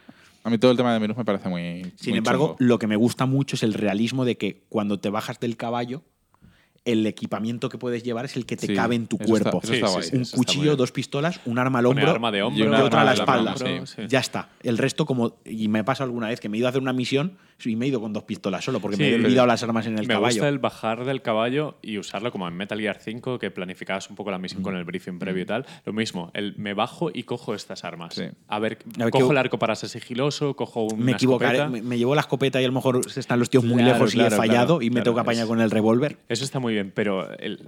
[0.45, 1.93] A mí todo el tema de menús me parece muy.
[1.97, 2.57] sin muy embargo, chungo.
[2.61, 6.03] lo que me gusta mucho es el realismo de que cuando te bajas del caballo,
[6.85, 9.51] el equipamiento que puedes llevar es el que te Sí, cabe en tu eso está-
[9.51, 9.61] cuerpo.
[9.65, 10.05] eso está Sí, guay.
[10.09, 12.85] sí, un está cuchillo, dos pistolas, un arma al hombro arma de y, hombro, una
[12.85, 13.55] otra a la espalda.
[13.55, 14.03] de hombro, sí.
[14.09, 14.49] Ya está.
[14.63, 15.37] El resto, como.
[15.45, 17.87] Y me pasa alguna vez que me he ido a hacer una misión y me
[17.87, 20.07] he ido con dos pistolas solo porque Sí, me he olvidado las armas en el
[20.07, 20.35] me caballo.
[20.35, 24.17] gusta el bajar del caballo y usarlo como en Metal Gear 5, que planificabas un
[24.17, 25.67] poco la misión con el briefing previo y tal.
[25.85, 28.15] Lo mismo, el me bajo y cojo estas armas.
[28.15, 28.25] Sí.
[28.47, 31.67] A ver, A ver, cojo que- el arco para ser sigiloso, cojo una me equivocaré,
[31.69, 34.15] me, me llevo la escopeta y a lo mejor están los tíos muy Claro, lejos
[34.15, 36.19] y he fallado claro, y me tengo que apañar es- con el revólver.
[36.29, 37.61] Eso está muy bien, pero el-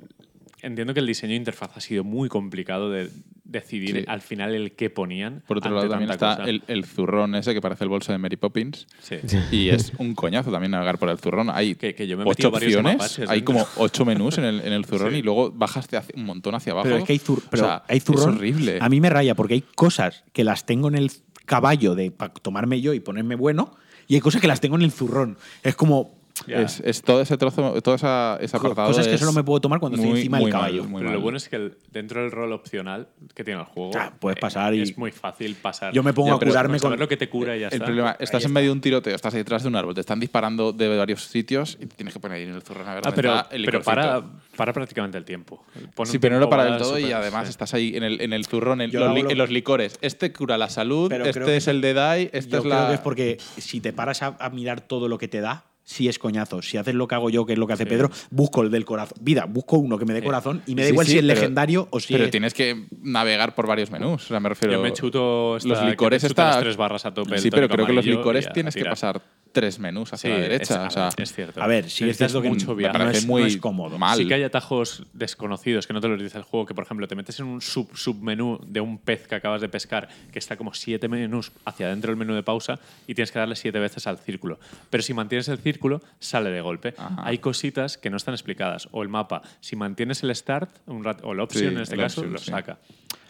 [0.62, 3.10] entiendo que el diseño de interfaz ha sido muy complicado de
[3.44, 4.04] decidir Sí.
[4.06, 5.42] al final el qué ponían.
[5.46, 8.36] Por otro lado, también está el, el zurrón ese que parece el bolso de Mary
[8.36, 8.86] Poppins.
[9.00, 9.16] Sí.
[9.50, 11.50] Y es un coñazo también navegar por el zurrón.
[11.50, 13.54] Hay Que- que yo me he ocho opciones, mapaches hay dentro.
[13.54, 15.18] como ocho menús en el, en el zurrón Sí.
[15.18, 16.84] y luego bajaste un montón hacia abajo.
[16.84, 18.30] Pero es que hay, zur- pero O sea, hay zurrón.
[18.30, 18.78] Es horrible.
[18.80, 21.10] A mí me raya porque hay cosas que las tengo en el
[21.46, 23.74] caballo de para tomarme yo y ponerme bueno
[24.06, 25.36] y hay cosas que las tengo en el zurrón.
[25.64, 28.88] Es como Es, es todo ese trozo, todo esa, ese apartado.
[28.88, 30.84] cosas que es solo me puedo tomar cuando estoy muy- encima del mal, caballo.
[30.84, 31.22] muy Pero lo mal.
[31.22, 34.40] bueno es que el- dentro del rol opcional que tiene el juego, Ah, puedes eh,
[34.40, 35.92] pasar y- es muy fácil pasar.
[35.92, 37.74] Yo me pongo Ya, a curarme Con saber lo que te cura y ya El
[37.74, 37.84] está.
[37.84, 40.00] problema, estás Ahí en medio de un tiroteo, estás ahí detrás de un árbol, te
[40.00, 42.94] están disparando de varios sitios y te tienes que poner ahí en el zurrón a
[42.94, 44.22] ver Ah, pero, el pero para,
[44.56, 45.64] para prácticamente el tiempo.
[45.94, 47.50] Pon Sí, pero no lo para del todo y súper- además sí.
[47.50, 49.98] estás ahí en el, en el zurrón, en, los, li- lo- en los licores.
[50.00, 52.74] Este cura la salud, Pero este que- es el de DAI, este Yo es creo
[52.80, 52.88] la...
[52.88, 56.08] que es porque si te paras a, a mirar todo lo que te da, sí
[56.08, 56.62] es coñazo.
[56.62, 58.84] Si haces lo que hago yo, que es lo que hace Pedro, busco el del
[58.84, 59.18] corazón.
[59.20, 61.24] Vida, busco uno que me dé corazón y me da Sí, igual sí, si es
[61.24, 64.24] pero- legendario o si Pero es- tienes que navegar por varios menús.
[64.24, 64.74] O sea, me refiero...
[64.74, 67.38] Yo me chuto esta- los licores está las tres barras a tope.
[67.38, 69.20] Sí, pero creo que los licores tienes a que pasar
[69.52, 70.86] tres menús hacia Sí, la derecha.
[70.86, 71.60] es, o sea, es cierto.
[71.60, 72.96] A ver, sí es cierto que mucho viaje.
[72.96, 73.98] no es, muy no es cómodo.
[73.98, 74.16] mal.
[74.16, 77.08] Sí que hay atajos desconocidos que no te los dice el juego, que por ejemplo
[77.08, 80.56] te metes en un sub submenú de un pez que acabas de pescar, que está
[80.56, 82.78] como siete menús hacia adentro del menú de pausa
[83.08, 84.60] y tienes que darle siete veces al círculo.
[84.88, 85.79] Pero si mantienes el círculo,
[86.18, 86.94] sale de golpe.
[86.96, 87.22] Ajá.
[87.24, 88.88] Hay cositas que no están explicadas.
[88.92, 91.96] O el mapa, si mantienes el start un rat- o el option Sí, en este
[91.96, 92.50] caso, option, lo sí.
[92.50, 92.78] saca.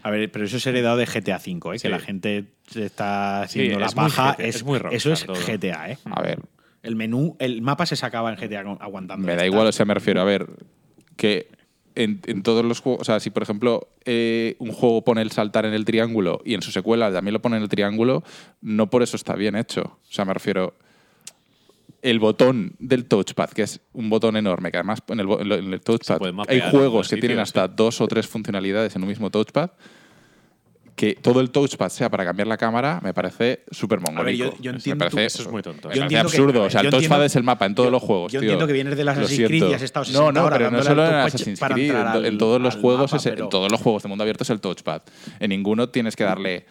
[0.02, 1.78] A ver, pero eso es heredado de GTA V, ¿eh?
[1.78, 1.82] Sí.
[1.82, 4.32] que la gente se está haciendo Sí, la es muy paja.
[4.34, 5.36] GTA, es muy Rockstar eso es todo.
[5.36, 5.98] GTA, ¿eh?
[6.06, 6.40] a ver,
[6.82, 9.26] El menú, el mapa se sacaba en GTA aguantando.
[9.26, 10.46] me da igual, o sea, me refiero a ver
[11.16, 11.48] que
[11.96, 15.32] en, en todos los juegos, o sea, si por ejemplo eh, un juego pone el
[15.32, 18.22] saltar en el triángulo y en su secuela también lo pone en el triángulo,
[18.62, 19.82] no por eso está bien hecho.
[19.82, 20.78] O sea, me refiero
[22.02, 26.20] el botón del touchpad, que es un botón enorme, que además en el, en touchpad
[26.48, 29.70] hay juegos que tienen hasta dos o tres funcionalidades en un mismo touchpad.
[30.96, 34.54] Que todo el touchpad sea para cambiar la cámara me parece súper mongólico.
[34.60, 35.88] yo- me parece, Eso es muy tonto.
[35.88, 36.62] me parece entiendo que- absurdo.
[36.64, 38.32] o sea, el touchpad es el mapa en todos yo- los juegos.
[38.32, 38.48] yo tío.
[38.50, 40.70] entiendo que vienes del Lo Assassin's Creed y has estado No, 60 no, horas pero
[40.70, 41.90] no solo en Assassin's Creed.
[41.92, 44.22] En, al- en todos los juegos, mapa, es- pero- en todos los juegos de mundo
[44.24, 45.00] abierto es el touchpad.
[45.38, 46.66] En ninguno tienes que darle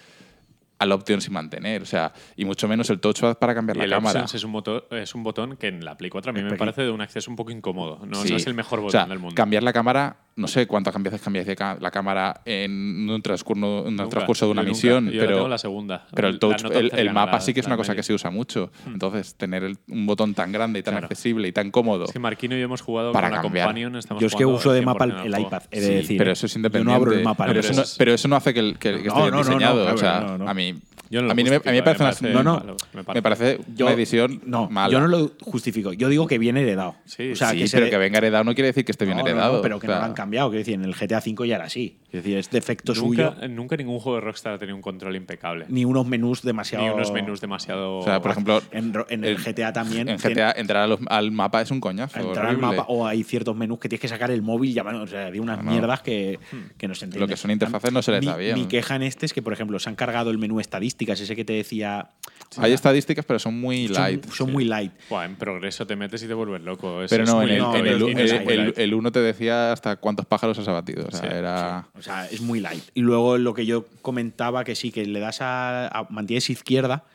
[0.80, 1.82] a la opción sin mantener.
[1.82, 4.25] O sea, y mucho menos el touchpad para cambiar Y la el cámara.
[4.34, 6.57] Es un, moto- es un botón que en la Play 4 a mí me Pequeño.
[6.59, 7.99] parece de un acceso un poco incómodo.
[8.05, 8.32] No, Sí.
[8.32, 9.36] no es el mejor O botón sea, del mundo.
[9.36, 13.88] Cambiar la cámara, no sé cuántas veces cambiáis de la cámara en un transcurso, en
[13.88, 14.09] un Nunca.
[14.09, 14.69] transcurso de una nunca.
[14.71, 15.09] misión.
[15.11, 16.07] Yo la pero, la segunda.
[16.15, 17.99] pero el, touch, el, el mapa la- sí que es una cosa media.
[17.99, 18.71] que se usa mucho.
[18.88, 21.07] Entonces, tener el- un botón tan grande y tan Claro.
[21.07, 22.05] accesible y tan cómodo.
[22.05, 23.65] Es que Marquino y yo hemos jugado Para con la cambiar.
[23.67, 23.95] Companion.
[23.97, 25.93] Estamos Yo es que uso de 100% mapa el, al el iPad, he de Sí,
[25.93, 26.17] decir.
[26.17, 26.89] pero eso es Yo independiente.
[26.91, 27.45] no abro el mapa.
[27.47, 28.93] Pero, eso, no, es- hace que, el- esté
[29.38, 29.93] diseñado.
[29.93, 30.68] o sea, a mí
[31.10, 32.76] Yo no lo A mí me- a mí me justifico, parece una- no, no.
[32.93, 34.91] me Me parece una edición no, mala.
[34.91, 35.91] yo no lo justifico.
[35.93, 36.95] Yo digo que viene heredado.
[37.05, 39.05] Sí, o sea, sí, que pero de- que venga heredado no quiere decir que esté
[39.05, 39.62] bien No, no, no, heredado.
[39.62, 40.49] pero que o sea, no lo han cambiado.
[40.49, 41.97] Quiero decir, en el GTA V ya era así.
[42.12, 43.32] Es decir, es defecto suyo.
[43.32, 45.66] Nunca, nunca ningún juego de Rockstar ha tenido un control impecable.
[45.70, 46.86] Ni unos menús demasiado.
[46.86, 47.97] Ni unos menús demasiado.
[47.97, 50.10] O sea, por ejemplo, En, el GTA también.
[50.10, 52.20] en tiene- GTA entrar los- al mapa es un coñazo.
[52.20, 55.07] entrar al mapa o hay ciertos menús que tienes que sacar el móvil ya o
[55.07, 55.72] sea de unas No, no.
[55.72, 56.39] mierdas que,
[56.78, 57.22] que no se entienden.
[57.22, 58.55] Lo que son interfaces no se les da bien.
[58.55, 60.60] Mi queja en este es que, por ejemplo, se han cargado el menú
[60.99, 62.09] estadísticas, ese que te decía.
[62.57, 64.25] Hay estadísticas, pero son muy son, light.
[64.31, 64.53] son sí.
[64.53, 64.91] muy light.
[65.09, 67.01] Buah, en progreso te metes y te vuelves loco.
[67.09, 68.77] Pero no, en el, lento, en el, pero el- es el- muy light.
[68.79, 71.05] el uno te decía hasta cuántos pájaros has abatido.
[71.07, 71.87] O sea, Sí, era.
[71.97, 72.83] O sea, es muy light.
[72.95, 77.05] Y luego lo que yo comentaba, que sí, que le das a, a- mantienes izquierda,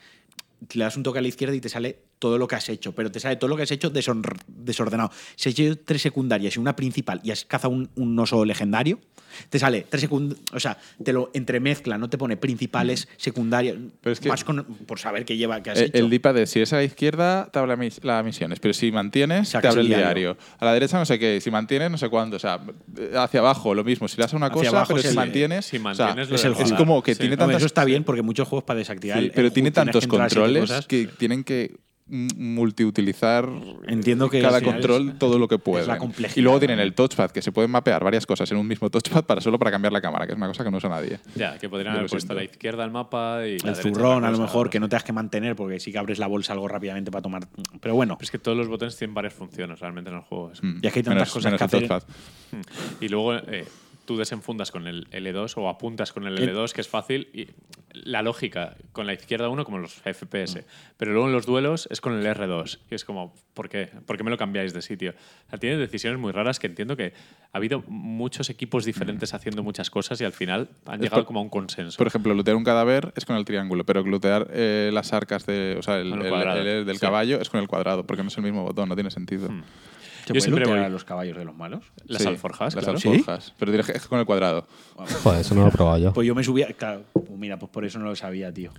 [0.72, 2.93] le das un toque a la izquierda y te sale todo lo que has hecho,
[2.93, 5.11] pero te sale todo lo que has hecho desor- desordenado.
[5.37, 8.99] Si has hecho tres secundarias y una principal y has cazado un, un oso legendario,
[9.51, 14.12] te sale tres secundarias, o sea, te lo entremezcla, no te pone principales, secundarias, Pero
[14.14, 15.99] es que- más con- por saber qué lleva, qué has El, hecho.
[15.99, 18.91] el D-pad de si es a la izquierda te abre mis- las misiones, pero si
[18.91, 20.05] mantienes te Sacas abre el diario.
[20.07, 20.37] diario.
[20.59, 22.61] A la derecha no sé qué, si mantienes no sé cuánto, o sea,
[23.18, 25.14] hacia abajo lo mismo, si le das a una Hacia cosa, abajo pero si el-
[25.14, 27.20] mantienes, si o sea, mantienes lo es el es como que Sí.
[27.20, 29.70] tiene tantas eso está bien porque muchos juegos para desactivar Sí, el- pero el tiene
[29.72, 33.49] tantos que controles que tienen que mm, multiutilizar
[33.87, 35.59] Entiendo que cada control es- todo lo que
[35.99, 38.91] complejidad y luego tienen el touchpad, que se pueden mapear varias cosas en un mismo
[38.91, 41.19] touchpad para solo para cambiar la cámara, que es una cosa que no usa nadie.
[41.35, 43.57] Ya, que podrían Yo haber puesto a la izquierda el mapa y.
[43.65, 44.91] el zurrón, a lo mejor, que no sé.
[44.91, 47.49] tengas que mantener porque sí que abres la bolsa algo rápidamente para tomar.
[47.81, 50.53] Pero bueno, Es que todos los botones tienen varias funciones realmente en el juego.
[50.63, 50.79] Mm.
[50.83, 51.89] Y es que hay tantas Menos- cosas menos que el hacer.
[51.89, 53.01] touchpad.
[53.01, 53.65] Y luego eh,
[54.05, 57.29] tú desenfundas con el L2 o apuntas con el El- L2, que es fácil.
[57.33, 57.49] Y
[57.93, 60.65] la lógica con la izquierda uno, como los FPS.
[60.97, 62.79] Pero luego en los duelos es con el R2.
[62.91, 63.89] Y es como, ¿por qué?
[64.07, 65.15] ¿Por qué me lo cambiáis de sitio?
[65.47, 67.13] O sea, tiene decisiones muy raras que entiendo que
[67.53, 71.39] ha habido muchos equipos diferentes haciendo muchas cosas y al final han llegado por- como
[71.41, 71.97] a un consenso.
[71.99, 75.77] Por ejemplo, lootear un cadáver es con el triángulo, pero lootear eh, las arcas de,
[75.79, 77.01] o sea, el, el el del sí.
[77.01, 79.49] caballo es con el cuadrado, porque no es el mismo botón, no tiene sentido.
[79.49, 79.63] Hmm.
[80.27, 81.85] ¿Se Yo siempre voy- a los caballos de los malos?
[82.07, 82.99] Las Sí, alforjas, Las claro.
[82.99, 83.53] alforjas.
[83.59, 84.66] Pero diré que es con el cuadrado.
[85.22, 86.12] Joder, eso no lo he probado yo.
[86.12, 86.66] Pues yo me subía.
[86.72, 88.70] Claro, pues mira, pues por eso no lo sabía, tío.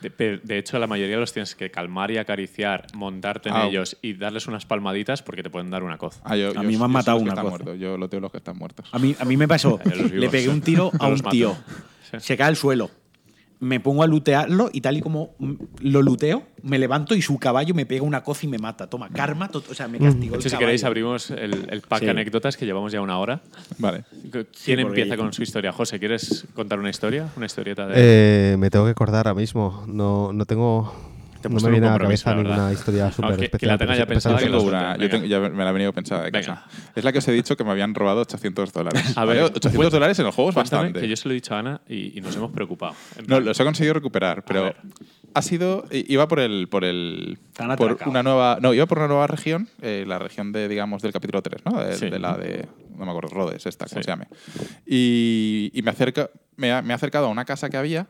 [0.00, 3.66] De, pe- de hecho, la mayoría los tienes que calmar y acariciar, montarte en Ah.
[3.66, 6.20] ellos y darles unas palmaditas porque te pueden dar una coz.
[6.22, 7.64] Ah, yo- A yo- mí me han yo soy matado los que una están cosa.
[7.64, 7.80] muertos.
[7.80, 8.88] Yo looteo los que están muertos.
[8.92, 9.78] A mí, a mí me pasó.
[9.82, 10.12] De los vivos.
[10.20, 11.30] Le pegué un tiro a un los mato.
[11.30, 11.56] tío.
[12.10, 12.18] Sí.
[12.20, 12.90] Se cae al suelo.
[13.58, 17.38] Me pongo a lootearlo y tal y como mm, lo luteo, me levanto y su
[17.38, 18.88] caballo me pega una coz y me mata.
[18.90, 22.00] Toma, karma, o sea, me castigó De el hecho, si queréis, abrimos el, el pack
[22.00, 22.04] Sí.
[22.04, 23.40] de anécdotas que llevamos ya una hora.
[23.78, 24.04] Vale.
[24.30, 25.72] ¿Quién Sí, empieza con su historia?
[25.72, 27.28] José, ¿quieres contar una historia?
[27.36, 27.94] ¿Una historieta de.?
[27.96, 29.84] Eh, me tengo que acordar ahora mismo.
[29.86, 30.92] No, no tengo.
[31.48, 33.68] Te No me viene a la cabeza la ninguna historia súper que- que especial.
[33.72, 35.26] la tenga ya pensada Yo que una, yo, tengo- venga.
[35.26, 36.46] ya me la he venido pensada de Venga.
[36.46, 36.66] casa.
[36.94, 39.02] Es la que os he dicho que me habían robado 800 dólares.
[39.16, 39.42] A ver, ¿Vale?
[39.42, 41.00] 800 cuéntame- dólares en el juego es bastante.
[41.00, 42.94] que yo se lo he dicho a Ana y, y nos hemos preocupado.
[43.26, 44.74] No, los he conseguido recuperar, pero
[45.34, 47.38] ha sido iba por el por el
[47.76, 51.12] por una nueva no iba por una nueva región, eh, la región de digamos del
[51.12, 51.78] capítulo 3, ¿no?
[51.82, 52.08] De, Sí.
[52.08, 52.66] de la de
[52.96, 54.04] no me acuerdo Rhodes esta, como Sí.
[54.04, 54.26] se llame.
[54.86, 58.06] Y, y me acerca me ha, me ha acercado a una casa que había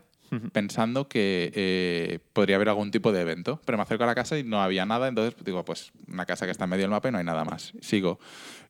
[0.51, 4.37] pensando que eh, podría haber algún tipo de evento, pero me acerco a la casa
[4.37, 7.09] y no había nada, entonces digo, pues una casa que está en medio del mapa
[7.09, 7.73] y no hay nada más.
[7.81, 8.19] Sigo.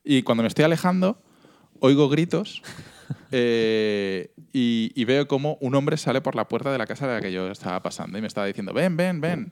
[0.04, 1.22] Y cuando me estoy alejando,
[1.80, 2.62] oigo gritos
[3.32, 7.16] eh, y, y veo como un hombre sale por la puerta de la casa de
[7.16, 9.52] la que yo estaba pasando y me estaba diciendo, ven, ven, ven.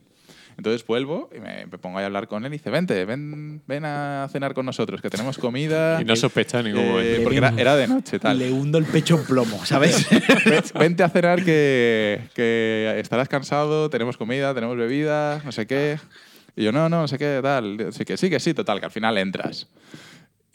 [0.56, 3.60] Entonces vuelvo y me, me pongo ahí a hablar con él y dice, vente, ven,
[3.66, 6.00] ven a cenar con nosotros, que tenemos comida.
[6.00, 7.22] Y no sospecha en ningún Eh, momento.
[7.24, 8.38] porque era, era de noche, tal.
[8.38, 10.08] Le hundo el pecho en plomo, ¿sabes?
[10.46, 15.98] Ven- Vente a cenar que, que estarás cansado, tenemos comida, tenemos bebida, no sé qué.
[16.56, 17.76] Y yo, no, no, no sé qué, tal.
[17.90, 19.66] Así que sí, que sí, total, que al final entras.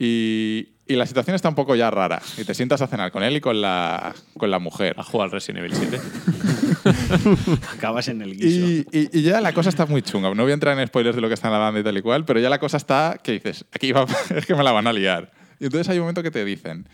[0.04, 2.20] Y, y la situación está un poco ya rara.
[2.38, 4.96] Y te sientas a cenar con él y con la, con la mujer.
[4.98, 6.02] ¿Ha jugado al Resident Evil 7?
[7.76, 8.68] Acabas en el guiso.
[8.68, 10.34] Y, y- y ya la cosa está muy chunga.
[10.34, 11.98] No voy a entrar en spoilers de lo que está en la banda y tal
[11.98, 14.72] y cual, pero ya la cosa está que dices, aquí va, es que me la
[14.72, 15.32] van a liar.
[15.60, 16.88] Y entonces hay un momento que te dicen,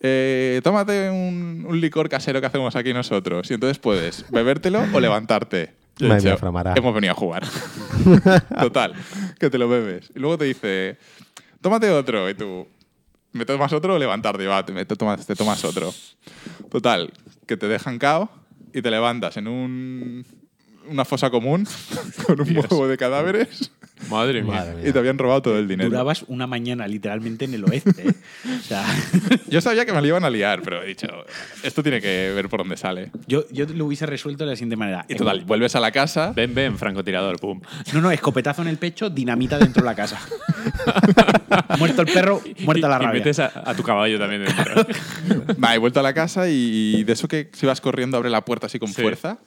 [0.00, 3.50] eh, tómate un, un licor casero que hacemos aquí nosotros.
[3.50, 5.74] Y entonces puedes bebértelo o levantarte.
[5.98, 6.38] Yo he dicho,
[6.76, 7.44] hemos venido a jugar.
[8.60, 8.94] Total,
[9.38, 10.10] que te lo bebes.
[10.14, 10.98] Y luego te dice,
[11.60, 12.28] tómate otro.
[12.28, 12.66] Y tú,
[13.32, 13.98] ¿me tomas otro o
[14.46, 15.92] va, te, tomas, te tomas otro.
[16.70, 17.12] Total,
[17.46, 18.30] que te dejan cao
[18.72, 20.26] y te levantas en un,
[20.88, 21.66] una fosa común
[22.26, 23.70] con un huevo de cadáveres
[24.10, 24.52] Madre mía.
[24.54, 24.88] Madre mía.
[24.88, 25.88] y te habían robado todo el dinero.
[25.90, 28.08] Durabas una mañana literalmente en el oeste.
[28.08, 28.14] ¿eh?
[28.58, 28.84] O sea,
[29.48, 31.06] Yo sabía que me lo iban a liar, pero he dicho,
[31.62, 33.10] esto tiene que ver por dónde sale.
[33.26, 35.04] yo, yo lo hubiese resuelto de la siguiente manera.
[35.08, 36.32] Y total, vuelves a la casa.
[36.34, 37.60] Ven, ven, francotirador, pum.
[37.94, 40.20] No, no, escopetazo en el pecho, dinamita dentro de la casa.
[41.78, 43.18] Muerto el perro, muerta la Y- Y rabia.
[43.18, 44.86] metes a, a tu caballo también dentro.
[45.62, 48.44] Va, he vuelto a la casa y de eso que si vas corriendo abre la
[48.44, 49.02] puerta así con Sí.
[49.02, 49.38] fuerza,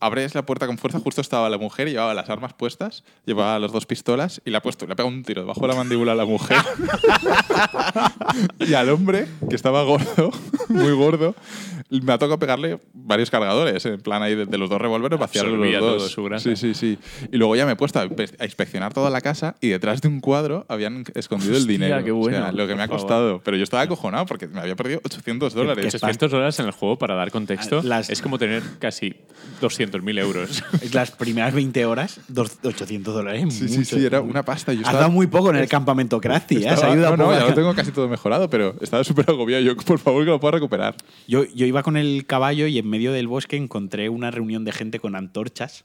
[0.00, 3.58] abres la puerta con fuerza, justo estaba la mujer y llevaba las armas puestas, llevaba
[3.58, 5.74] las dos pistolas y le ha puesto, le ha pegado un tiro debajo de la
[5.74, 6.58] mandíbula a la mujer.
[8.60, 10.30] y al hombre, que estaba gordo,
[10.68, 11.34] muy gordo,
[11.90, 15.54] me ha tocado pegarle varios cargadores, en plan ahí de, de los dos revólveres, vaciarlos
[15.54, 16.10] los Absorbía todo dos.
[16.12, 16.44] su grasa.
[16.50, 16.98] Sí, sí, sí.
[17.32, 20.08] Y luego ya me he puesto a, a inspeccionar toda la casa y detrás de
[20.08, 22.04] un cuadro habían escondido el Hostia, dinero.
[22.04, 23.00] qué O sea, bueno, lo que me ha por favor.
[23.00, 23.40] costado.
[23.44, 25.82] Pero yo estaba acojonado porque me había perdido 800 dólares.
[25.82, 29.14] que 800 dólares en el juego, para dar contexto, Las- es como tener casi
[29.90, 30.62] 200.000 euros.
[30.82, 33.44] Es las primeras 20 horas, dos- 800 dólares.
[33.48, 33.96] es Sí, sí, mucho.
[33.98, 34.72] sí, era una pasta.
[34.72, 36.70] Yo Has estaba- dado muy poco en el campamento Crafty, ¿eh?
[36.96, 39.62] No, no, ya lo tengo casi todo mejorado, pero estaba súper agobiado.
[39.62, 40.94] Yo, por favor, que lo pueda recuperar.
[41.26, 44.72] Yo, yo iba con el caballo y en medio del bosque encontré una reunión de
[44.72, 45.84] gente con antorchas.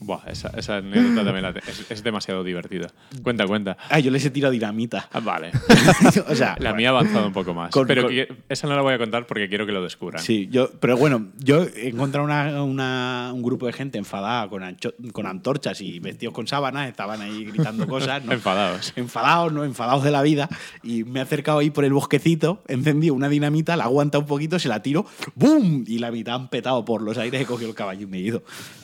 [0.00, 2.88] Buah, esa, esa anécdota también la te- es, es demasiado divertida.
[3.22, 3.78] Cuenta, cuenta.
[3.88, 5.08] Ah, yo les he tirado dinamita.
[5.12, 5.50] Ah, vale.
[6.28, 7.70] o sea, La mía ha avanzado un poco más.
[7.70, 10.22] Con- pero con- que- esa no la voy a contar porque quiero que lo descubran.
[10.22, 14.62] Sí, yo, pero bueno, yo he encontrado una- una- un grupo de gente enfadada con,
[14.62, 18.22] ancho- con antorchas y vestidos con sábanas, estaban ahí gritando cosas.
[18.24, 18.32] ¿no?
[18.34, 18.92] Enfadados.
[18.96, 19.64] Enfadados, ¿no?
[19.64, 20.50] Enfadados de la vida.
[20.82, 24.58] Y me he acercado ahí por el bosquecito, encendí una dinamita, la aguanta un poquito,
[24.58, 25.84] se la tiro, ¡boom!
[25.86, 28.20] Y la mitad han petado por los aires, he cogido el caballo y me he
[28.20, 28.42] ido.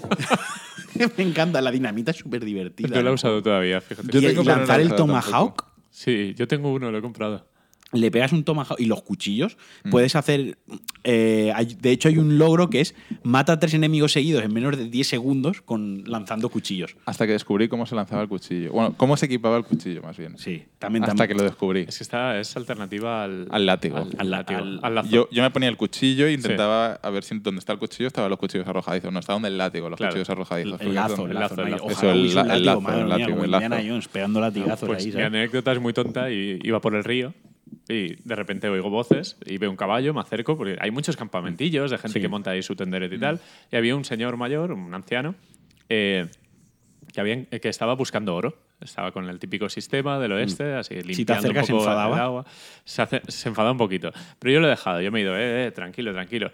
[1.17, 2.97] me encanta, la dinamita es súper divertida.
[2.97, 4.09] No la he usado todavía, fíjate.
[4.13, 7.50] Yo y tengo, lanzar el tomahawk, Sí, yo tengo uno, lo he comprado.
[7.93, 9.91] Le pegas un tomahawk y los cuchillos, Mm.
[9.91, 10.59] puedes hacer.
[11.03, 14.53] eh, hay- de hecho, hay un logro que es mata a tres enemigos seguidos en
[14.53, 16.95] menos de 10 segundos con lanzando cuchillos.
[17.07, 18.71] Hasta que descubrí cómo se lanzaba el cuchillo.
[18.73, 20.37] Bueno, cómo se equipaba el cuchillo, más bien.
[20.37, 21.05] Sí, también.
[21.05, 21.81] Hasta también- que lo descubrí.
[21.89, 23.97] Es que esta es alternativa al, Al látigo.
[23.97, 24.61] Al, Al- látigo.
[24.61, 25.09] al- al lazo.
[25.09, 28.07] Yo, yo me ponía el cuchillo e intentaba a ver si donde está el cuchillo
[28.09, 29.11] estaban los cuchillos arrojadizos.
[29.11, 30.13] No, está donde el látigo, los Claro.
[30.13, 30.81] cuchillos arrojadizos.
[30.83, 31.63] El lazo, el lazo.
[31.63, 31.85] el lazo.
[31.85, 33.89] Ojalá Eso, el lazo, el el Indiana lazo.
[33.89, 37.33] Jones, pegando latigazos Pues ahí, mi anécdota es muy tonta y iba por el río
[37.89, 41.91] y de repente oigo voces y veo un caballo, me acerco porque hay muchos campamentillos
[41.91, 42.21] de gente Sí.
[42.21, 43.41] que monta ahí su tenderete y tal.
[43.71, 45.35] Y había un señor mayor, un anciano,
[45.89, 46.29] eh,
[47.13, 48.57] que, había, que estaba buscando oro.
[48.81, 52.17] Estaba con el típico sistema del oeste, así limpiando acercas, un ¿se poco enfadaba?
[52.17, 52.47] el agua.
[52.85, 54.11] Se, hace- se enfadaba un poquito.
[54.39, 56.51] Pero yo lo he dejado, yo me he ido, eh, eh, tranquilo, tranquilo.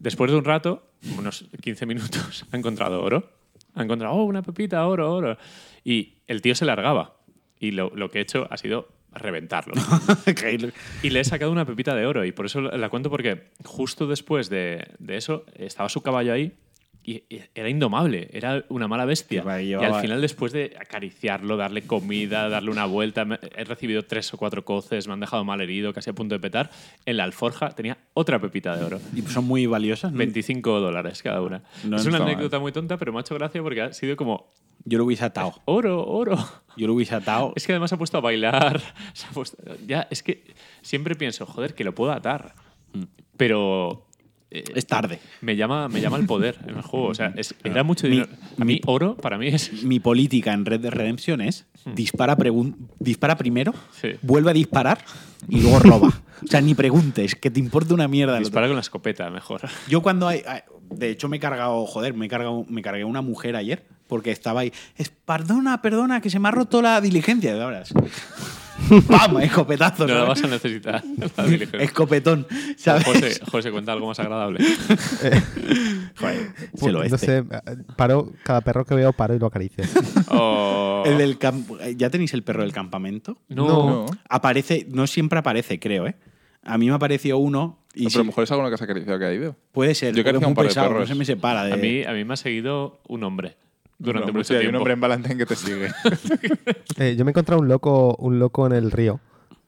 [0.00, 3.30] Después de un rato, unos 15 minutos, ha encontrado oro.
[3.74, 5.38] Ha encontrado, oh, una pepita, oro, oro.
[5.84, 7.14] Y el tío se largaba.
[7.60, 9.74] Y lo, lo que he hecho ha sido reventarlo.
[11.02, 12.24] y le he sacado una pepita de oro.
[12.24, 16.52] Y por eso la cuento porque justo después de, de eso estaba su caballo ahí
[17.08, 17.24] y
[17.54, 19.42] era indomable, era una mala bestia.
[19.62, 23.26] Y al final, después de acariciarlo, darle comida, darle una vuelta,
[23.56, 26.40] he recibido tres o cuatro coces, me han dejado mal herido, casi a punto de
[26.40, 26.70] petar.
[27.06, 29.00] En la alforja tenía otra pepita de oro.
[29.14, 30.12] Y son muy valiosas.
[30.12, 30.18] ¿no?
[30.18, 31.62] 25 dólares cada una.
[31.82, 32.28] No es una mal.
[32.28, 34.52] anécdota muy tonta, pero me ha hecho gracia porque ha sido como
[34.88, 35.54] Yo lo hubiese atado.
[35.66, 36.36] oro, oro.
[36.76, 37.52] Yo lo hubiese atado.
[37.56, 38.80] Es que además se ha puesto a bailar.
[39.12, 42.54] se ha puesto- ya, es que siempre pienso, joder, que lo puedo atar.
[43.36, 44.06] Pero.
[44.50, 45.20] eh, Es tarde.
[45.40, 47.06] Me llama, me llama el poder en el juego.
[47.08, 48.30] O sea, es- era mucho Mi- dinero.
[48.58, 49.82] A mí, mi- oro, para mí es.
[49.84, 53.74] Mi política en Red de Redemption es dispara, pregun- dispara primero.
[53.92, 54.12] Sí.
[54.22, 55.04] vuelve a disparar
[55.48, 56.08] y luego roba.
[56.42, 58.38] O sea, ni preguntes, que te importa una mierda.
[58.38, 59.62] Dispara con la escopeta, mejor.
[59.88, 60.60] Yo cuando hay, hay-
[60.90, 64.32] de hecho me he cargado, joder, me he cargado, me cargué una mujer ayer porque
[64.32, 67.92] estaba ahí, es, perdona, perdona, que se me ha roto la diligencia de horas.
[69.08, 69.40] ¡Pam!
[69.40, 70.06] Escopetazo.
[70.08, 70.28] No la ¿sabes?
[70.28, 71.04] vas a necesitar.
[71.36, 71.44] la.
[71.82, 73.04] Escopetón, ¿sabes?
[73.04, 74.60] José, José, cuenta algo más agradable.
[75.20, 75.42] Joder,
[76.16, 76.36] Pues,
[76.76, 77.18] se lo no este.
[77.18, 77.44] sé,
[77.96, 79.84] paro, cada perro que veo paro y lo acaricio.
[80.28, 81.02] Oh.
[81.06, 81.38] El del
[81.96, 83.38] ¿Ya tenéis el perro del campamento?
[83.48, 83.66] No.
[83.66, 84.06] No.
[84.28, 86.16] Aparece, no siempre aparece, creo, ¿eh?
[86.64, 88.82] A mí me apareció uno y No, pero a lo mejor es alguno que has
[88.82, 89.56] acariciado que ha ido.
[89.72, 90.14] puede ser.
[90.14, 91.72] Yo pero acaricié es un par de pesado, no se me separa de...
[91.72, 93.56] A mí, a mí me ha seguido un hombre
[93.98, 94.78] durante Un hombre, mucho sí, hay un tiempo.
[94.78, 95.88] hombre en Valentine que te sigue.
[96.98, 99.20] Eh, yo me he encontrado un loco, un loco en el río,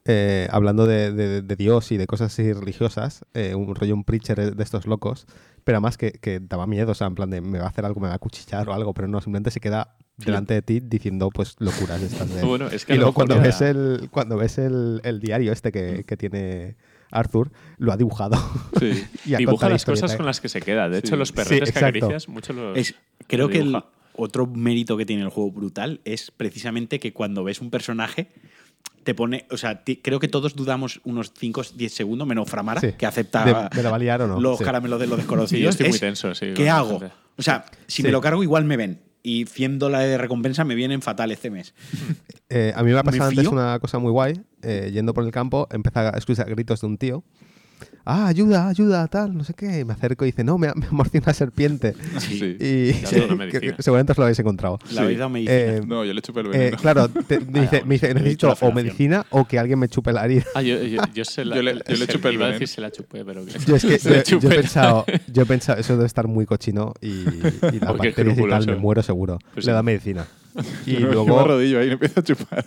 [0.04, 4.04] eh, hablando de, de- de Dios y de cosas así religiosas, eh, un rollo, un
[4.04, 5.26] preacher de estos locos,
[5.64, 7.84] pero además que, que daba miedo, o sea, en plan de me va a hacer
[7.84, 10.80] algo, me va a cuchillar o algo, pero no, simplemente se queda delante de ti
[10.80, 12.42] diciendo pues locuras estas de...
[12.46, 16.04] Bueno, es que y luego cuando ves, el, cuando ves el, el diario este que,
[16.04, 16.76] que tiene
[17.12, 18.36] Arthur, lo ha dibujado.
[18.78, 19.04] Sí.
[19.26, 20.88] y ha Dibuja las cosas con las que se queda.
[20.88, 21.16] De hecho, Sí.
[21.16, 22.76] los perretes Sí, que acaricias, mucho los.
[22.76, 22.94] Es,
[23.28, 23.82] creo que el.
[24.20, 28.28] Otro mérito que tiene el juego brutal es precisamente que cuando ves un personaje
[29.04, 32.92] te pone, o sea, creo que todos dudamos unos 5 10 segundos, menos Framara, Sí.
[32.98, 33.70] que acepta
[34.38, 34.64] los Sí.
[34.64, 35.62] caramelos de los Sí, desconocidos.
[35.62, 36.52] yo estoy muy tenso, sí.
[36.54, 37.00] ¿Qué hago?
[37.36, 38.02] O sea, si Sí.
[38.02, 39.00] me lo cargo igual me ven.
[39.22, 41.74] Y 100 dólares de recompensa me vienen fatal este mes.
[42.48, 44.40] Eh, a mí me ha ¿Me pasado antes una cosa muy guay.
[44.62, 47.22] eh, yendo por el campo, empecé a escuchar gritos de un tío
[48.04, 49.84] ah, ayuda, ayuda, tal, no sé qué.
[49.84, 51.94] Me acerco y dice, no, me ha, me ha mordido una serpiente.
[52.20, 52.56] Sí.
[52.60, 53.76] Y que- medicina.
[53.78, 54.78] seguramente os lo habéis encontrado.
[54.92, 55.76] La vida me dice.
[55.78, 56.76] Eh, No, yo le chupé el eh, veneno.
[56.76, 58.74] claro, te- me, dice, me dice, necesito o felación".
[58.74, 60.44] medicina o que alguien me chupe la herida.
[60.54, 62.60] Ah, yo, yo, yo se la, Yo le- yo le chupé el iba a veneno.
[62.60, 65.46] decir se la chupé, pero que- Yo es que se yo, he pensado, yo he
[65.46, 69.38] pensado, eso debe estar muy cochino y, y las bacterias y tal, me muero seguro.
[69.54, 69.74] Pues Le sí.
[69.74, 70.26] da medicina.
[70.84, 72.64] Y me luego, arrodillo ahí y me empiezo a chupar.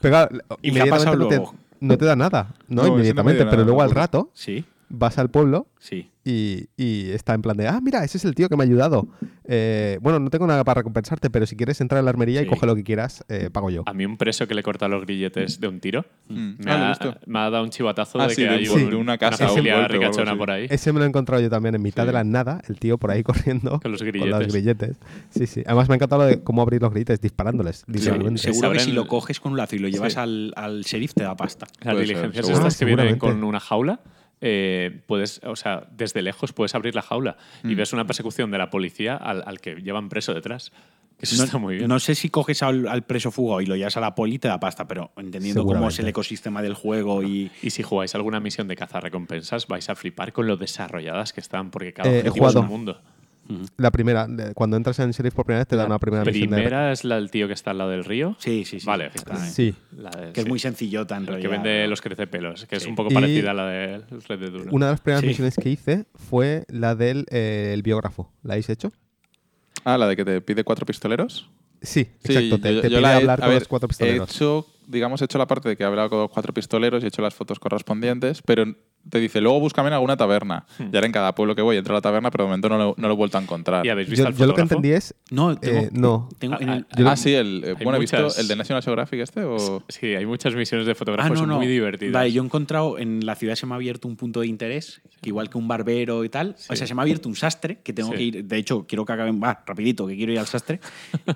[0.00, 1.54] pero claro, ¿Y qué ha pasado luego?
[1.80, 2.86] No te da nada, ¿no?
[2.86, 6.10] Inmediatamente, pero nada, luego al rato Sí, vas al pueblo sí.
[6.24, 8.66] y, y está en plan de, ah, mira, ese es el tío que me ha
[8.66, 9.08] ayudado.
[9.46, 12.46] Eh, bueno, no tengo nada para recompensarte, pero si quieres entrar en la armería y
[12.46, 13.82] coge lo que quieras, eh, pago yo.
[13.86, 16.54] A mí un preso que le corta los grilletes de un tiro Mm.
[16.64, 17.18] me, Ah, ha, visto.
[17.26, 19.18] me ha dado un chivatazo Ah, de sí, que de hay un- un- de una
[19.18, 20.66] casa o un familia golpe o algo ricachona por ahí.
[20.70, 22.06] Ese me lo he encontrado yo también en mitad Sí.
[22.06, 23.22] de la nada, el tío por ahí
[23.62, 24.96] corriendo Con los los grilletes.
[25.30, 25.62] Sí, sí.
[25.66, 28.40] Además me ha encantado lo de cómo abrir los grilletes disparándoles, literalmente.
[28.40, 30.18] Seguro que si lo coges con un lazo y lo llevas Sí.
[30.20, 31.66] al, al sheriff te da pasta.
[31.82, 33.18] Las diligencias estas que vienen Seguramente.
[33.18, 34.00] con una jaula,
[34.46, 37.70] eh, puedes, o sea, desde lejos puedes abrir la jaula Mm.
[37.70, 40.70] y ves una persecución de la policía al, al que llevan preso detrás.
[41.18, 41.88] Que Eso no, está muy bien.
[41.88, 44.48] no sé si coges al, al preso fugado y lo llevas a la poli te
[44.48, 47.50] da pasta, pero entendiendo cómo es el ecosistema del juego y.
[47.62, 51.40] Y si jugáis alguna misión de caza recompensas, vais a flipar con lo desarrolladas que
[51.40, 53.00] están, porque cada Eh, objetivo es un jugado.
[53.76, 56.56] La primera, cuando entras en Sheriff por primera vez, te da una primera, misión de-
[56.56, 58.36] Primera es la del tío que está al lado del río.
[58.38, 58.86] Sí, sí, sí.
[58.86, 59.10] Vale,
[59.50, 59.74] Sí.
[59.96, 60.48] La de- que es sí.
[60.48, 61.50] muy sencillota en El que realidad.
[61.62, 63.98] vende los crecepelos, que es un poco Y- parecida a la de
[64.28, 64.72] Red Dead 1.
[64.72, 65.26] Una de las primeras Sí.
[65.28, 68.32] misiones que hice fue la del eh, el biógrafo.
[68.42, 68.92] ¿La habéis hecho?
[69.84, 71.50] Ah, la de que te pide cuatro pistoleros.
[71.82, 72.58] Sí, Sí, exacto.
[72.60, 74.30] Te, yo- te yo pide la he- hablar con ver, los cuatro He pistoleros.
[74.34, 77.06] hecho, digamos, he hecho la parte de que he hablado con los cuatro pistoleros y
[77.06, 78.64] he hecho las fotos correspondientes, pero
[79.06, 80.64] te dice, luego búscame en alguna taberna.
[80.78, 82.78] Y ahora en cada pueblo que voy entro a la taberna, pero de momento no
[82.78, 83.84] lo, no lo he vuelto a encontrar.
[83.84, 85.14] ¿Y habéis visto Yo, al yo lo que entendí es.
[85.30, 86.28] No, tengo, eh, no.
[86.38, 88.56] tengo en Ah, el- Yo- ah, sí, el, eh, bueno, he visto muchas- el de
[88.56, 89.82] National Geographic este o...
[89.88, 91.56] Sí, hay muchas misiones de Ah, fotógrafos no, no.
[91.58, 92.12] muy divertidas.
[92.14, 95.02] Vale, yo he encontrado en la ciudad se me ha abierto un punto de interés,
[95.20, 96.56] que igual que un barbero y tal.
[96.70, 98.16] O sea, se me ha abierto un sastre, que tengo Sí.
[98.16, 98.44] que ir.
[98.46, 99.38] De hecho, quiero que acaben.
[99.42, 100.80] Va, rapidito, que quiero ir al sastre.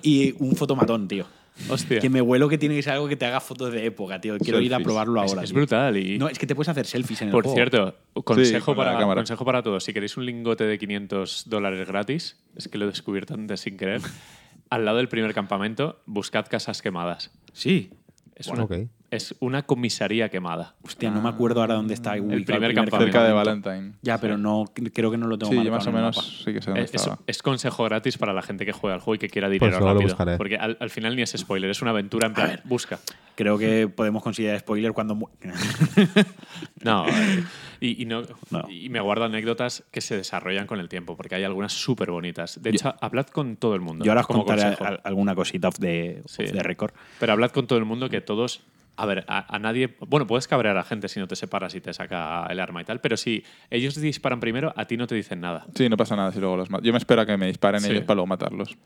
[0.01, 1.25] y un fotomatón, tío.
[1.67, 1.99] Hostia.
[1.99, 4.37] Que me vuelo que tiene que ser algo que te haga fotos de época, tío.
[4.37, 5.43] Quiero ir a probarlo ahora.
[5.43, 5.97] es brutal.
[5.97, 7.55] Y, No, es que te puedes hacer selfies en el por juego.
[7.55, 9.83] cierto, consejo, para, consejo para todos.
[9.83, 13.77] Si queréis un lingote de 500 dólares gratis, es que lo he descubierto antes sin
[13.77, 14.01] querer,
[14.69, 17.31] al lado del primer campamento, buscad casas quemadas.
[17.53, 17.91] Sí.
[18.35, 18.89] Es, Bueno, una, ok.
[19.11, 20.75] Es una comisaría quemada.
[20.83, 23.11] Hostia, no me acuerdo ahora dónde está ubicado primer campamento.
[23.11, 23.93] Cerca de Valentine.
[24.01, 26.41] Ya, pero no creo que no lo tengo Sí, marcado más o en el menos
[26.45, 27.19] sí que sé dónde Es, es- estaba.
[27.27, 29.79] es consejo gratis para la gente que juega al juego y que quiera dinero Pues
[29.79, 30.09] luego lo rápido.
[30.15, 30.37] buscaré.
[30.37, 32.99] Porque al, al final ni es spoiler, es una aventura en plan, busca.
[33.35, 35.15] Creo que podemos considerar spoiler cuando.
[35.15, 35.29] mu-
[36.83, 37.43] No, eh,
[37.81, 38.21] y, y no,
[38.51, 38.65] No.
[38.69, 42.61] y me guardo anécdotas que se desarrollan con el tiempo, porque hay algunas súper bonitas.
[42.61, 44.05] De hecho, hablad con todo el mundo.
[44.05, 44.85] Yo ahora os como contaré consejo.
[44.85, 46.43] al- alguna cosita off de, Sí.
[46.43, 46.91] off the record.
[47.19, 48.61] Pero hablad con todo el mundo que todos.
[49.01, 49.95] A ver, a, a nadie.
[50.07, 52.85] Bueno, puedes cabrear a gente si no te separas y te saca el arma y
[52.85, 55.65] tal, pero si ellos disparan primero, a ti no te dicen nada.
[55.75, 56.83] Sí, no pasa nada si luego los mato.
[56.83, 57.91] Yo me espero a que me disparen Sí.
[57.91, 58.77] ellos para luego matarlos.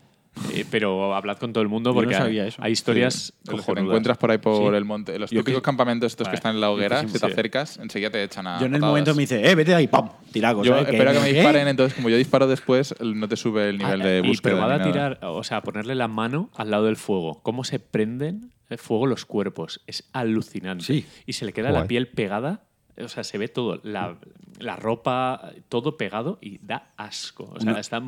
[0.52, 2.60] Eh, pero hablad con todo el mundo no porque sabía hay, eso.
[2.60, 4.76] hay historias Sí, que te encuentras por ahí por Sí.
[4.76, 5.16] el monte.
[5.16, 8.20] Los típicos que- campamentos estos que están en la hoguera, si te acercas, enseguida te
[8.22, 10.08] echan a Yo en el momento me dice, eh, vete ahí, ¡pam!
[10.32, 10.88] Tiraco, Yo ¿sabes?
[10.92, 14.04] espero que me disparen, entonces como yo disparo después, no te sube el nivel Ah,
[14.06, 14.54] de y búsqueda.
[14.56, 17.40] probad ni a tirar, o sea, a ponerle la mano al lado del fuego.
[17.44, 19.82] Cómo se prenden el fuego los cuerpos.
[19.86, 20.84] Es alucinante.
[20.84, 21.06] Sí.
[21.26, 22.64] Y se le queda la piel pegada.
[22.96, 23.80] O sea, se ve todo.
[23.82, 24.18] La,
[24.58, 27.50] la ropa, todo pegado y da asco.
[27.54, 28.02] O sea, está,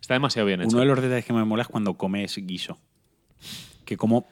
[0.00, 0.70] está demasiado bien hecho.
[0.70, 2.78] Uno de los detalles que me mola es cuando comes guiso.
[3.84, 4.28] Que como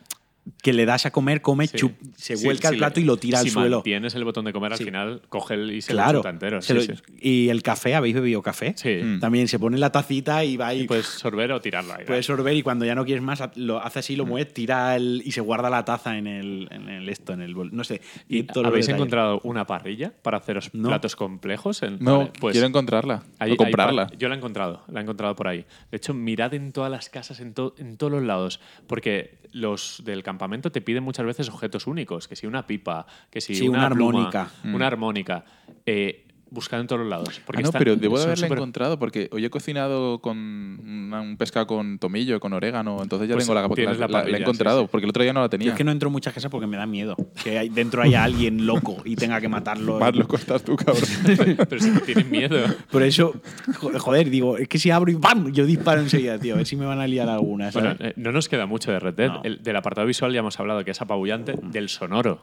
[0.62, 1.77] que le das a comer, come, Sí.
[1.78, 3.82] chup- se Sí, vuelca al plato y lo tira si al suelo.
[3.82, 4.85] tienes el botón de comer, al Sí.
[4.85, 6.23] final coge el- y se claro.
[6.23, 6.62] lo entero.
[6.62, 7.02] Se Sí, lo- sí.
[7.20, 8.74] Y el café, ¿habéis bebido café?
[8.77, 8.98] Sí.
[9.02, 9.20] Mm.
[9.20, 12.05] También se pone en la tacita y va y, Y puedes sorber o tirarlo ahí.
[12.06, 15.23] puedes sorber y cuando ya no quieres más, lo hace así, lo mueves, tira el,
[15.24, 17.70] y se guarda la taza en el, en el esto, en el bol.
[17.73, 18.01] No sé.
[18.28, 20.89] Y ¿Habéis encontrado una parrilla para haceros No.
[20.89, 21.82] platos complejos?
[21.82, 23.23] En- No, Vale, pues quiero encontrarla.
[23.39, 24.10] hay- o comprarla.
[24.18, 25.64] yo la he encontrado, la he encontrado por ahí.
[25.90, 30.02] De hecho, mirad en todas las casas, en, to- en todos los lados, porque los
[30.05, 33.68] del campamento te piden muchas veces objetos únicos, que si una pipa, que si Sí,
[33.68, 34.51] una, una pluma, armónica.
[34.64, 35.44] una armónica.
[35.85, 36.26] Eh,
[36.57, 37.41] buscad en todos los lados.
[37.47, 40.37] Porque Ah, no, están- pero debo de haberla súper- encontrado porque hoy he cocinado con
[40.37, 44.12] una- un pescado con tomillo, con orégano, entonces ya Pues tengo la, tienes la- la
[44.12, 44.89] la- la parrilla, he encontrado, sí, sí.
[44.91, 45.69] porque el otro día no la Yo tenía.
[45.70, 47.15] es que no entro en muchas casas porque me da miedo.
[47.45, 50.01] Que hay- dentro haya alguien loco y tenga que matarlo.
[50.01, 50.97] Más lo costas tú, cabrón.
[51.69, 52.59] Pero si tienen miedo.
[52.91, 53.35] Por eso,
[53.78, 55.53] jo- joder, digo, es que si abro y ¡pam!
[55.53, 56.55] Yo disparo enseguida, tío.
[56.55, 57.74] A ver si me van a liar algunas.
[57.74, 59.28] Bueno, eh, no nos queda mucho de Red Dead.
[59.28, 59.43] No.
[59.45, 61.55] El- del apartado visual ya hemos hablado, que es apabullante.
[61.62, 62.41] Del sonoro.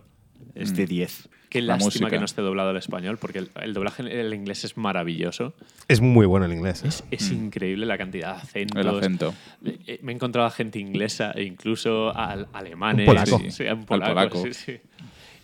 [0.55, 1.30] Es de 10.
[1.49, 2.09] Qué La lástima música.
[2.09, 5.53] que no esté doblado al español, porque el, el doblaje en el inglés es maravilloso.
[5.88, 6.84] Es muy bueno el inglés.
[6.84, 6.88] ¿eh?
[6.88, 8.80] Es, es increíble la cantidad de acentos.
[8.81, 9.34] El acento.
[9.63, 13.07] Eh, eh, Me he encontrado a gente inglesa e incluso al- alemanes.
[13.07, 13.39] Un polaco.
[13.39, 14.43] Sí, sí, a un polaco, polaco.
[14.45, 14.80] sí, sí.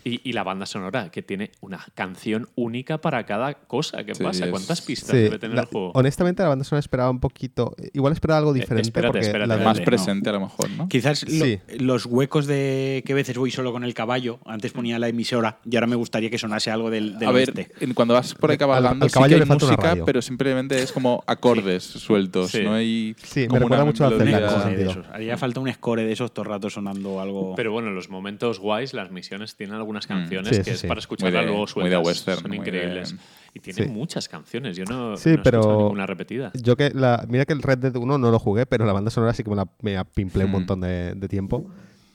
[0.03, 4.03] Y, y la banda sonora, que tiene una canción única para cada cosa.
[4.05, 4.45] ¿Qué Sí, pasa?
[4.45, 5.91] es- ¿Cuántas pistas Sí, debe tener la- el juego?
[5.93, 7.75] honestamente, la banda sonora esperaba un poquito.
[7.93, 8.87] Igual esperaba algo diferente.
[8.87, 9.85] espérate, porque espérate, la Más no.
[9.85, 10.87] presente a lo mejor, ¿no?
[10.87, 11.59] Quizás lo- Sí.
[11.79, 15.75] los huecos de que veces voy solo con el caballo, antes ponía la emisora y
[15.75, 17.71] ahora me gustaría que sonase algo del, del a ver, oeste.
[17.81, 20.21] en- cuando vas por ahí Al- cabalgando, al sí caballo que le hay música, pero
[20.21, 22.51] simplemente es como acordes sueltos.
[22.51, 22.61] Sí.
[22.63, 23.15] No hay.
[23.21, 25.13] Sí, me como recuerda una mucho a.
[25.13, 27.53] Haría falta un score de esos todo el rato sonando algo.
[27.55, 30.53] Pero bueno, los momentos guays, las misiones tienen algunas canciones Mm.
[30.53, 30.87] Sí, que sí, es sí.
[30.87, 31.91] para escucharlas luego muy sueltas.
[32.01, 33.11] de western, Son muy increíbles.
[33.13, 33.19] de-
[33.55, 33.89] Y tienen Sí.
[33.91, 34.77] muchas canciones.
[34.77, 36.51] Yo no, Sí, no he escuchado pero- ninguna repetida.
[36.53, 39.09] Yo que la, mira que el Red Dead 1 no lo jugué, pero la banda
[39.09, 40.53] sonora sí que me la me pimplé un Mm.
[40.53, 41.65] montón de, de tiempo.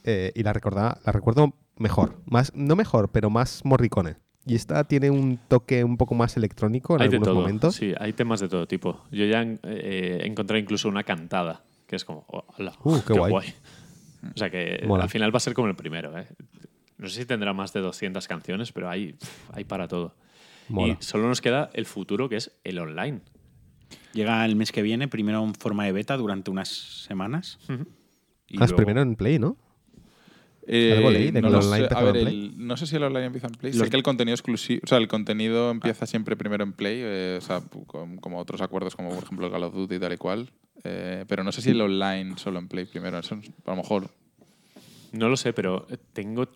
[0.07, 2.21] eh, y la recordaba, la recuerdo mejor.
[2.25, 4.17] Más, no mejor, pero más morricone.
[4.45, 7.41] Y esta tiene un toque un poco más electrónico en Hay de algunos todo.
[7.41, 7.75] momentos.
[7.75, 9.03] Sí, hay temas de todo tipo.
[9.11, 13.13] Yo ya eh, he encontrado incluso una cantada, que es como, oh, hola, Uh, qué
[13.13, 13.53] guay.
[14.35, 15.03] O sea que Mola.
[15.05, 16.15] al final va a ser como el primero.
[16.17, 16.27] ¿eh?
[16.97, 19.15] No sé si tendrá más de 200 canciones, pero hay,
[19.53, 20.15] hay para todo.
[20.69, 20.97] Mola.
[20.99, 23.21] Y solo nos queda el futuro, que es el online.
[24.13, 27.59] Llega el mes que viene, primero en forma de beta durante unas semanas.
[28.47, 29.57] y Ah, es luego- primero en Play, ¿no?
[30.67, 31.83] Eh, Algo leí de que no, el lo online sé.
[31.83, 32.45] empezaba A ver, en Play.
[32.55, 33.73] el- no sé si el online empieza en Play.
[33.73, 36.99] Los- Sé que el contenido exclusivo, o sea, el contenido empieza siempre primero en Play,
[37.03, 39.99] eh, o sea, con- como otros acuerdos, como por ejemplo el Call of Duty y
[39.99, 40.49] tal y cual.
[40.83, 43.19] Eh, pero no sé si el online solo en Play primero.
[43.19, 44.09] Eso es- a lo mejor.
[45.11, 46.47] No lo sé, pero tengo.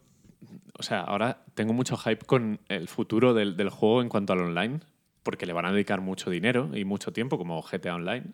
[0.79, 4.39] O sea, ahora tengo mucho hype con el futuro del, del juego en cuanto al
[4.39, 4.79] online,
[5.23, 8.27] porque le van a dedicar mucho dinero y mucho tiempo, como GTA Online.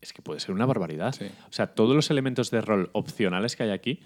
[0.00, 1.12] Es que puede ser una barbaridad.
[1.12, 1.26] Sí.
[1.48, 4.00] O sea, todos los elementos de rol opcionales que hay aquí,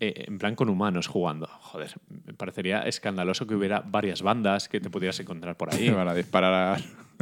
[0.00, 1.46] eh, en plan con humanos jugando.
[1.46, 1.94] Joder,
[2.26, 5.90] me parecería escandaloso que hubiera varias bandas que te pudieras encontrar por ahí.
[5.90, 6.76] Me van a disparar a,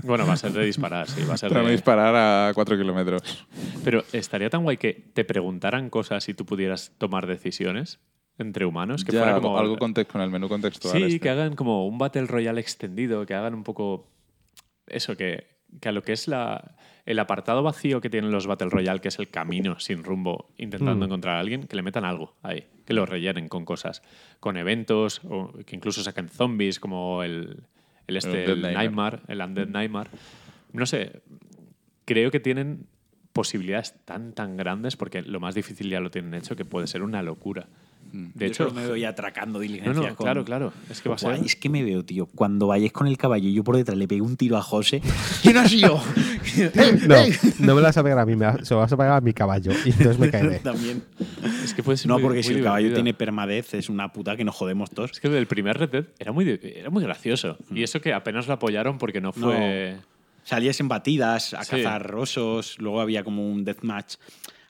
[0.05, 1.73] bueno, va a ser de disparar, sí, va a ser te van a de...
[1.73, 3.47] disparar a 4 kilómetros.
[3.85, 8.01] Pero estaría tan guay que te preguntaran cosas y tú pudieras tomar decisiones
[8.39, 9.59] entre humanos, que Ya, fuera como...
[9.59, 10.97] algo context- con el menú contextual.
[10.97, 11.21] Sí, este.
[11.21, 14.09] que hagan como un Battle Royale extendido, que hagan un poco
[14.87, 15.47] eso, que,
[15.81, 16.75] que a lo que es la,
[17.07, 21.05] el apartado vacío que tienen los Battle Royale, que es el camino sin rumbo, intentando
[21.05, 21.09] Mm.
[21.09, 24.03] encontrar a alguien, que le metan algo ahí, que lo rellenen con cosas,
[24.41, 27.63] con eventos, o que incluso saquen zombies como el,
[28.07, 28.77] el este, Undead el Nightmare.
[29.19, 30.11] Nightmare, el Undead Nightmare.
[30.73, 31.23] No sé,
[32.07, 32.87] creo que tienen
[33.33, 37.03] posibilidades tan, tan grandes, porque lo más difícil ya lo tienen hecho, que puede ser
[37.03, 37.69] una locura.
[38.13, 39.97] De Yo hecho, me veo ya atracando diligencias.
[39.97, 40.73] no, con- claro, claro.
[40.91, 41.31] Es que va a ser...
[41.37, 42.27] Guay, es que me veo, tío.
[42.27, 45.01] Cuando vayáis con el caballo y yo por detrás le pego un tiro a José.
[45.43, 45.99] ¿Quién ha sido?
[47.07, 47.17] No,
[47.59, 49.13] no me la vas a pegar a mí, me la- se lo vas a pegar
[49.17, 49.73] a mi caballo.
[49.85, 50.59] Y entonces me caeré.
[50.63, 51.03] También.
[51.65, 54.13] Es que puede ser No, muy- porque muy si el caballo tiene permadez, es una
[54.13, 55.13] puta que nos jodemos todos.
[55.13, 57.57] Es que el primer Red Dead era muy, era muy gracioso.
[57.71, 59.97] Y eso que apenas lo apoyaron porque no fue.
[60.45, 61.77] Salías en batidas a Sí.
[61.77, 64.17] cazar osos, luego había como un deathmatch.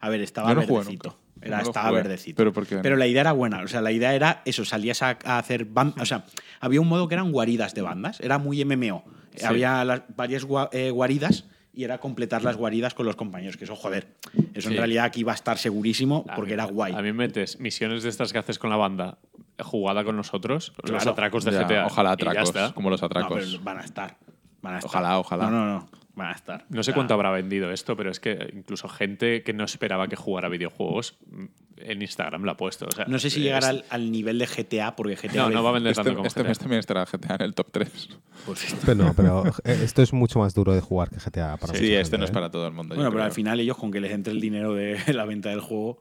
[0.00, 1.16] A ver, estaba Yo no verdecito.
[1.42, 2.02] Era, No estaba jugué.
[2.02, 2.36] verdecito.
[2.36, 2.96] Pero ¿por qué no?
[2.96, 3.62] la idea era buena.
[3.62, 6.24] O sea, la idea era eso, salías a, a hacer ban- O sea,
[6.60, 8.20] había un modo que eran guaridas de bandas.
[8.20, 9.04] Era muy MMO.
[9.34, 9.44] Sí.
[9.44, 13.56] Había las, varias gua- eh, guaridas y era completar las guaridas con los compañeros.
[13.56, 14.06] Que eso, joder.
[14.54, 14.74] Eso Sí.
[14.74, 16.92] en realidad aquí iba a estar segurísimo A porque mí- era guay.
[16.92, 19.18] A mí me metes misiones de estas que haces con la banda
[19.58, 21.86] jugada con nosotros, los atracos de Ya, GTA.
[21.86, 23.38] Ojalá atracos, como los No, atracos.
[23.52, 24.16] pero van a estar.
[24.60, 24.88] Van a estar.
[24.90, 25.44] Ojalá, ojalá.
[25.44, 25.88] No, no, no.
[26.14, 26.66] Van a estar.
[26.68, 29.64] No sé O sea, cuánto habrá vendido esto, pero es que incluso gente que no
[29.64, 31.44] esperaba que jugara videojuegos mm,
[31.78, 32.86] en Instagram lo ha puesto.
[32.86, 35.44] O sea, No sé si es- llegará al, al nivel de GTA, porque GTA.
[35.44, 36.48] No, no va a vender Este, tanto como este GTA.
[36.48, 38.08] mes también estará GTA en el top 3.
[38.44, 41.72] Pues, Pero no, pero eh, esto es mucho más duro de jugar que GTA para
[41.74, 42.34] Sí, mucha este no es ¿eh?
[42.34, 42.94] para todo el mundo.
[42.94, 43.24] Bueno, pero creo.
[43.26, 45.98] al final ellos con que les entre el dinero de la venta del juego.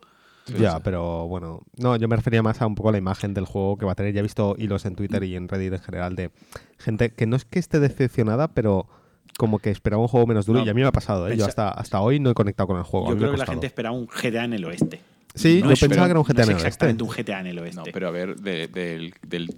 [0.60, 1.62] Ya, pero bueno.
[1.78, 3.96] No, yo me refería más a un poco la imagen del juego que va a
[3.96, 4.14] tener.
[4.14, 6.32] Ya he visto hilos en Twitter y en Reddit en general de
[6.80, 8.88] gente que no es que esté decepcionada, pero
[9.38, 10.60] como que esperaba un juego menos duro.
[10.60, 11.36] No, y a mí me ha pasado, ¿eh?
[11.38, 13.10] Yo hasta, hasta hoy no he conectado con el juego.
[13.10, 15.02] Yo creo que la gente esperaba un GTA en el oeste.
[15.34, 16.68] Sí, No yo es- pensaba que era un GTA no en el oeste.
[16.68, 17.78] exactamente un GTA en el oeste.
[17.78, 19.56] No, pero a ver, de- del, del-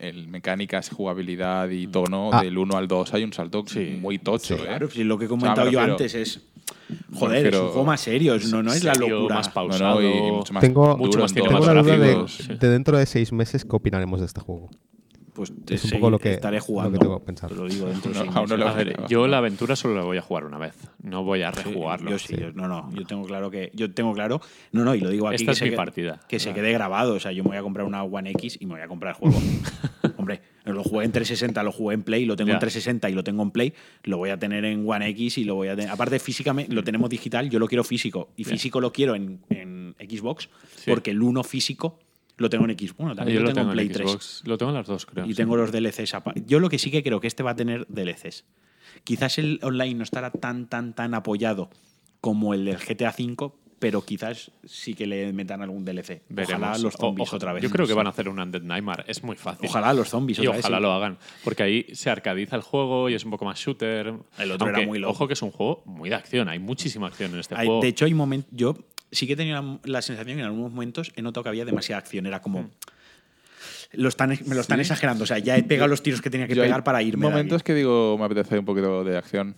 [0.00, 2.42] el mecánicas, jugabilidad y tono, Ah.
[2.42, 3.64] del 1 al 2 hay un salto
[4.00, 4.62] muy tocho, Sí.
[4.62, 4.66] ¿eh?
[4.66, 6.40] Claro, si lo que he O sea, me comentado yo antes es.
[7.14, 9.36] Joder, es un juego más serio, no, no es la locura.
[9.36, 10.00] más pausado.
[10.00, 12.98] no, y, y mucho más Tengo- Mucho más Tengo más la duda de, de dentro
[12.98, 14.70] de seis meses qué opinaremos de este juego.
[15.36, 16.98] Pues Es un poco lo que- estaré lo que jugando.
[16.98, 17.22] tengo
[17.54, 18.58] lo digo dentro de No, aún no meses.
[18.58, 19.08] lo A ver, Imagino.
[19.08, 20.74] yo la aventura solo la voy a jugar una vez.
[21.02, 22.10] No voy a Sí, rejugarlo.
[22.10, 22.36] Yo sí, sí.
[22.40, 24.40] yo- no, no, yo tengo claro que yo tengo claro,
[24.72, 26.20] no, no, y lo digo aquí Esta que es se mi que- partida.
[26.28, 26.54] que se Ah.
[26.54, 28.82] quede grabado, o sea, yo me voy a comprar una One X y me voy
[28.82, 29.36] a comprar el juego.
[30.18, 32.54] Hombre, lo jugué en 360, lo jugué en Play, lo tengo Ya.
[32.54, 35.44] en 360 y lo tengo en Play, lo voy a tener en One X y
[35.44, 35.90] lo voy a tener.
[35.90, 38.50] Aparte, físicamente lo tenemos digital, yo lo quiero físico y Ya.
[38.50, 40.90] físico lo quiero en, en Xbox Sí.
[40.90, 41.98] porque el uno físico
[42.36, 42.96] lo tengo en Xbox.
[42.96, 44.10] Bueno, también yo lo tengo, en Play 3.
[44.10, 44.42] Xbox.
[44.44, 45.24] Lo tengo en las dos, creo.
[45.24, 45.34] Y sí.
[45.34, 46.12] tengo los DLCs.
[46.46, 48.44] Yo lo que sí que creo que este va a tener DLCs.
[49.04, 51.70] Quizás el online no estará tan, tan, tan apoyado
[52.20, 56.22] como el del GTA V, pero quizás sí que le metan algún DLC.
[56.28, 56.62] Veremos.
[56.62, 57.62] Ojalá los zombies otra vez.
[57.62, 59.04] Yo creo que van a hacer un Undead Nightmare.
[59.06, 59.68] Es muy fácil.
[59.68, 60.82] Ojalá los zombies Y otra vez, ojalá sí.
[60.82, 61.18] lo hagan.
[61.44, 64.14] Porque ahí se arcadiza el juego y es un poco más shooter.
[64.38, 65.12] El otro era muy loco.
[65.12, 66.48] Ojo que es un juego muy de acción.
[66.48, 67.82] Hay muchísima acción en este Hay- juego.
[67.82, 68.50] de hecho, hay momentos.
[68.52, 68.76] Yo
[69.10, 71.64] sí que he tenido la, la sensación que en algunos momentos he notado que había
[71.64, 72.26] demasiada acción.
[72.26, 72.70] Era como.
[73.92, 74.82] Lo están, me lo están Sí.
[74.82, 75.24] exagerando.
[75.24, 77.22] O sea, ya he pegado los tiros que tenía que Yo pegar para irme.
[77.28, 79.54] momentos que digo, me apetece un poquito de acción.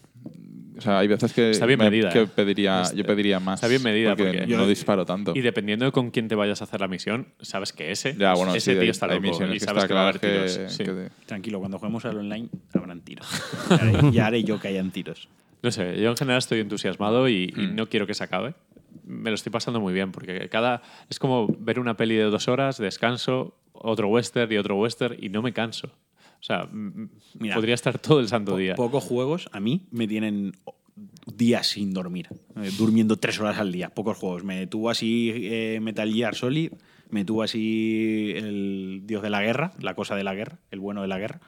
[0.78, 2.26] O sea, hay veces que, Está bien me- medida, que ¿eh?
[2.26, 3.56] pediría, yo pediría más.
[3.58, 5.32] está bien medida, Porque, porque- no disparo tanto.
[5.34, 8.34] Y dependiendo de con quién te vayas a hacer la misión, sabes que ese, ya,
[8.34, 10.08] bueno, ese sí, tío hay- está hay loco misiones y que sabes está que va
[10.08, 10.72] a claro haber que, tiros.
[10.72, 10.84] Sí.
[10.84, 13.26] que- Tranquilo, cuando juguemos al online habrán tiros.
[13.70, 15.28] Ya haré, ya haré yo que hayan tiros.
[15.62, 17.74] No sé, yo en general estoy entusiasmado y, y Mm.
[17.74, 18.54] no quiero que se acabe.
[19.04, 22.46] Me lo estoy pasando muy bien porque cada es como ver una peli de dos
[22.46, 25.90] horas, descanso, otro western y otro western y no me canso.
[26.40, 26.68] O sea,
[27.38, 28.74] Mira, podría estar todo el santo Po- día.
[28.74, 30.52] pocos juegos a mí me tienen
[31.36, 33.90] días sin dormir, eh, durmiendo tres horas al día.
[33.90, 34.44] Pocos juegos.
[34.44, 36.72] Me tuvo así eh, Metal Gear Solid,
[37.10, 41.02] me tuvo así el Dios de la Guerra, la cosa de la guerra, el bueno
[41.02, 41.40] de la guerra.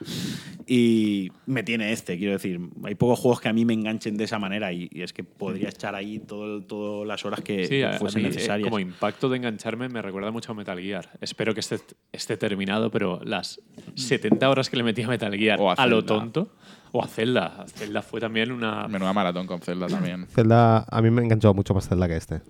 [0.66, 2.60] Y me tiene este, quiero decir.
[2.84, 5.24] Hay pocos juegos que a mí me enganchen de esa manera y, y es que
[5.24, 8.66] podría echar ahí todo, todas las horas que, Sí, a- fuesen mí, eh, necesarias.
[8.68, 11.10] como impacto de engancharme me recuerda mucho a Metal Gear.
[11.20, 11.78] Espero que esté,
[12.12, 13.60] esté terminado, pero las
[13.96, 16.54] 70 horas que le metí a Metal Gear O a a, lo tonto,
[16.92, 17.64] o a Zelda.
[17.68, 18.86] Zelda fue también una...
[18.88, 20.26] Menuda maratón con Zelda también.
[20.28, 22.40] Zelda, a mí me enganchó mucho más Zelda que este.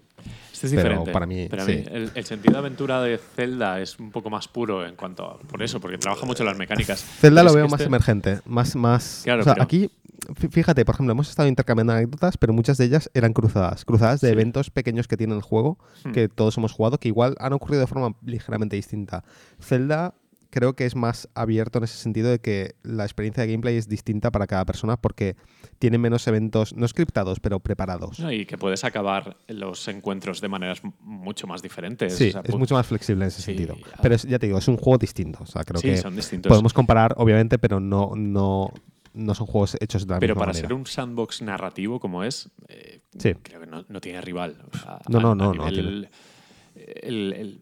[0.62, 1.12] Este es Pero diferente.
[1.12, 1.84] para mí, Pero a sí.
[1.90, 5.38] el, el sentido de aventura de Zelda es un poco más puro en cuanto a.
[5.38, 7.00] Por eso, porque trabaja mucho las mecánicas.
[7.02, 9.22] Zelda lo veo más este- emergente, más, más.
[9.24, 9.90] Claro, o sea, pero- aquí,
[10.34, 14.20] fí- fíjate, por ejemplo, hemos estado intercambiando anécdotas, pero muchas de ellas eran cruzadas, cruzadas
[14.20, 14.32] de Sí.
[14.32, 16.12] eventos pequeños que tiene el juego, Hmm.
[16.12, 19.24] que todos hemos jugado, que igual han ocurrido de forma ligeramente distinta.
[19.60, 20.14] Zelda
[20.50, 23.88] creo que es más abierto en ese sentido de que la experiencia de gameplay es
[23.88, 25.36] distinta para cada persona porque
[25.78, 28.18] tiene menos eventos, no scriptados, pero preparados.
[28.18, 32.14] No, y que puedes acabar los encuentros de maneras mucho más diferentes.
[32.16, 33.76] Sí, o sea, es mucho más flexible en ese Sí, sentido.
[34.02, 35.38] Pero es- ya te digo, es un juego distinto.
[35.42, 36.50] O sea, creo Sí, que son distintos.
[36.50, 38.70] podemos comparar, obviamente, pero no, no,
[39.14, 40.68] no son juegos hechos de la Pero misma para manera.
[40.68, 43.34] ser un sandbox narrativo como es, eh, Sí.
[43.42, 44.56] creo que no, no tiene rival.
[45.08, 47.60] No, a- no, a no, no el-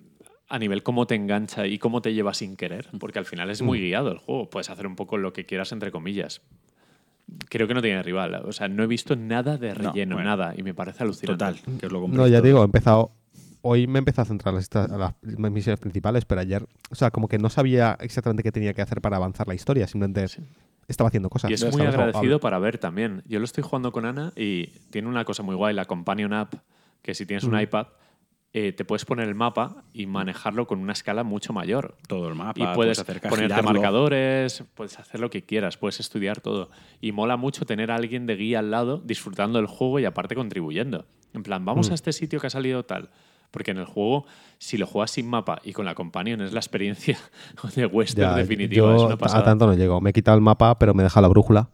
[0.49, 3.61] a nivel cómo te engancha y cómo te lleva sin querer, porque al final es
[3.63, 3.67] Mm.
[3.67, 4.49] muy guiado el juego.
[4.51, 6.41] Puedes hacer un poco lo que quieras, entre comillas.
[7.51, 8.35] Creo que no tiene rival.
[8.47, 10.31] O sea, no he visto nada de No, relleno, bueno.
[10.31, 10.55] nada.
[10.57, 11.45] Y me parece alucinante.
[11.45, 12.47] Total, que os lo No, ya todo.
[12.47, 13.11] digo, he empezado.
[13.61, 17.29] Hoy me he empezado a centrar en las misiones principales, pero ayer, o sea, como
[17.29, 20.27] que no sabía exactamente qué tenía que hacer para avanzar la historia, simplemente
[20.87, 21.51] estaba haciendo cosas.
[21.51, 23.23] Y es muy agradecido para ver también.
[23.27, 26.55] Yo lo estoy jugando con Ana y tiene una cosa muy guay, la Companion App,
[27.03, 27.61] que si tienes un Mm.
[27.61, 27.87] iPad,
[28.67, 31.97] eh, te puedes poner el mapa y manejarlo con una escala mucho mayor.
[32.09, 33.73] todo el mapa, Y puedes hacer ponerte girarlo.
[33.73, 36.71] marcadores, puedes hacer lo que quieras, puedes estudiar todo.
[37.01, 40.35] Y mola mucho tener a alguien de guía al lado disfrutando del juego y aparte
[40.35, 41.05] contribuyendo.
[41.35, 41.93] En plan, vamos Mm.
[41.93, 43.11] a este sitio que ha salido tal.
[43.51, 44.27] Porque en el juego,
[44.59, 47.19] si lo juegas sin mapa y con la companion, es la experiencia
[47.77, 48.87] de western definitiva.
[48.89, 49.45] yo es una a pasada.
[49.45, 50.01] tanto no llego.
[50.03, 51.69] Me he quitado el mapa, pero me he dejado la brújula.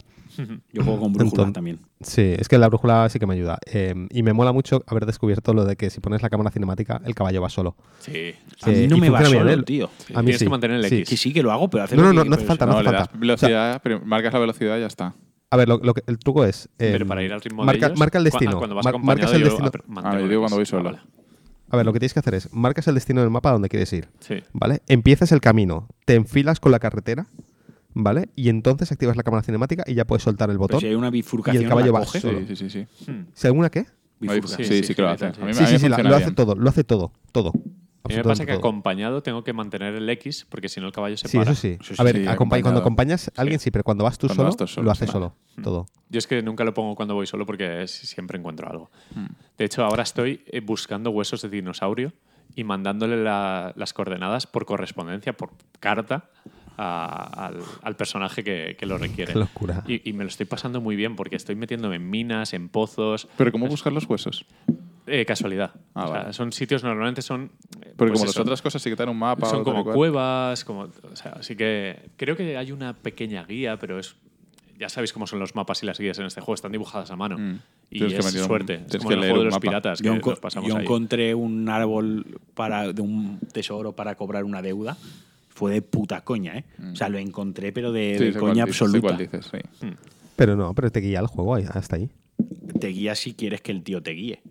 [0.73, 1.81] Yo juego con brújula Entonces- también.
[2.01, 3.59] Sí, es que la brújula sí que me ayuda.
[3.67, 7.01] Eh, y me mola mucho haber descubierto lo de que si pones la cámara cinemática,
[7.05, 7.77] el caballo va solo.
[8.01, 8.35] Sí.
[8.63, 9.63] A mí Eh, no me va solo, ¿eh?
[9.63, 9.87] tío.
[10.15, 10.45] A mí Tienes sí.
[10.45, 10.97] que mantener el sí.
[10.99, 11.09] X.
[11.11, 12.75] Que sí, que lo hago, pero hacer No, lo no, que- no hace falta, eso-
[12.75, 13.11] No, le falta.
[13.19, 15.15] velocidad, pero marcas la velocidad y ya está.
[15.51, 16.69] A ver, lo, lo que- el truco es.
[16.79, 18.53] eh, Pero para ir al ritmo marca, de ellos, marca el destino.
[18.53, 19.71] ah, Cuando vas marcas el yo destino.
[19.87, 20.91] mantengo Ah, yo el digo cuando voy solo.
[20.91, 21.03] Ah.
[21.71, 23.93] A ver, lo que tienes que hacer es marcas el destino del mapa donde quieres
[23.93, 24.09] ir.
[24.21, 24.37] Sí.
[24.53, 24.83] ¿Vale?
[24.87, 27.27] Empiezas el camino, te enfilas con la carretera,
[27.95, 28.29] ¿vale?
[28.37, 30.81] Y entonces activas la cámara cinemática y ya puedes soltar el Pero botón.
[30.81, 32.41] si hay una bifurcación, Y el caballo la va solo.
[32.41, 32.87] Sí, sí, sí.
[33.05, 33.11] sí.
[33.11, 33.27] Hmm.
[33.33, 33.87] ¿Si alguna qué?
[34.21, 34.49] Bifurca.
[34.49, 35.33] Sí, Sí, sí, sí, que lo hace.
[35.33, 35.41] sí.
[35.41, 36.69] A mí, me- Sí, a mí sí, me sí, la- funciona lo hace todo, lo
[36.71, 37.53] hace todo, todo.
[38.07, 38.59] A mí me pasa que todo.
[38.59, 41.53] acompañado tengo que mantener el X porque si no el caballo se Sí, para.
[41.53, 41.79] eso sí.
[41.81, 42.63] Eso A sí, ver, sí, acompa- acompañado.
[42.65, 44.91] cuando acompañas a alguien sí, pero cuando vas tú Cuando solo, vas tú solo, lo
[44.91, 45.13] hace sí.
[45.13, 45.87] solo, todo.
[46.11, 48.91] Yo es que nunca lo pongo cuando voy solo porque es- siempre encuentro algo.
[49.15, 49.27] Hmm.
[49.57, 52.13] De hecho, ahora estoy eh, buscando huesos de dinosaurio
[52.55, 56.29] y mandándole la- las coordenadas por correspondencia, por carta,
[56.77, 59.33] a- al, al personaje que, que lo requiere.
[59.33, 59.85] Qué locura.
[59.87, 63.29] Y, y me lo estoy pasando muy bien porque estoy metiéndome en minas, en pozos.
[63.37, 64.45] Pero ¿cómo buscar los huesos?
[65.07, 65.73] Eh, casualidad.
[65.95, 66.33] Ah, O sea, vale.
[66.33, 67.51] son sitios, normalmente son.
[67.83, 69.47] eh, Porque pues como las eso, otras cosas sí que te dan un mapa.
[69.49, 73.99] son como cuevas, como, o sea, así que creo que hay una pequeña guía, pero
[73.99, 74.17] es
[74.77, 77.17] ya sabéis cómo son los mapas y las guías en este juego, están dibujadas a
[77.17, 77.39] mano.
[77.39, 77.61] Mm.
[77.91, 78.81] Y Tienes que es un- suerte.
[78.89, 79.61] Es como que en el juego de los mapa.
[79.61, 80.83] piratas que Yo, nos pasamos yo ahí.
[80.83, 84.97] encontré un árbol para, de un tesoro para cobrar una deuda.
[85.55, 86.65] Fue de puta coña, ¿eh?
[86.93, 89.01] O sea, lo encontré, pero de, Sí, de sé cuál coña absoluta.
[89.01, 89.51] cuál dices,
[89.81, 89.87] sí.
[90.37, 92.11] Pero no, pero te guía el juego hasta ahí.
[92.81, 94.43] Te guía si quieres que el tío te guíe.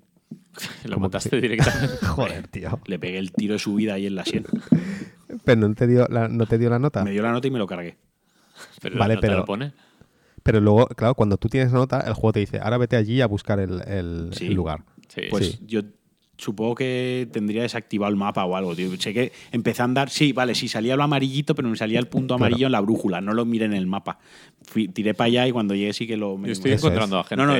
[0.85, 1.97] Lo mataste directamente.
[2.05, 2.79] Joder, tío.
[2.85, 4.45] Le pegué el tiro de su vida ahí en la sien.
[5.43, 7.03] Pero no te dio la, no te dio la nota.
[7.03, 7.97] Me dio la nota y me lo cargué.
[8.81, 9.73] Pero Vale, no te pero- lo pone.
[10.43, 13.27] Pero luego, claro, cuando tú tienes nota, el juego te dice, ahora vete allí a
[13.27, 14.47] buscar el, el- Sí.
[14.47, 14.83] el lugar.
[15.07, 15.21] Sí.
[15.29, 15.59] Pues Sí.
[15.65, 15.81] yo
[16.35, 18.89] Supongo que tendría desactivado el mapa o algo, tío.
[18.99, 20.09] Sé que empecé a andar.
[20.09, 23.21] Sí, vale, sí, salía lo amarillito, pero me salía el punto amarillo en la brújula.
[23.21, 24.17] No lo miré en el mapa.
[24.63, 26.37] Fui- tiré para allá y cuando llegué sí que lo.
[26.43, 27.53] Yo estoy encontrando a gente No, no,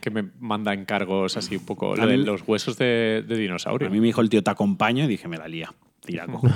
[0.00, 1.96] que me manda encargos así un poco.
[1.96, 3.88] Lo de los huesos de, de dinosaurio.
[3.88, 5.72] A mí me dijo el tío, te acompaño, y dije, me la lía.
[6.10, 6.40] Tiraco.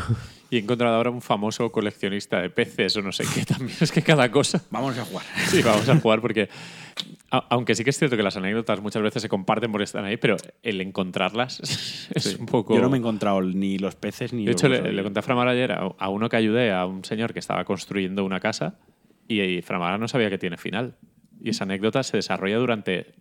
[0.51, 3.45] Y he encontrado ahora un famoso coleccionista de peces o no sé qué.
[3.47, 4.63] También es que cada cosa.
[4.71, 5.25] Vamos a jugar.
[5.49, 6.49] Sí, vamos a jugar porque.
[7.33, 10.05] a- Aunque sí que es cierto que las anécdotas muchas veces se comparten porque están
[10.05, 11.59] ahí, pero el encontrarlas
[12.15, 12.77] es un poco.
[12.77, 15.23] Yo no me he encontrado ni los peces ni De hecho, le, le conté a
[15.23, 18.79] Framara ayer a, a uno que ayudé, a un señor que estaba construyendo una casa
[19.27, 20.95] y, y Framara no sabía que tiene final.
[21.43, 23.15] Y esa anécdota se desarrolla durante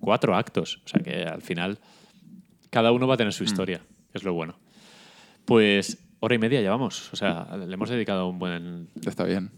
[0.00, 0.80] cuatro actos.
[0.84, 1.78] O sea que al final
[2.70, 3.36] cada uno va a tener Mm.
[3.36, 3.78] su historia,
[4.10, 4.56] que es lo bueno.
[5.50, 7.12] Pues hora y media llevamos.
[7.12, 8.86] O sea, le hemos dedicado un buen...
[9.04, 9.50] Está bien.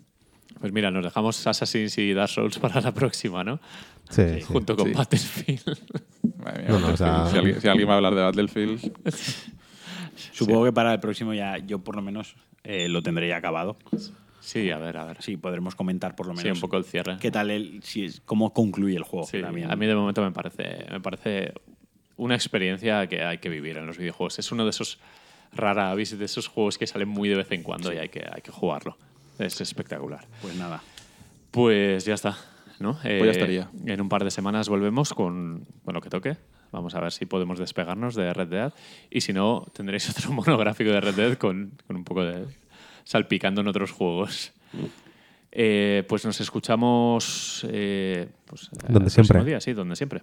[0.59, 3.60] Pues mira, nos dejamos Assassin's y Dark Souls para la próxima, ¿no?
[4.09, 4.40] Sí, sí.
[4.40, 4.94] Junto con sí.
[4.94, 5.78] Battlefield.
[6.39, 7.31] Madre mía, No, no, o sea- Battlefield.
[7.31, 8.93] si, alguien, si alguien va a hablar de Battlefield,
[10.32, 13.77] Supongo que para el próximo ya, yo por lo menos, eh, lo tendré ya acabado.
[14.40, 15.19] Sí, a ver, a ver.
[15.20, 16.44] Sí, podremos comentar por lo menos.
[16.44, 17.19] Sí, un poco el cierre.
[17.20, 19.27] ¿Qué tal el, si es, cómo concluye el juego?
[19.27, 19.70] Sí, también.
[19.70, 21.52] a mí de momento me parece, me parece
[22.16, 24.39] una experiencia que hay que vivir en los videojuegos.
[24.39, 24.98] Es uno de esos
[25.52, 28.24] rara avis, de esos juegos que salen muy de vez en cuando y hay que,
[28.30, 28.96] hay que jugarlo.
[29.38, 30.26] Es espectacular.
[30.40, 30.82] Pues nada.
[31.50, 32.36] Pues ya está.
[32.78, 32.98] ¿no?
[33.00, 33.70] Pues ya estaría.
[33.86, 36.36] En un par de semanas volvemos con, con lo que toque.
[36.72, 38.72] Vamos a ver si podemos despegarnos de Red Dead.
[39.10, 42.46] Y si no, tendréis otro monográfico de Red Dead con, con un poco de
[43.04, 44.52] salpicando en otros juegos.
[45.50, 49.44] Eh, pues nos escuchamos eh, pues, Donde siempre.
[49.44, 50.22] día, sí, donde siempre.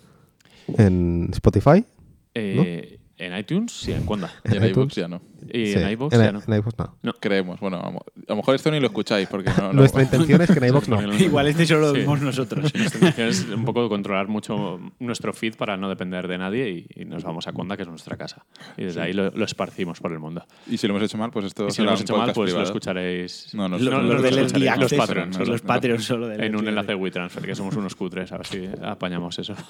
[0.78, 1.86] En Spotify.
[2.34, 4.32] Eh, En iTunes y en Conda.
[4.46, 4.72] y en iTunes.
[4.72, 5.22] iBooks ya no.
[5.52, 6.42] Y Sí, en iVoox en, ya no.
[6.46, 6.74] en iVoox
[7.04, 7.14] no.
[7.14, 7.60] Creemos.
[7.60, 7.92] Bueno, a,
[8.28, 9.68] lo mejor esto ni lo escucháis porque no.
[9.68, 11.14] no- Nuestra intención es que en iVoox no.
[11.18, 12.00] Igual este solo lo Sí.
[12.00, 12.74] vimos nosotros.
[12.76, 17.02] Nuestra intención es un poco controlar mucho nuestro feed para no depender de nadie y,
[17.02, 18.46] y nos vamos a Conda, que es nuestra casa.
[18.78, 20.46] Y desde ahí lo, lo esparcimos por el mundo.
[20.68, 22.32] Y si lo hemos hecho mal, pues esto Y si será lo hemos hecho mal,
[22.34, 23.54] pues lo escucharéis.
[23.54, 25.68] No, no, Los, no, los no, no, no, los Access, Patreons, no, los no.
[25.68, 29.38] Patreons solo del En un enlace WeTransfer, que somos unos cutres, a ver si apañamos
[29.40, 29.56] eso.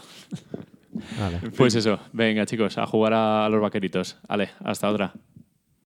[1.19, 1.51] Vale.
[1.55, 4.17] Pues eso, venga chicos, a jugar a los vaqueritos.
[4.27, 5.13] Ale, hasta otra.